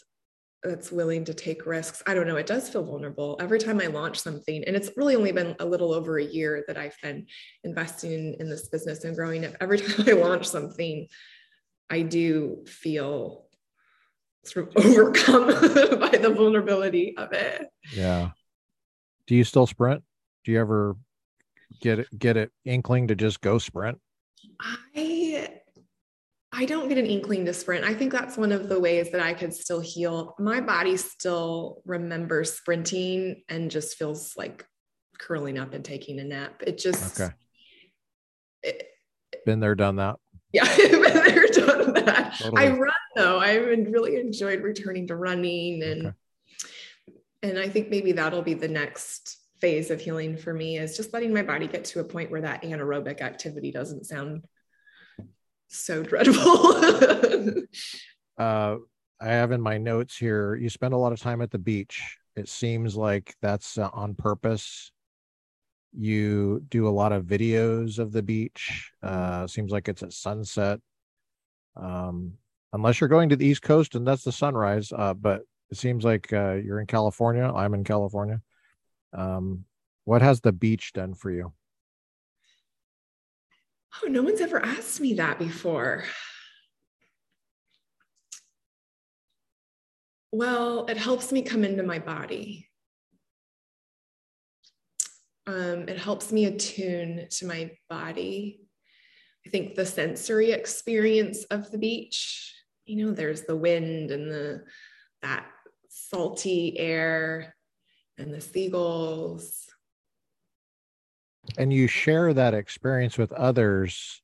[0.63, 2.03] that's willing to take risks.
[2.07, 2.37] I don't know.
[2.37, 4.63] It does feel vulnerable every time I launch something.
[4.65, 7.27] And it's really only been a little over a year that I've been
[7.65, 9.57] investing in this business and growing it.
[9.61, 11.09] Every time I launch something,
[11.91, 13.47] I do feel
[14.45, 15.47] sort of overcome
[16.01, 17.67] by the vulnerability of it.
[17.93, 18.31] Yeah.
[19.27, 20.03] Do you still sprint?
[20.45, 20.97] Do you ever
[21.81, 23.99] get it, get it inkling to just go sprint?
[24.61, 25.62] I
[26.55, 27.85] I don't get an inkling to sprint.
[27.85, 30.35] I think that's one of the ways that I could still heal.
[30.39, 34.67] My body still remembers sprinting and just feels like
[35.19, 36.63] curling up and taking a nap.
[36.67, 37.33] It just okay.
[38.63, 38.87] It,
[39.47, 40.17] been there, done that.
[40.55, 42.35] Yeah, been there, done that.
[42.39, 42.63] Totally.
[42.63, 43.39] I run though.
[43.39, 46.17] I really enjoyed returning to running and okay.
[47.43, 51.15] and I think maybe that'll be the next phase of healing for me is just
[51.15, 54.45] letting my body get to a point where that anaerobic activity doesn't sound
[55.73, 56.77] so dreadful.
[58.39, 58.77] uh,
[59.21, 62.19] I have in my notes here, you spend a lot of time at the beach.
[62.37, 64.91] It seems like that's uh, on purpose.
[65.97, 68.93] You do a lot of videos of the beach.
[69.03, 70.81] Uh, seems like it's at sunset.
[71.77, 72.35] Um,
[72.73, 74.93] unless you're going to the East Coast and that's the sunrise.
[74.97, 77.45] Uh, but it seems like uh, you're in California.
[77.45, 78.41] I'm in California.
[79.13, 79.65] Um,
[80.05, 81.53] what has the beach done for you?
[84.01, 86.05] Oh, no one's ever asked me that before.
[90.31, 92.69] Well, it helps me come into my body.
[95.47, 98.61] Um, it helps me attune to my body.
[99.47, 102.55] I think the sensory experience of the beach,
[102.87, 104.65] you know, there's the wind and the
[105.21, 105.47] that
[105.89, 107.55] salty air
[108.19, 109.67] and the seagulls.
[111.59, 114.23] And you share that experience with others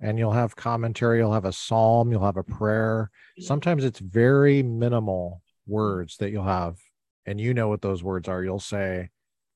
[0.00, 3.10] and you'll have commentary, you'll have a psalm, you'll have a prayer.
[3.38, 6.78] Sometimes it's very minimal words that you'll have,
[7.26, 8.42] and you know what those words are.
[8.42, 9.10] You'll say,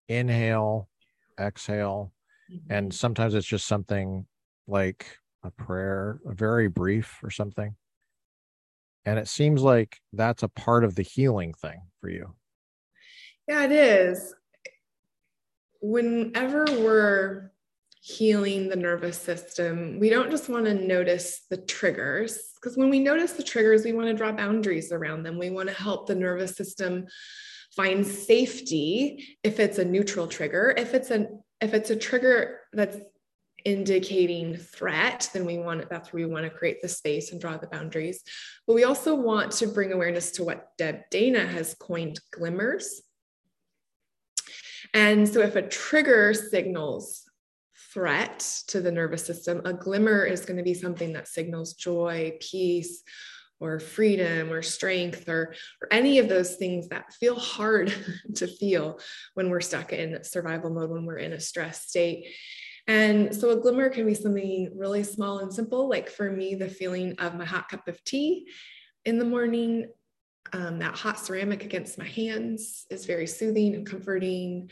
[0.08, 0.88] inhale,
[1.40, 2.12] exhale.
[2.52, 2.72] Mm-hmm.
[2.72, 4.26] And sometimes it's just something
[4.66, 7.74] like a prayer, a very brief or something.
[9.06, 12.34] And it seems like that's a part of the healing thing for you.
[13.48, 14.34] Yeah, it is.
[15.86, 17.52] Whenever we're
[18.00, 22.98] healing the nervous system, we don't just want to notice the triggers, because when we
[22.98, 25.38] notice the triggers, we want to draw boundaries around them.
[25.38, 27.04] We want to help the nervous system
[27.76, 30.72] find safety if it's a neutral trigger.
[30.74, 32.96] If it's an if it's a trigger that's
[33.66, 37.58] indicating threat, then we want that's where we want to create the space and draw
[37.58, 38.22] the boundaries.
[38.66, 43.02] But we also want to bring awareness to what Deb Dana has coined glimmers.
[44.94, 47.24] And so if a trigger signals
[47.94, 49.62] threat to the nervous system.
[49.64, 53.04] A glimmer is going to be something that signals joy, peace,
[53.60, 57.94] or freedom or strength or, or any of those things that feel hard
[58.34, 58.98] to feel
[59.34, 62.26] when we're stuck in survival mode, when we're in a stress state.
[62.88, 66.68] And so a glimmer can be something really small and simple, like for me, the
[66.68, 68.48] feeling of my hot cup of tea
[69.04, 69.86] in the morning.
[70.52, 74.70] Um, that hot ceramic against my hands is very soothing and comforting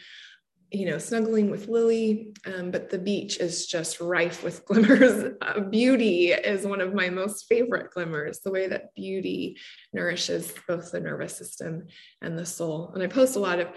[0.73, 5.35] you know, snuggling with Lily, um, but the beach is just rife with glimmers.
[5.43, 9.59] Uh, beauty is one of my most favorite glimmers, the way that beauty
[9.93, 11.86] nourishes both the nervous system
[12.23, 12.90] and the soul.
[12.94, 13.69] And I post a lot of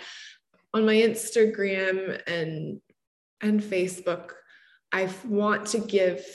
[0.74, 2.80] on my Instagram and
[3.42, 4.32] and Facebook.
[4.94, 6.26] I want to give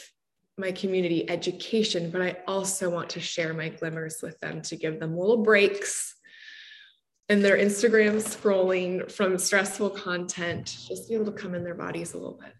[0.60, 5.00] my community education, but I also want to share my glimmers with them to give
[5.00, 6.14] them little breaks
[7.28, 12.12] and their Instagram scrolling from stressful content, just be able to come in their bodies
[12.14, 12.52] a little bit.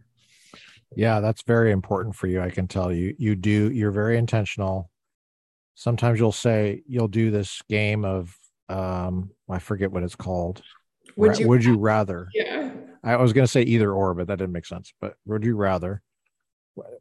[0.97, 2.41] Yeah, that's very important for you.
[2.41, 4.91] I can tell you, you do, you're very intentional.
[5.75, 8.35] Sometimes you'll say, you'll do this game of,
[8.69, 10.63] um, I forget what it's called.
[11.17, 12.29] Would you, would you rather?
[12.35, 12.71] Yeah.
[13.03, 14.93] I was going to say either or, but that didn't make sense.
[15.01, 16.03] But would you rather?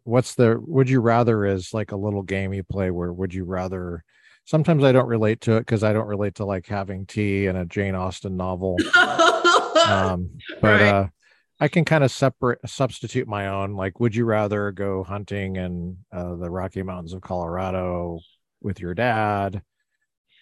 [0.04, 3.46] What's the, would you rather is like a little game you play where would you
[3.46, 4.04] rather
[4.50, 7.58] sometimes I don't relate to it because I don't relate to like having tea and
[7.58, 8.78] a Jane Austen novel.
[9.88, 10.82] um, but right.
[10.82, 11.08] uh,
[11.60, 13.76] I can kind of separate substitute my own.
[13.76, 18.20] Like, would you rather go hunting in uh, the Rocky Mountains of Colorado
[18.62, 19.62] with your dad,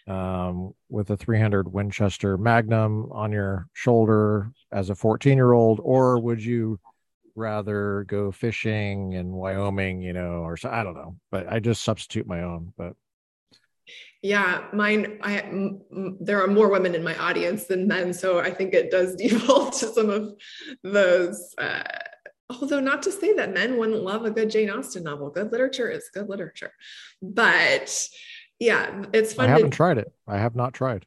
[0.07, 6.19] um, with a 300 Winchester Magnum on your shoulder as a 14 year old, or
[6.19, 6.79] would you?
[7.37, 11.83] Rather go fishing in Wyoming, you know, or so I don't know, but I just
[11.83, 12.73] substitute my own.
[12.77, 12.93] But
[14.21, 15.19] yeah, mine.
[15.21, 18.91] I m- there are more women in my audience than men, so I think it
[18.91, 20.33] does default to some of
[20.83, 21.53] those.
[21.57, 21.83] Uh,
[22.49, 25.29] although, not to say that men wouldn't love a good Jane Austen novel.
[25.29, 26.73] Good literature is good literature,
[27.21, 28.07] but
[28.59, 29.45] yeah, it's fun.
[29.45, 30.11] I haven't to- tried it.
[30.27, 31.05] I have not tried.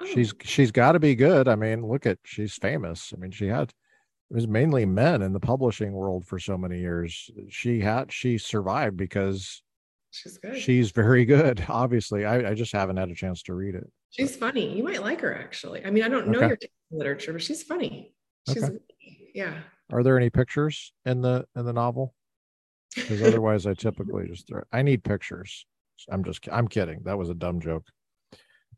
[0.00, 0.06] Oh.
[0.06, 1.48] She's she's got to be good.
[1.48, 3.12] I mean, look at she's famous.
[3.16, 3.72] I mean, she had
[4.30, 7.30] it was mainly men in the publishing world for so many years.
[7.48, 9.62] She had she survived because
[10.10, 10.58] She's good.
[10.58, 11.64] She's very good.
[11.68, 13.90] Obviously, I, I just haven't had a chance to read it.
[14.10, 14.76] She's funny.
[14.76, 15.84] You might like her actually.
[15.84, 16.48] I mean, I don't know okay.
[16.48, 16.58] your
[16.90, 18.14] literature, but she's funny.
[18.50, 18.78] She's okay.
[19.34, 19.60] yeah.
[19.92, 22.14] Are there any pictures in the in the novel?
[22.94, 24.62] Because otherwise, I typically just throw.
[24.72, 25.66] I need pictures.
[26.10, 26.48] I'm just.
[26.50, 27.02] I'm kidding.
[27.04, 27.86] That was a dumb joke.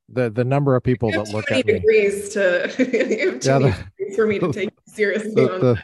[0.08, 4.52] The the number of people that look at degrees to yeah, the, for me to
[4.52, 5.34] take seriously.
[5.34, 5.82] The, the,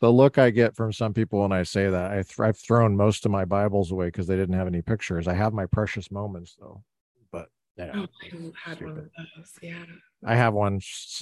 [0.00, 2.96] the look I get from some people when I say that, I th- I've thrown
[2.96, 5.28] most of my Bibles away because they didn't have any pictures.
[5.28, 6.82] I have my precious moments though,
[7.30, 9.04] but yeah, oh, I had one of
[9.36, 9.58] those.
[9.62, 9.84] Yeah,
[10.24, 10.80] I have one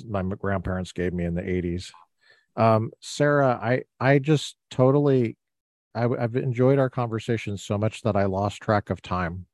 [0.08, 1.90] my grandparents gave me in the '80s.
[2.56, 5.36] Um, Sarah, I I just totally,
[5.94, 9.46] I, have enjoyed our conversation so much that I lost track of time.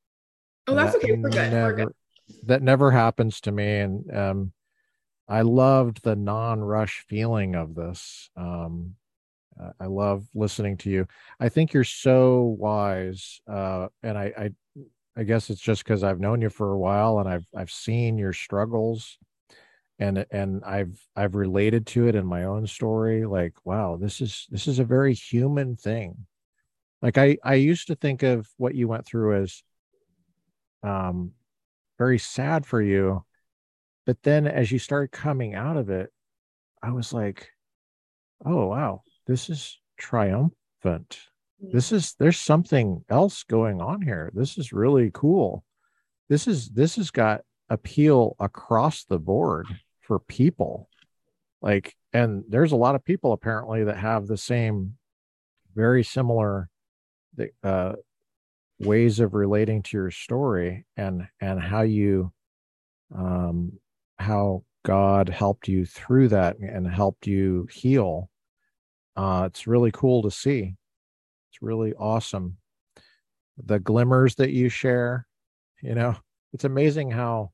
[0.66, 1.12] Oh, that's that okay.
[1.12, 1.50] We're good.
[1.50, 1.94] Never, We're good.
[2.44, 4.52] That never happens to me, and um,
[5.28, 8.30] I loved the non-rush feeling of this.
[8.36, 8.96] Um,
[9.78, 11.06] I love listening to you.
[11.38, 14.50] I think you're so wise, uh, and I, I,
[15.16, 18.18] I guess it's just because I've known you for a while and I've I've seen
[18.18, 19.16] your struggles,
[20.00, 23.24] and and I've I've related to it in my own story.
[23.24, 26.26] Like, wow, this is this is a very human thing.
[27.00, 29.62] Like I I used to think of what you went through as,
[30.82, 31.32] um,
[31.96, 33.24] very sad for you.
[34.06, 36.10] But then as you started coming out of it,
[36.82, 37.48] I was like,
[38.44, 41.18] oh, wow, this is triumphant.
[41.60, 44.30] This is, there's something else going on here.
[44.34, 45.64] This is really cool.
[46.28, 47.40] This is, this has got
[47.70, 49.66] appeal across the board
[50.00, 50.90] for people.
[51.62, 54.98] Like, and there's a lot of people apparently that have the same,
[55.74, 56.68] very similar
[57.62, 57.94] uh,
[58.78, 62.32] ways of relating to your story and and how you
[63.16, 63.72] um
[64.18, 68.28] how god helped you through that and helped you heal.
[69.16, 70.74] Uh it's really cool to see.
[71.50, 72.56] It's really awesome.
[73.56, 75.26] The glimmers that you share
[75.82, 76.16] you know
[76.52, 77.50] it's amazing how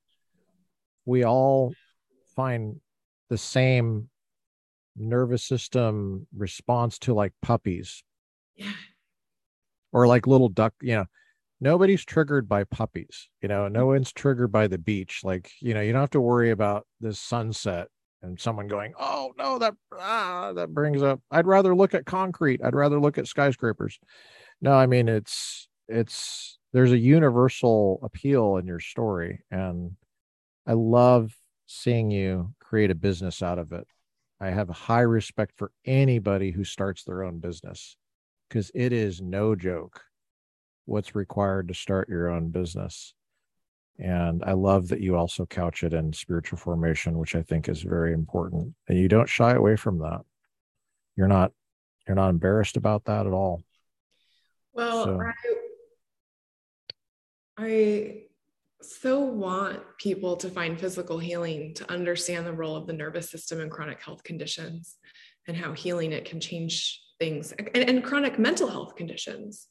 [1.04, 1.72] we all
[2.36, 2.80] find
[3.28, 4.08] the same
[4.96, 8.02] nervous system response to like puppies.
[8.56, 8.72] Yeah.
[9.92, 11.06] or like little duck you know
[11.60, 15.20] nobody's triggered by puppies you know no one's triggered by the beach.
[15.24, 17.88] Like you know you don't have to worry about this sunset
[18.22, 22.60] and someone going oh no that ah that brings up i'd rather look at concrete.
[22.62, 23.98] I'd rather look at skyscrapers.
[24.60, 29.92] No i mean it's it's there's a universal appeal in your story and
[30.66, 31.34] i love
[31.66, 33.86] seeing you create a business out of it.
[34.40, 37.96] I have high respect for anybody who starts their own business
[38.48, 40.02] because it is no joke
[40.90, 43.14] what's required to start your own business.
[43.98, 47.82] And I love that you also couch it in spiritual formation, which I think is
[47.82, 48.74] very important.
[48.88, 50.22] And you don't shy away from that.
[51.16, 51.52] You're not
[52.08, 53.62] you're not embarrassed about that at all.
[54.72, 55.32] Well, So- I,
[57.58, 58.22] I
[58.82, 63.60] so want people to find physical healing to understand the role of the nervous system
[63.60, 64.96] in chronic health conditions
[65.46, 69.68] and how healing it can change things and, and chronic mental health conditions.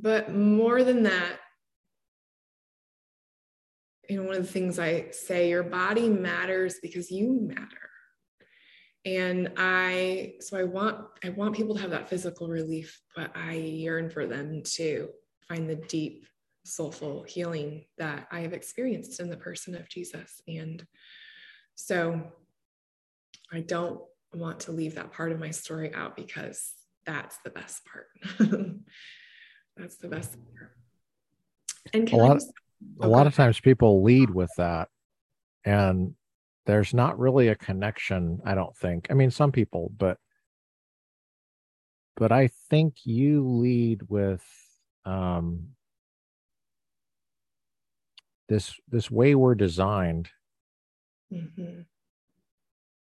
[0.00, 1.36] But more than that,
[4.08, 7.90] you know, one of the things I say, your body matters because you matter.
[9.04, 13.54] And I, so I want, I want people to have that physical relief, but I
[13.54, 15.08] yearn for them to
[15.46, 16.26] find the deep,
[16.64, 20.40] soulful healing that I have experienced in the person of Jesus.
[20.46, 20.86] And
[21.74, 22.22] so
[23.52, 24.00] I don't
[24.34, 26.72] want to leave that part of my story out because
[27.06, 28.08] that's the best part.
[29.78, 30.36] that's the best.
[31.94, 32.52] And can A lot- just-
[33.00, 34.88] a lot of times people lead with that
[35.64, 36.14] and
[36.66, 40.18] there's not really a connection i don't think i mean some people but
[42.16, 44.44] but i think you lead with
[45.04, 45.74] um
[48.48, 50.28] this this way we're designed
[51.32, 51.86] Mhm.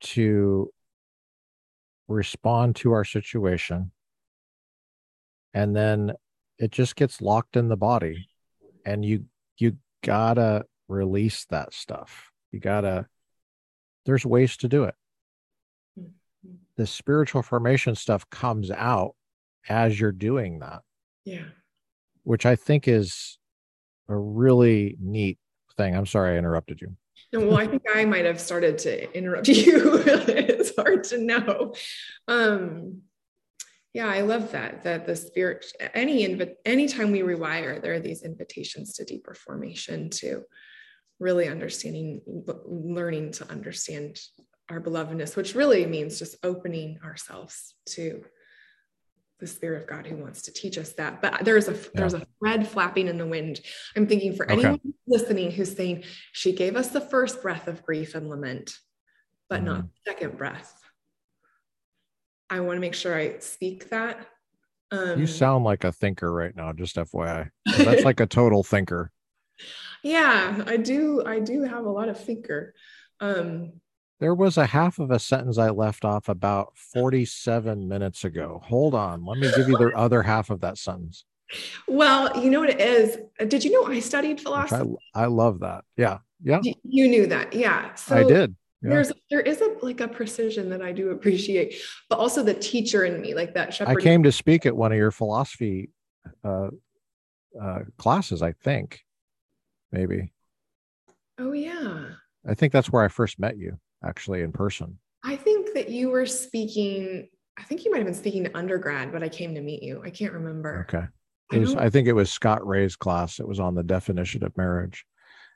[0.02, 0.74] to
[2.10, 3.92] respond to our situation
[5.54, 6.14] and then
[6.64, 8.28] it just gets locked in the body
[8.86, 9.26] and you
[9.58, 13.06] you gotta release that stuff you gotta
[14.06, 14.96] there's ways to do it
[16.00, 16.12] Mhm.
[16.78, 19.16] the spiritual formation stuff comes out
[19.70, 20.82] as you're doing that
[21.26, 21.46] Yeah.
[22.24, 23.38] which i think is
[24.10, 25.38] a really neat
[25.78, 26.96] thing i'm sorry i interrupted you
[27.32, 30.02] No, well, I think I might have started to interrupt you.
[30.06, 31.74] it's hard to know.
[32.28, 33.02] Um,
[33.94, 34.84] yeah, I love that.
[34.84, 40.10] That the spirit, any invi- anytime we rewire, there are these invitations to deeper formation,
[40.12, 40.44] to
[41.20, 42.22] really understanding,
[42.66, 44.20] learning to understand
[44.70, 48.24] our belovedness, which really means just opening ourselves to
[49.40, 51.22] the spirit of God who wants to teach us that.
[51.22, 53.60] But there's a there's a thread flapping in the wind.
[53.96, 54.54] I'm thinking for Okay.
[54.54, 58.76] anyone listening who's saying she gave us the first breath of grief and lament,
[59.50, 59.88] but not Mm-hmm.
[59.88, 60.80] the second breath.
[62.54, 64.28] I want to make sure I speak that.
[64.92, 69.12] Um, you sound like a thinker right now just fyi that's like a total thinker
[70.04, 71.24] yeah, I do.
[71.26, 72.74] I do have a lot of thinker.
[73.20, 73.74] Um,
[74.20, 78.62] There was a half of a sentence I left off about 47 minutes ago.
[78.66, 79.26] Hold on.
[79.26, 81.26] Let me give you the other half of that sentence.
[81.88, 83.18] well, you know what it is.
[83.48, 84.96] Did you know I studied philosophy?
[85.16, 85.86] I, I love that.
[85.96, 86.20] Yeah.
[86.44, 86.62] Yeah.
[86.84, 87.96] You knew that, yeah.
[87.96, 88.56] So I did.
[88.84, 88.90] Yeah.
[88.90, 91.76] There's there is a like a precision that I do appreciate,
[92.10, 94.92] but also the teacher in me, like that shepherd I came to speak at one
[94.92, 95.90] of your philosophy
[96.44, 96.68] uh,
[97.60, 99.00] uh, classes, I think.
[99.92, 100.34] Maybe.
[101.38, 102.08] oh yeah,
[102.48, 105.00] I think that's where I first met you, actually, in person.
[105.24, 107.30] I think that you were speaking.
[107.58, 110.02] I think you might have been speaking to undergrad, but I came to meet you.
[110.04, 110.88] I can't remember.
[110.90, 111.06] Okay.
[111.52, 113.40] I was, I think it was Scott Rae's class.
[113.40, 115.06] It was on the definition of marriage.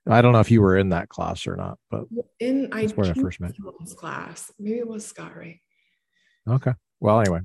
[0.10, 2.06] I don't know if you were in that class or not, but
[2.40, 3.56] in I where I first met
[3.96, 4.52] class.
[4.60, 5.62] Maybe it was Scott Rae.
[6.48, 6.74] okay.
[7.00, 7.42] Well, anyway.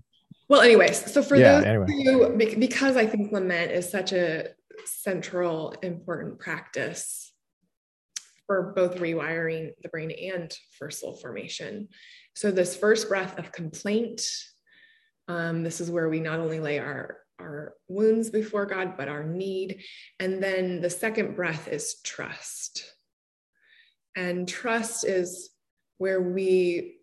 [0.49, 1.87] Well, anyways, so for Yeah, those anyway.
[1.89, 4.49] who, because I think lament is such a
[4.85, 7.33] central, important practice
[8.47, 11.89] for both rewiring the brain and for soul formation.
[12.35, 14.23] So, this first breath of complaint,
[15.29, 19.25] um, this is where we not only lay our our wounds before God, but our
[19.25, 19.83] need.
[20.19, 22.85] And then the second breath is trust.
[24.17, 25.51] And trust is
[25.99, 26.97] where we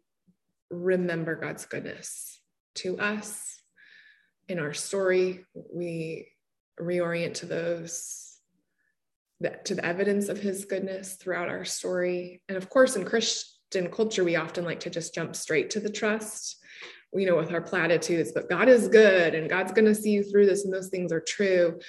[0.70, 2.40] remember God's goodness
[2.76, 3.62] to us
[4.48, 5.46] in our story.
[5.74, 6.32] We
[6.80, 8.26] reorient to those
[9.64, 12.42] to the evidence of his goodness throughout our story.
[12.50, 15.90] And of course, in Christian culture, we often like to just jump straight to the
[15.90, 16.58] trust
[17.14, 20.24] you know, with our platitudes, but God is good and God's going to see you
[20.24, 21.80] through this, and those things are true.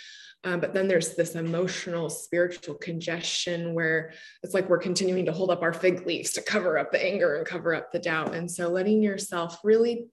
[0.42, 5.51] Um, but then there's this emotional, spiritual congestion where it's like we're continuing to hold
[5.51, 8.34] up our fig leaves to cover up the anger and cover up the doubt.
[8.34, 10.06] And so letting yourself really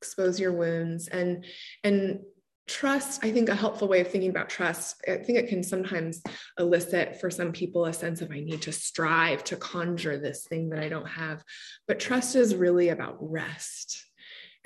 [0.00, 1.44] expose your wounds and
[1.82, 2.20] and
[2.68, 6.22] trust i think a helpful way of thinking about trust i think it can sometimes
[6.58, 10.68] elicit for some people a sense of i need to strive to conjure this thing
[10.68, 11.42] that i don't have
[11.88, 14.04] but trust is really about rest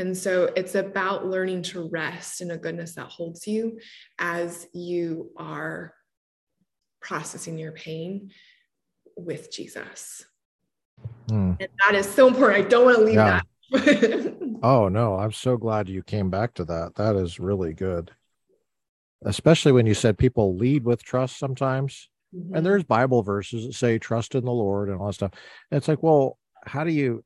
[0.03, 3.79] and so it's about learning to rest in a goodness that holds you
[4.19, 5.95] as you are
[7.01, 8.33] processing your pain
[9.16, 10.24] with Jesus.
[11.29, 11.53] Hmm.
[11.61, 12.66] And that is so important.
[12.66, 13.43] I don't want to leave yeah.
[13.70, 14.59] that.
[14.65, 15.15] oh, no.
[15.15, 16.97] I'm so glad you came back to that.
[16.97, 18.11] That is really good.
[19.24, 22.09] Especially when you said people lead with trust sometimes.
[22.35, 22.57] Mm-hmm.
[22.57, 25.33] And there's Bible verses that say trust in the Lord and all that stuff.
[25.70, 27.23] And it's like, well, how do you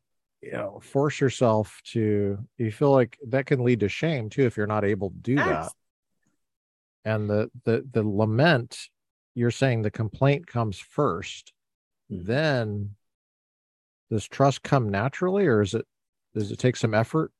[0.47, 4.57] you know force yourself to you feel like that can lead to shame too if
[4.57, 5.47] you're not able to do yes.
[5.47, 5.73] that
[7.05, 8.89] and the the the lament
[9.35, 11.51] you're saying the complaint comes 1st
[12.13, 12.25] mm-hmm.
[12.25, 12.91] then
[14.11, 15.85] does trust come naturally or is it
[16.35, 17.33] does it take some effort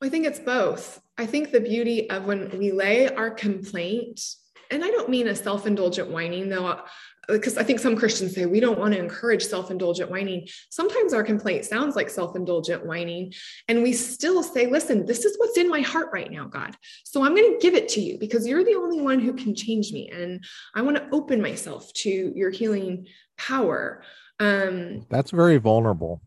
[0.00, 4.20] i think it's both i think the beauty of when we lay our complaint
[4.70, 6.80] and i don't mean a self-indulgent whining though
[7.28, 10.46] because I think some Christians say we don't want to encourage self indulgent whining.
[10.70, 13.32] Sometimes our complaint sounds like self indulgent whining,
[13.68, 16.76] and we still say, Listen, this is what's in my heart right now, God.
[17.04, 19.54] So I'm going to give it to you because you're the only one who can
[19.54, 20.10] change me.
[20.10, 23.06] And I want to open myself to your healing
[23.38, 24.02] power.
[24.40, 26.20] Um, that's very vulnerable.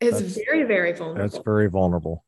[0.00, 1.22] It's that's, very, very vulnerable.
[1.22, 2.24] That's very vulnerable.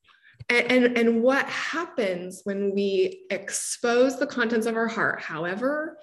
[0.51, 5.99] And, and, what happens when we expose the contents of our heart, however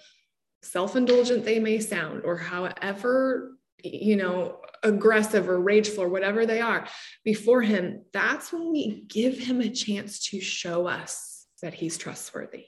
[0.62, 6.88] self-indulgent they may sound or however you know aggressive or rageful or whatever they are
[7.24, 12.66] before him that's when we give him a chance to show us that he's trustworthy.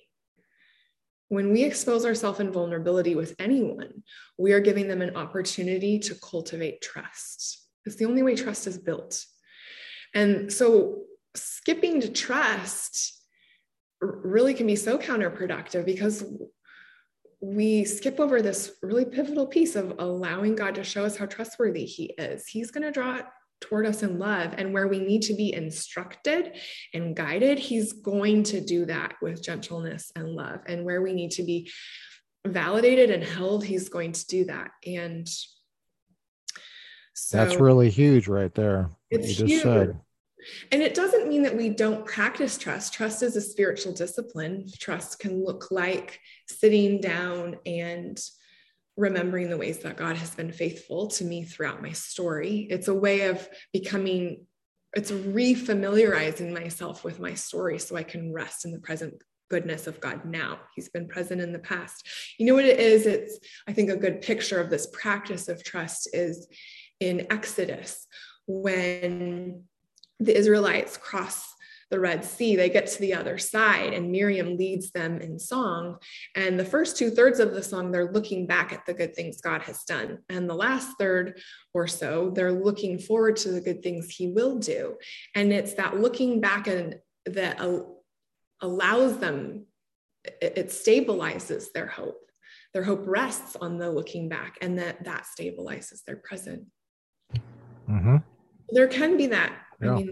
[1.30, 4.04] When we expose ourselves in vulnerability with anyone
[4.38, 7.66] we are giving them an opportunity to cultivate trust.
[7.86, 9.26] It's the only way trust is built.
[10.14, 11.04] And so
[11.36, 13.16] skipping to trust
[14.02, 16.24] really can be so counterproductive because
[17.42, 21.86] we skip over this really pivotal piece of allowing God to show us how trustworthy
[21.86, 22.48] He is.
[22.48, 23.22] He's going to draw
[23.62, 24.54] toward us in love.
[24.58, 26.58] And where we need to be instructed
[26.94, 30.62] and guided, He's going to do that with gentleness and love.
[30.66, 31.72] And where we need to be
[32.46, 34.72] validated and held, He's going to do that.
[34.86, 35.28] And
[37.14, 38.92] so that's really huge right there.
[39.10, 39.62] It's huge.
[39.62, 40.00] Said.
[40.72, 42.94] And it doesn't mean that we don't practice trust.
[42.94, 44.68] Trust is a spiritual discipline.
[44.78, 48.20] Trust can look like sitting down and
[48.98, 52.68] remembering the ways that God has been faithful to me throughout my story.
[52.70, 54.46] It's a way of becoming,
[54.94, 59.14] it's refamiliarizing myself with my story so I can rest in the present
[59.50, 60.60] goodness of God now.
[60.76, 62.08] He's been present in the past.
[62.38, 63.06] You know what it is?
[63.06, 66.48] It's, I think, a good picture of this practice of trust is
[67.00, 68.06] in Exodus
[68.48, 69.64] when
[70.20, 71.54] the Israelites cross
[71.90, 75.98] the Red Sea, they get to the other side, and Miriam leads them in song.
[76.36, 79.42] And the first two thirds of the song, they're looking back at the good things
[79.42, 80.20] God has done.
[80.30, 81.40] And the last third
[81.74, 84.98] or so, they're looking forward to the good things He will do.
[85.34, 87.60] And it's that looking back and that
[88.62, 89.66] allows them,
[90.42, 92.22] it stabilizes their hope.
[92.72, 96.66] Their hope rests on the looking back, and that that stabilizes their present.
[97.90, 98.18] Mm-hmm.
[98.72, 99.92] There can be that yeah.
[99.92, 100.12] I mean,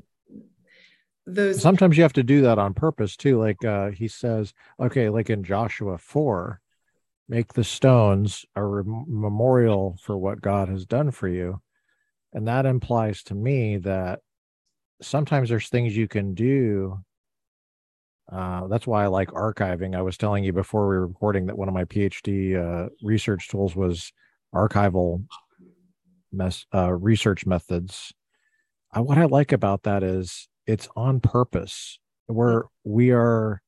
[1.26, 3.40] those sometimes you have to do that on purpose too.
[3.40, 6.62] Like uh, he says, okay, like in Joshua 4,
[7.28, 11.62] make the stones a memorial for what God has done for you.
[12.34, 14.20] And that implies to me that
[15.02, 17.00] sometimes there's things you can do.
[18.32, 19.96] Uh, that's why I like archiving.
[19.96, 23.50] I was telling you before we were recording that one of my PhD uh, research
[23.50, 24.12] tools was
[24.54, 25.26] archival
[26.32, 28.14] mes- uh, research methods
[28.92, 32.00] I, what I like about that is it's on purpose.
[32.28, 33.62] Where we are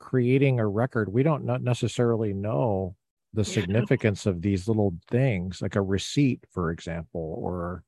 [0.00, 2.96] creating a record, we don't not necessarily know
[3.32, 3.54] the Yeah.
[3.54, 7.84] significance of these little things, like a receipt, for example, or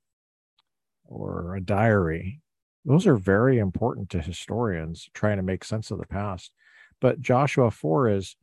[1.05, 2.41] or a diary.
[2.85, 6.53] Those are very important to historians trying to make sense of the past.
[7.01, 8.37] But Joshua 4 is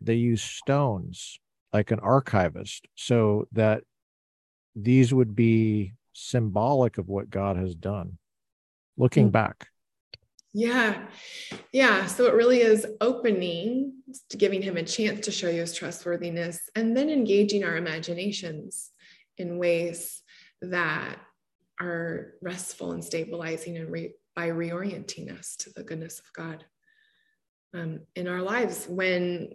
[0.00, 1.40] they use stones
[1.72, 3.84] like an archivist so that
[4.76, 8.18] these would be symbolic of what God has done.
[8.96, 9.32] Looking Mm.
[9.32, 9.68] back.
[10.52, 11.08] Yeah.
[11.72, 12.06] Yeah.
[12.06, 16.68] So it really is opening to giving him a chance to show you his trustworthiness
[16.74, 18.90] and then engaging our imaginations
[19.38, 20.22] in ways
[20.60, 21.20] that
[21.80, 26.64] are restful and stabilizing and re- by reorienting us to the goodness of God
[27.72, 29.50] um, in our lives when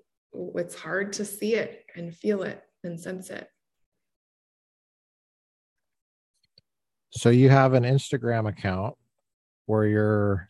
[0.56, 3.48] it's hard to see it and feel it and sense it.
[7.16, 8.96] So you have an Instagram account
[9.68, 10.48] where you're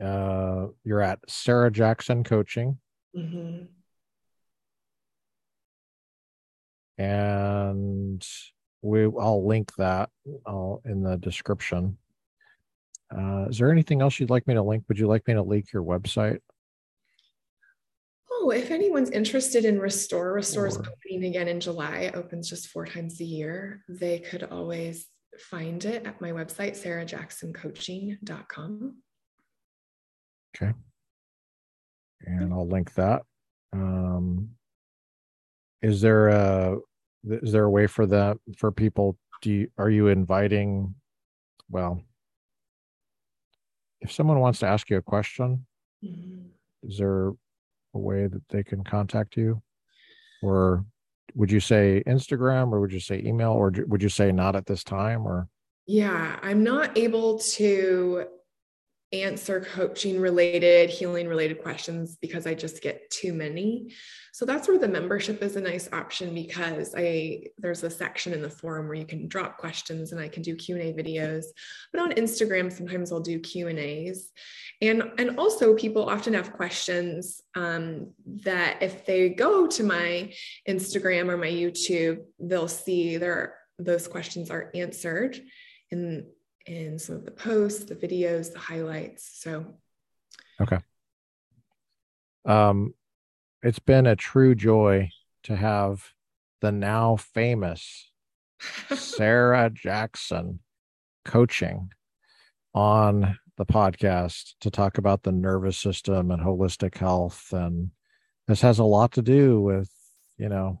[0.00, 2.78] uh you're at Sarah Jackson coaching
[3.16, 3.68] Mhm.
[6.98, 8.26] and
[8.82, 10.10] we I'll link that
[10.46, 11.96] I'll, in the description.
[13.10, 14.84] Uh, is there anything else you'd like me to link?
[14.88, 16.40] Would you like me to link your website?
[18.30, 22.00] Oh, if anyone's interested in Restore, Restore is Or- opening again in July.
[22.00, 23.82] It opens just four times a year.
[23.88, 25.06] They could always
[25.40, 28.96] find it at my website, sarahjacksoncoaching.com.
[30.56, 30.72] Okay.
[32.22, 33.22] And I'll link that.
[33.72, 34.50] Um,
[35.82, 36.78] is there a
[37.24, 39.18] is there a way for that for people?
[39.42, 40.94] Do you are you inviting?
[41.68, 42.00] Well,
[44.00, 45.66] if someone wants to ask you a question,
[46.02, 46.52] Mhm.
[46.84, 49.62] is there a way that they can contact you
[50.42, 50.86] or
[51.36, 54.66] would you say instagram or would you say email or would you say not at
[54.66, 55.48] this time or?
[55.86, 58.26] Yeah, I'm not able to
[59.12, 63.92] answer coaching related, healing related questions because I just get too many.
[64.32, 68.42] So that's where the membership is a nice option because I there's a section in
[68.42, 71.44] the forum where you can drop questions and I can do Q&A videos.
[71.92, 74.32] But on Instagram sometimes I'll do Q&As.
[74.82, 78.12] And and also people often have questions um,
[78.44, 80.32] that if they go to my
[80.68, 85.40] Instagram or my YouTube, they'll see there those questions are answered
[85.90, 86.26] in
[86.66, 89.40] in some of the posts, the videos, the highlights.
[89.40, 89.66] So
[90.60, 90.78] okay.
[92.44, 92.94] um
[93.62, 95.10] it's been a true joy
[95.44, 96.12] to have
[96.60, 98.10] the now famous
[98.94, 100.60] sarah jackson
[101.24, 101.90] coaching
[102.74, 107.90] on the podcast to talk about the nervous system and holistic health and
[108.46, 109.90] this has a lot to do with
[110.38, 110.80] you know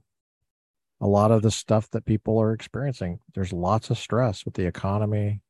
[1.00, 4.66] a lot of the stuff that people are experiencing there's lots of stress with the
[4.66, 5.40] economy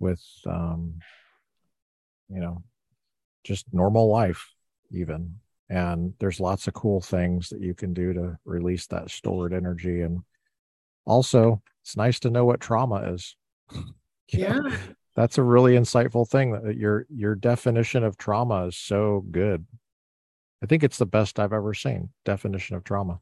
[0.00, 0.94] with um
[2.28, 2.62] you know
[3.44, 4.52] just normal life
[4.90, 5.36] even.
[5.68, 10.02] And there's lots of cool things that you can do to release that stored energy.
[10.02, 10.20] And
[11.06, 13.36] also it's nice to know what trauma is.
[14.32, 14.60] Yeah,
[15.16, 19.66] that's a really insightful thing that your your definition of trauma is so good.
[20.62, 23.18] I think it's the best i've ever seen definition of trauma.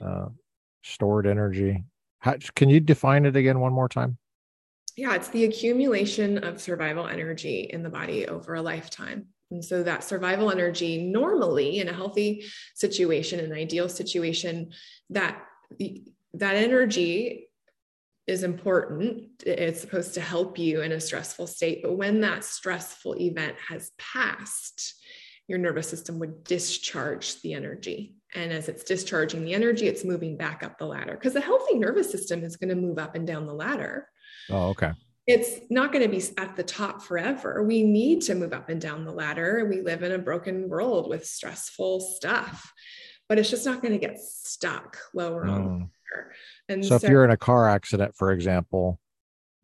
[0.00, 0.26] Uh,
[0.84, 1.82] stored energy.
[2.20, 4.18] How, can you define it again one more time
[4.96, 9.26] yeah, it's the accumulation of survival energy in the body over a lifetime.
[9.50, 12.44] And so that survival energy normally in a healthy
[12.74, 14.72] situation, an ideal situation,
[15.10, 15.42] that
[16.34, 17.48] that energy
[18.26, 19.42] is important.
[19.44, 21.82] It's supposed to help you in a stressful state.
[21.82, 24.94] But when that stressful event has passed,
[25.48, 28.14] your nervous system would discharge the energy.
[28.34, 31.78] And as it's discharging the energy, it's moving back up the ladder because the healthy
[31.78, 34.08] nervous system is going to move up and down the ladder.
[34.50, 34.92] Oh okay
[35.26, 37.62] It's not going to be at the top forever.
[37.62, 39.66] We need to move up and down the ladder.
[39.70, 42.72] We live in a broken world with stressful stuff,
[43.28, 45.88] but it's just not going to get stuck lower on the Mm.
[46.68, 46.82] ladder.
[46.88, 48.98] So if you're in a car accident for example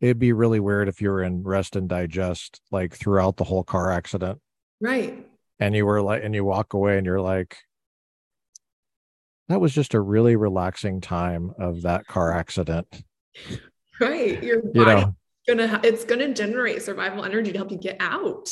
[0.00, 3.64] it'd be really weird if you were in rest and digest like throughout the whole
[3.64, 4.40] car accident
[4.80, 5.26] right.
[5.58, 7.56] and you were like and you walk away and you're like
[9.48, 12.86] that was just a really relaxing time of that car accident
[14.00, 14.42] Right.
[14.42, 15.16] Your you body know.
[15.46, 18.48] gonna it's gonna generate survival energy to help you get out.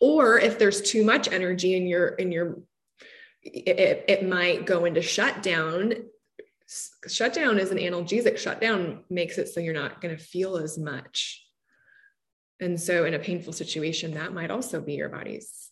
[0.00, 2.60] Or if there's too much energy in your in your
[3.42, 5.94] it, it might go into shutdown
[7.08, 8.38] shutdown is an analgesic.
[8.38, 11.44] Shutdown makes it so you're not going to feel as much.
[12.60, 15.70] And so in a painful situation that might also be your body's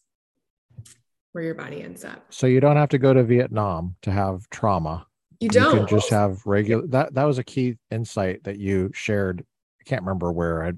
[1.32, 2.24] where your body ends up.
[2.30, 5.06] So you don't have to go to vietnam to have trauma
[5.40, 9.44] you don't can just have regular that that was a key insight that you shared
[9.80, 10.72] i can't remember where i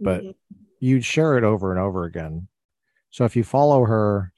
[0.00, 0.34] but Mhm.
[0.80, 2.48] you share it over and over again
[3.10, 4.32] so if you follow her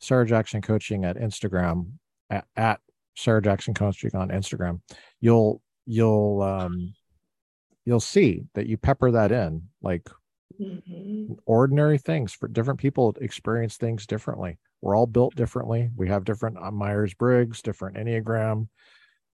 [0.00, 1.92] sarah jackson coaching at instagram
[2.30, 2.80] at, at
[3.16, 4.80] Sarah Jackson coaching on Instagram,
[5.20, 6.94] you'll you'll um
[7.84, 10.08] you'll see that you pepper that in like
[10.60, 11.34] mm-hmm.
[11.46, 14.58] ordinary things for different people experience things differently.
[14.80, 15.90] We're all built differently.
[15.96, 18.68] We have different uh, Myers Briggs, different Enneagram.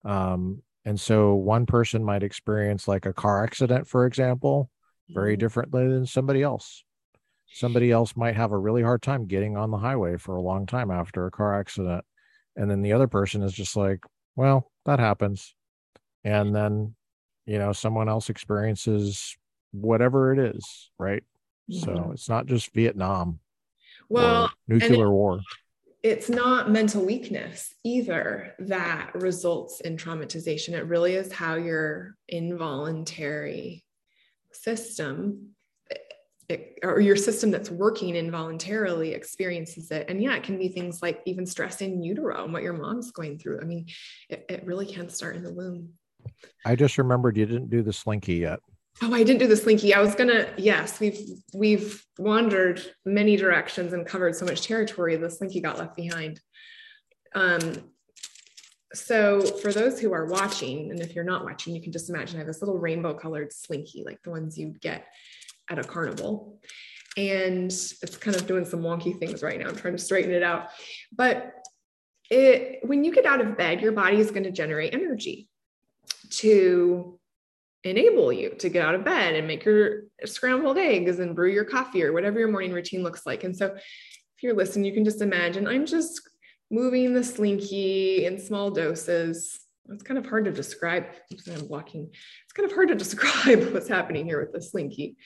[0.04, 4.70] Um, and so one person might experience like a car accident, for example,
[5.10, 5.40] very mm-hmm.
[5.40, 6.84] differently than somebody else.
[7.50, 10.66] Somebody else might have a really hard time getting on the highway for a long
[10.66, 12.04] time after a car accident.
[12.56, 14.04] And then the other person is just like,
[14.36, 15.54] well, that happens.
[16.24, 16.94] And then,
[17.46, 19.36] you know, someone else experiences
[19.72, 21.22] whatever it is, right?
[21.70, 21.84] Mm-hmm.
[21.84, 23.40] So it's not just Vietnam.
[24.08, 25.40] Well, nuclear war.
[26.02, 30.70] It's not mental weakness either that results in traumatization.
[30.70, 33.84] It really is how your involuntary
[34.52, 35.54] system
[36.82, 40.06] or your system that's working involuntarily experiences it.
[40.08, 43.10] And yeah, it can be things like even stress in utero and what your mom's
[43.10, 43.60] going through.
[43.60, 43.86] I mean,
[44.30, 45.90] it, it really can start in the womb.
[46.64, 48.60] I just remembered you didn't do the slinky yet.
[49.00, 49.94] Oh, I didn't do the slinky.
[49.94, 50.52] I was gonna.
[50.56, 51.20] Yes, we've
[51.54, 55.16] we've wandered many directions and covered so much territory.
[55.16, 56.40] The slinky got left behind.
[57.34, 57.74] Um,
[58.94, 62.36] so for those who are watching, and if you're not watching, you can just imagine
[62.36, 65.06] I have this little rainbow colored slinky, like the ones you get
[65.70, 66.58] at a carnival.
[67.16, 69.68] And it's kind of doing some wonky things right now.
[69.68, 70.70] I'm trying to straighten it out.
[71.12, 71.52] But
[72.30, 75.48] it when you get out of bed, your body is going to generate energy
[76.30, 77.17] to
[77.84, 81.64] enable you to get out of bed and make your scrambled eggs and brew your
[81.64, 83.44] coffee or whatever your morning routine looks like.
[83.44, 86.20] And so if you're listening, you can just imagine I'm just
[86.70, 89.60] moving the slinky in small doses.
[89.90, 91.06] It's kind of hard to describe.
[91.50, 92.10] I'm blocking.
[92.12, 95.16] It's kind of hard to describe what's happening here with the slinky.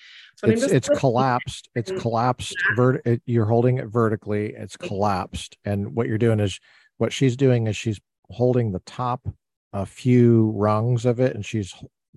[0.41, 1.69] But it's it's collapsed.
[1.75, 2.01] It's mm-hmm.
[2.01, 2.55] collapsed.
[2.77, 3.03] Vert.
[3.05, 4.55] It, you're holding it vertically.
[4.57, 6.61] It's collapsed, and what you're doing is
[6.99, 8.01] what she's doing is she's
[8.31, 9.27] holding the top
[9.73, 11.75] a few rungs of it, and she's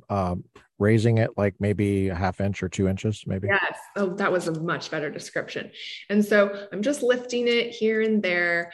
[0.10, 0.44] um,
[0.80, 3.48] raising it like maybe a half inch or two inches, maybe.
[3.48, 3.78] Yes.
[3.96, 5.72] Oh, that was a much better description.
[6.10, 8.74] And so I'm just lifting it here and there.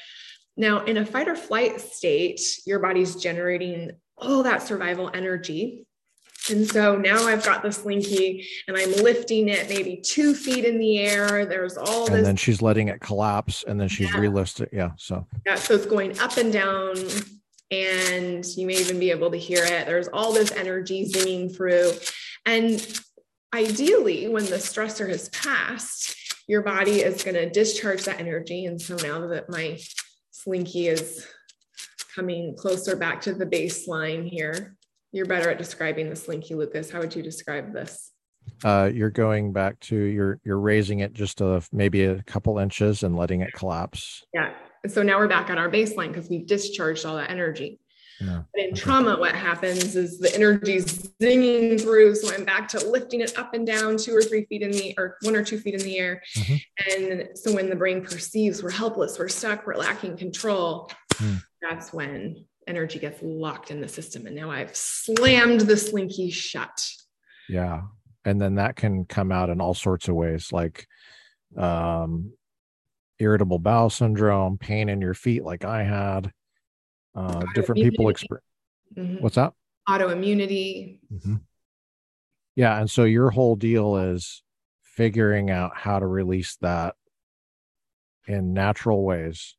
[0.57, 5.85] Now, in a fight or flight state, your body's generating all that survival energy.
[6.49, 10.80] And so now I've got the slinky and I'm lifting it maybe two feet in
[10.80, 11.45] the air.
[11.45, 12.15] There's all this.
[12.15, 14.22] And then she's letting it collapse and then she's yeah.
[14.60, 14.69] it.
[14.73, 14.91] Yeah.
[14.98, 15.56] So, yeah.
[15.56, 16.95] So it's going up and down
[17.72, 19.85] and you may even be able to hear it.
[19.85, 21.93] There's all this energy zinging through.
[22.45, 23.02] And
[23.53, 26.18] ideally, when the stressor has passed,
[26.48, 28.65] your body is going to discharge that energy.
[28.65, 29.80] And so now that my
[30.31, 31.26] slinky is
[32.14, 34.76] coming closer back to the baseline here,
[35.14, 36.91] you're better at describing the slinky, Lucas.
[36.91, 38.11] How would you describe this?
[38.64, 43.03] Uh, you're going back to you're you're raising it just a maybe a couple inches
[43.03, 44.26] and letting it collapse.
[44.34, 44.53] Yeah,
[44.87, 47.79] so now we're back at our baseline because we've discharged all that energy.
[48.19, 48.43] Yeah.
[48.53, 52.15] But in trauma, what happens is the energy is zinging through.
[52.15, 54.93] So I'm back to lifting it up and down two or three feet in the,
[54.97, 56.21] or one or two feet in the air.
[56.37, 57.01] Mm-hmm.
[57.01, 61.41] And so when the brain perceives we're helpless, we're stuck, we're lacking control, mm.
[61.61, 64.27] that's when energy gets locked in the system.
[64.27, 66.87] And now I've slammed the slinky shut.
[67.49, 67.81] Yeah.
[68.23, 70.85] And then that can come out in all sorts of ways, like
[71.57, 72.33] um,
[73.22, 76.31] irritable bowel syndrome, pain in your feet, like I had.
[77.14, 78.45] Uh, different people experience.
[78.98, 79.23] Mm-hmm.
[79.23, 79.53] What's that?
[79.88, 80.99] Autoimmunity.
[81.14, 81.35] Mm-hmm.
[82.56, 84.43] Yeah, and so your whole deal is
[84.81, 86.95] figuring out how to release that
[88.27, 89.56] in natural ways.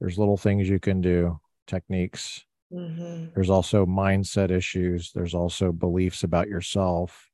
[0.00, 2.44] There's little things you can do, techniques.
[2.72, 3.30] Mm-hmm.
[3.34, 5.12] There's also mindset issues.
[5.14, 7.30] There's also beliefs about yourself,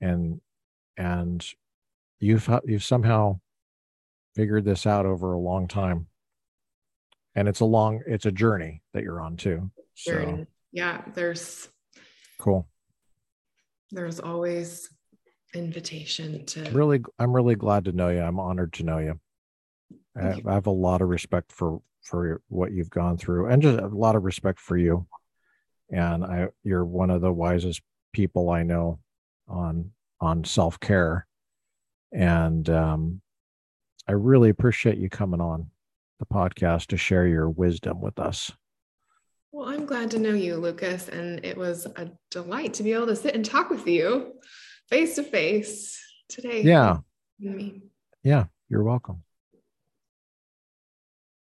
[0.00, 0.40] and
[0.96, 1.46] and
[2.20, 3.40] you've you've somehow
[4.34, 6.06] figured this out over a long time.
[7.34, 9.70] And it's a long it's a journey that you're on too.
[9.94, 11.68] So yeah there's
[12.38, 12.68] cool.
[13.90, 14.88] There's always
[15.54, 18.20] invitation to really i'm really glad to know you.
[18.20, 19.20] I'm honored to know you.
[20.16, 20.42] I, you.
[20.46, 23.86] I have a lot of respect for for what you've gone through and just a
[23.86, 25.06] lot of respect for you.
[25.90, 27.80] And i you're one of the wisest
[28.12, 28.98] people i know
[29.48, 31.26] on on self-care.
[32.12, 33.21] And um
[34.08, 35.70] I really appreciate you coming on
[36.18, 38.50] the podcast to share your wisdom with us.
[39.52, 43.06] Well, I'm glad to know you, Lucas, and it was a delight to be able
[43.08, 44.32] to sit and talk with you
[44.88, 46.62] face to face today.
[46.62, 46.98] Yeah.
[48.22, 49.22] Yeah, you're welcome.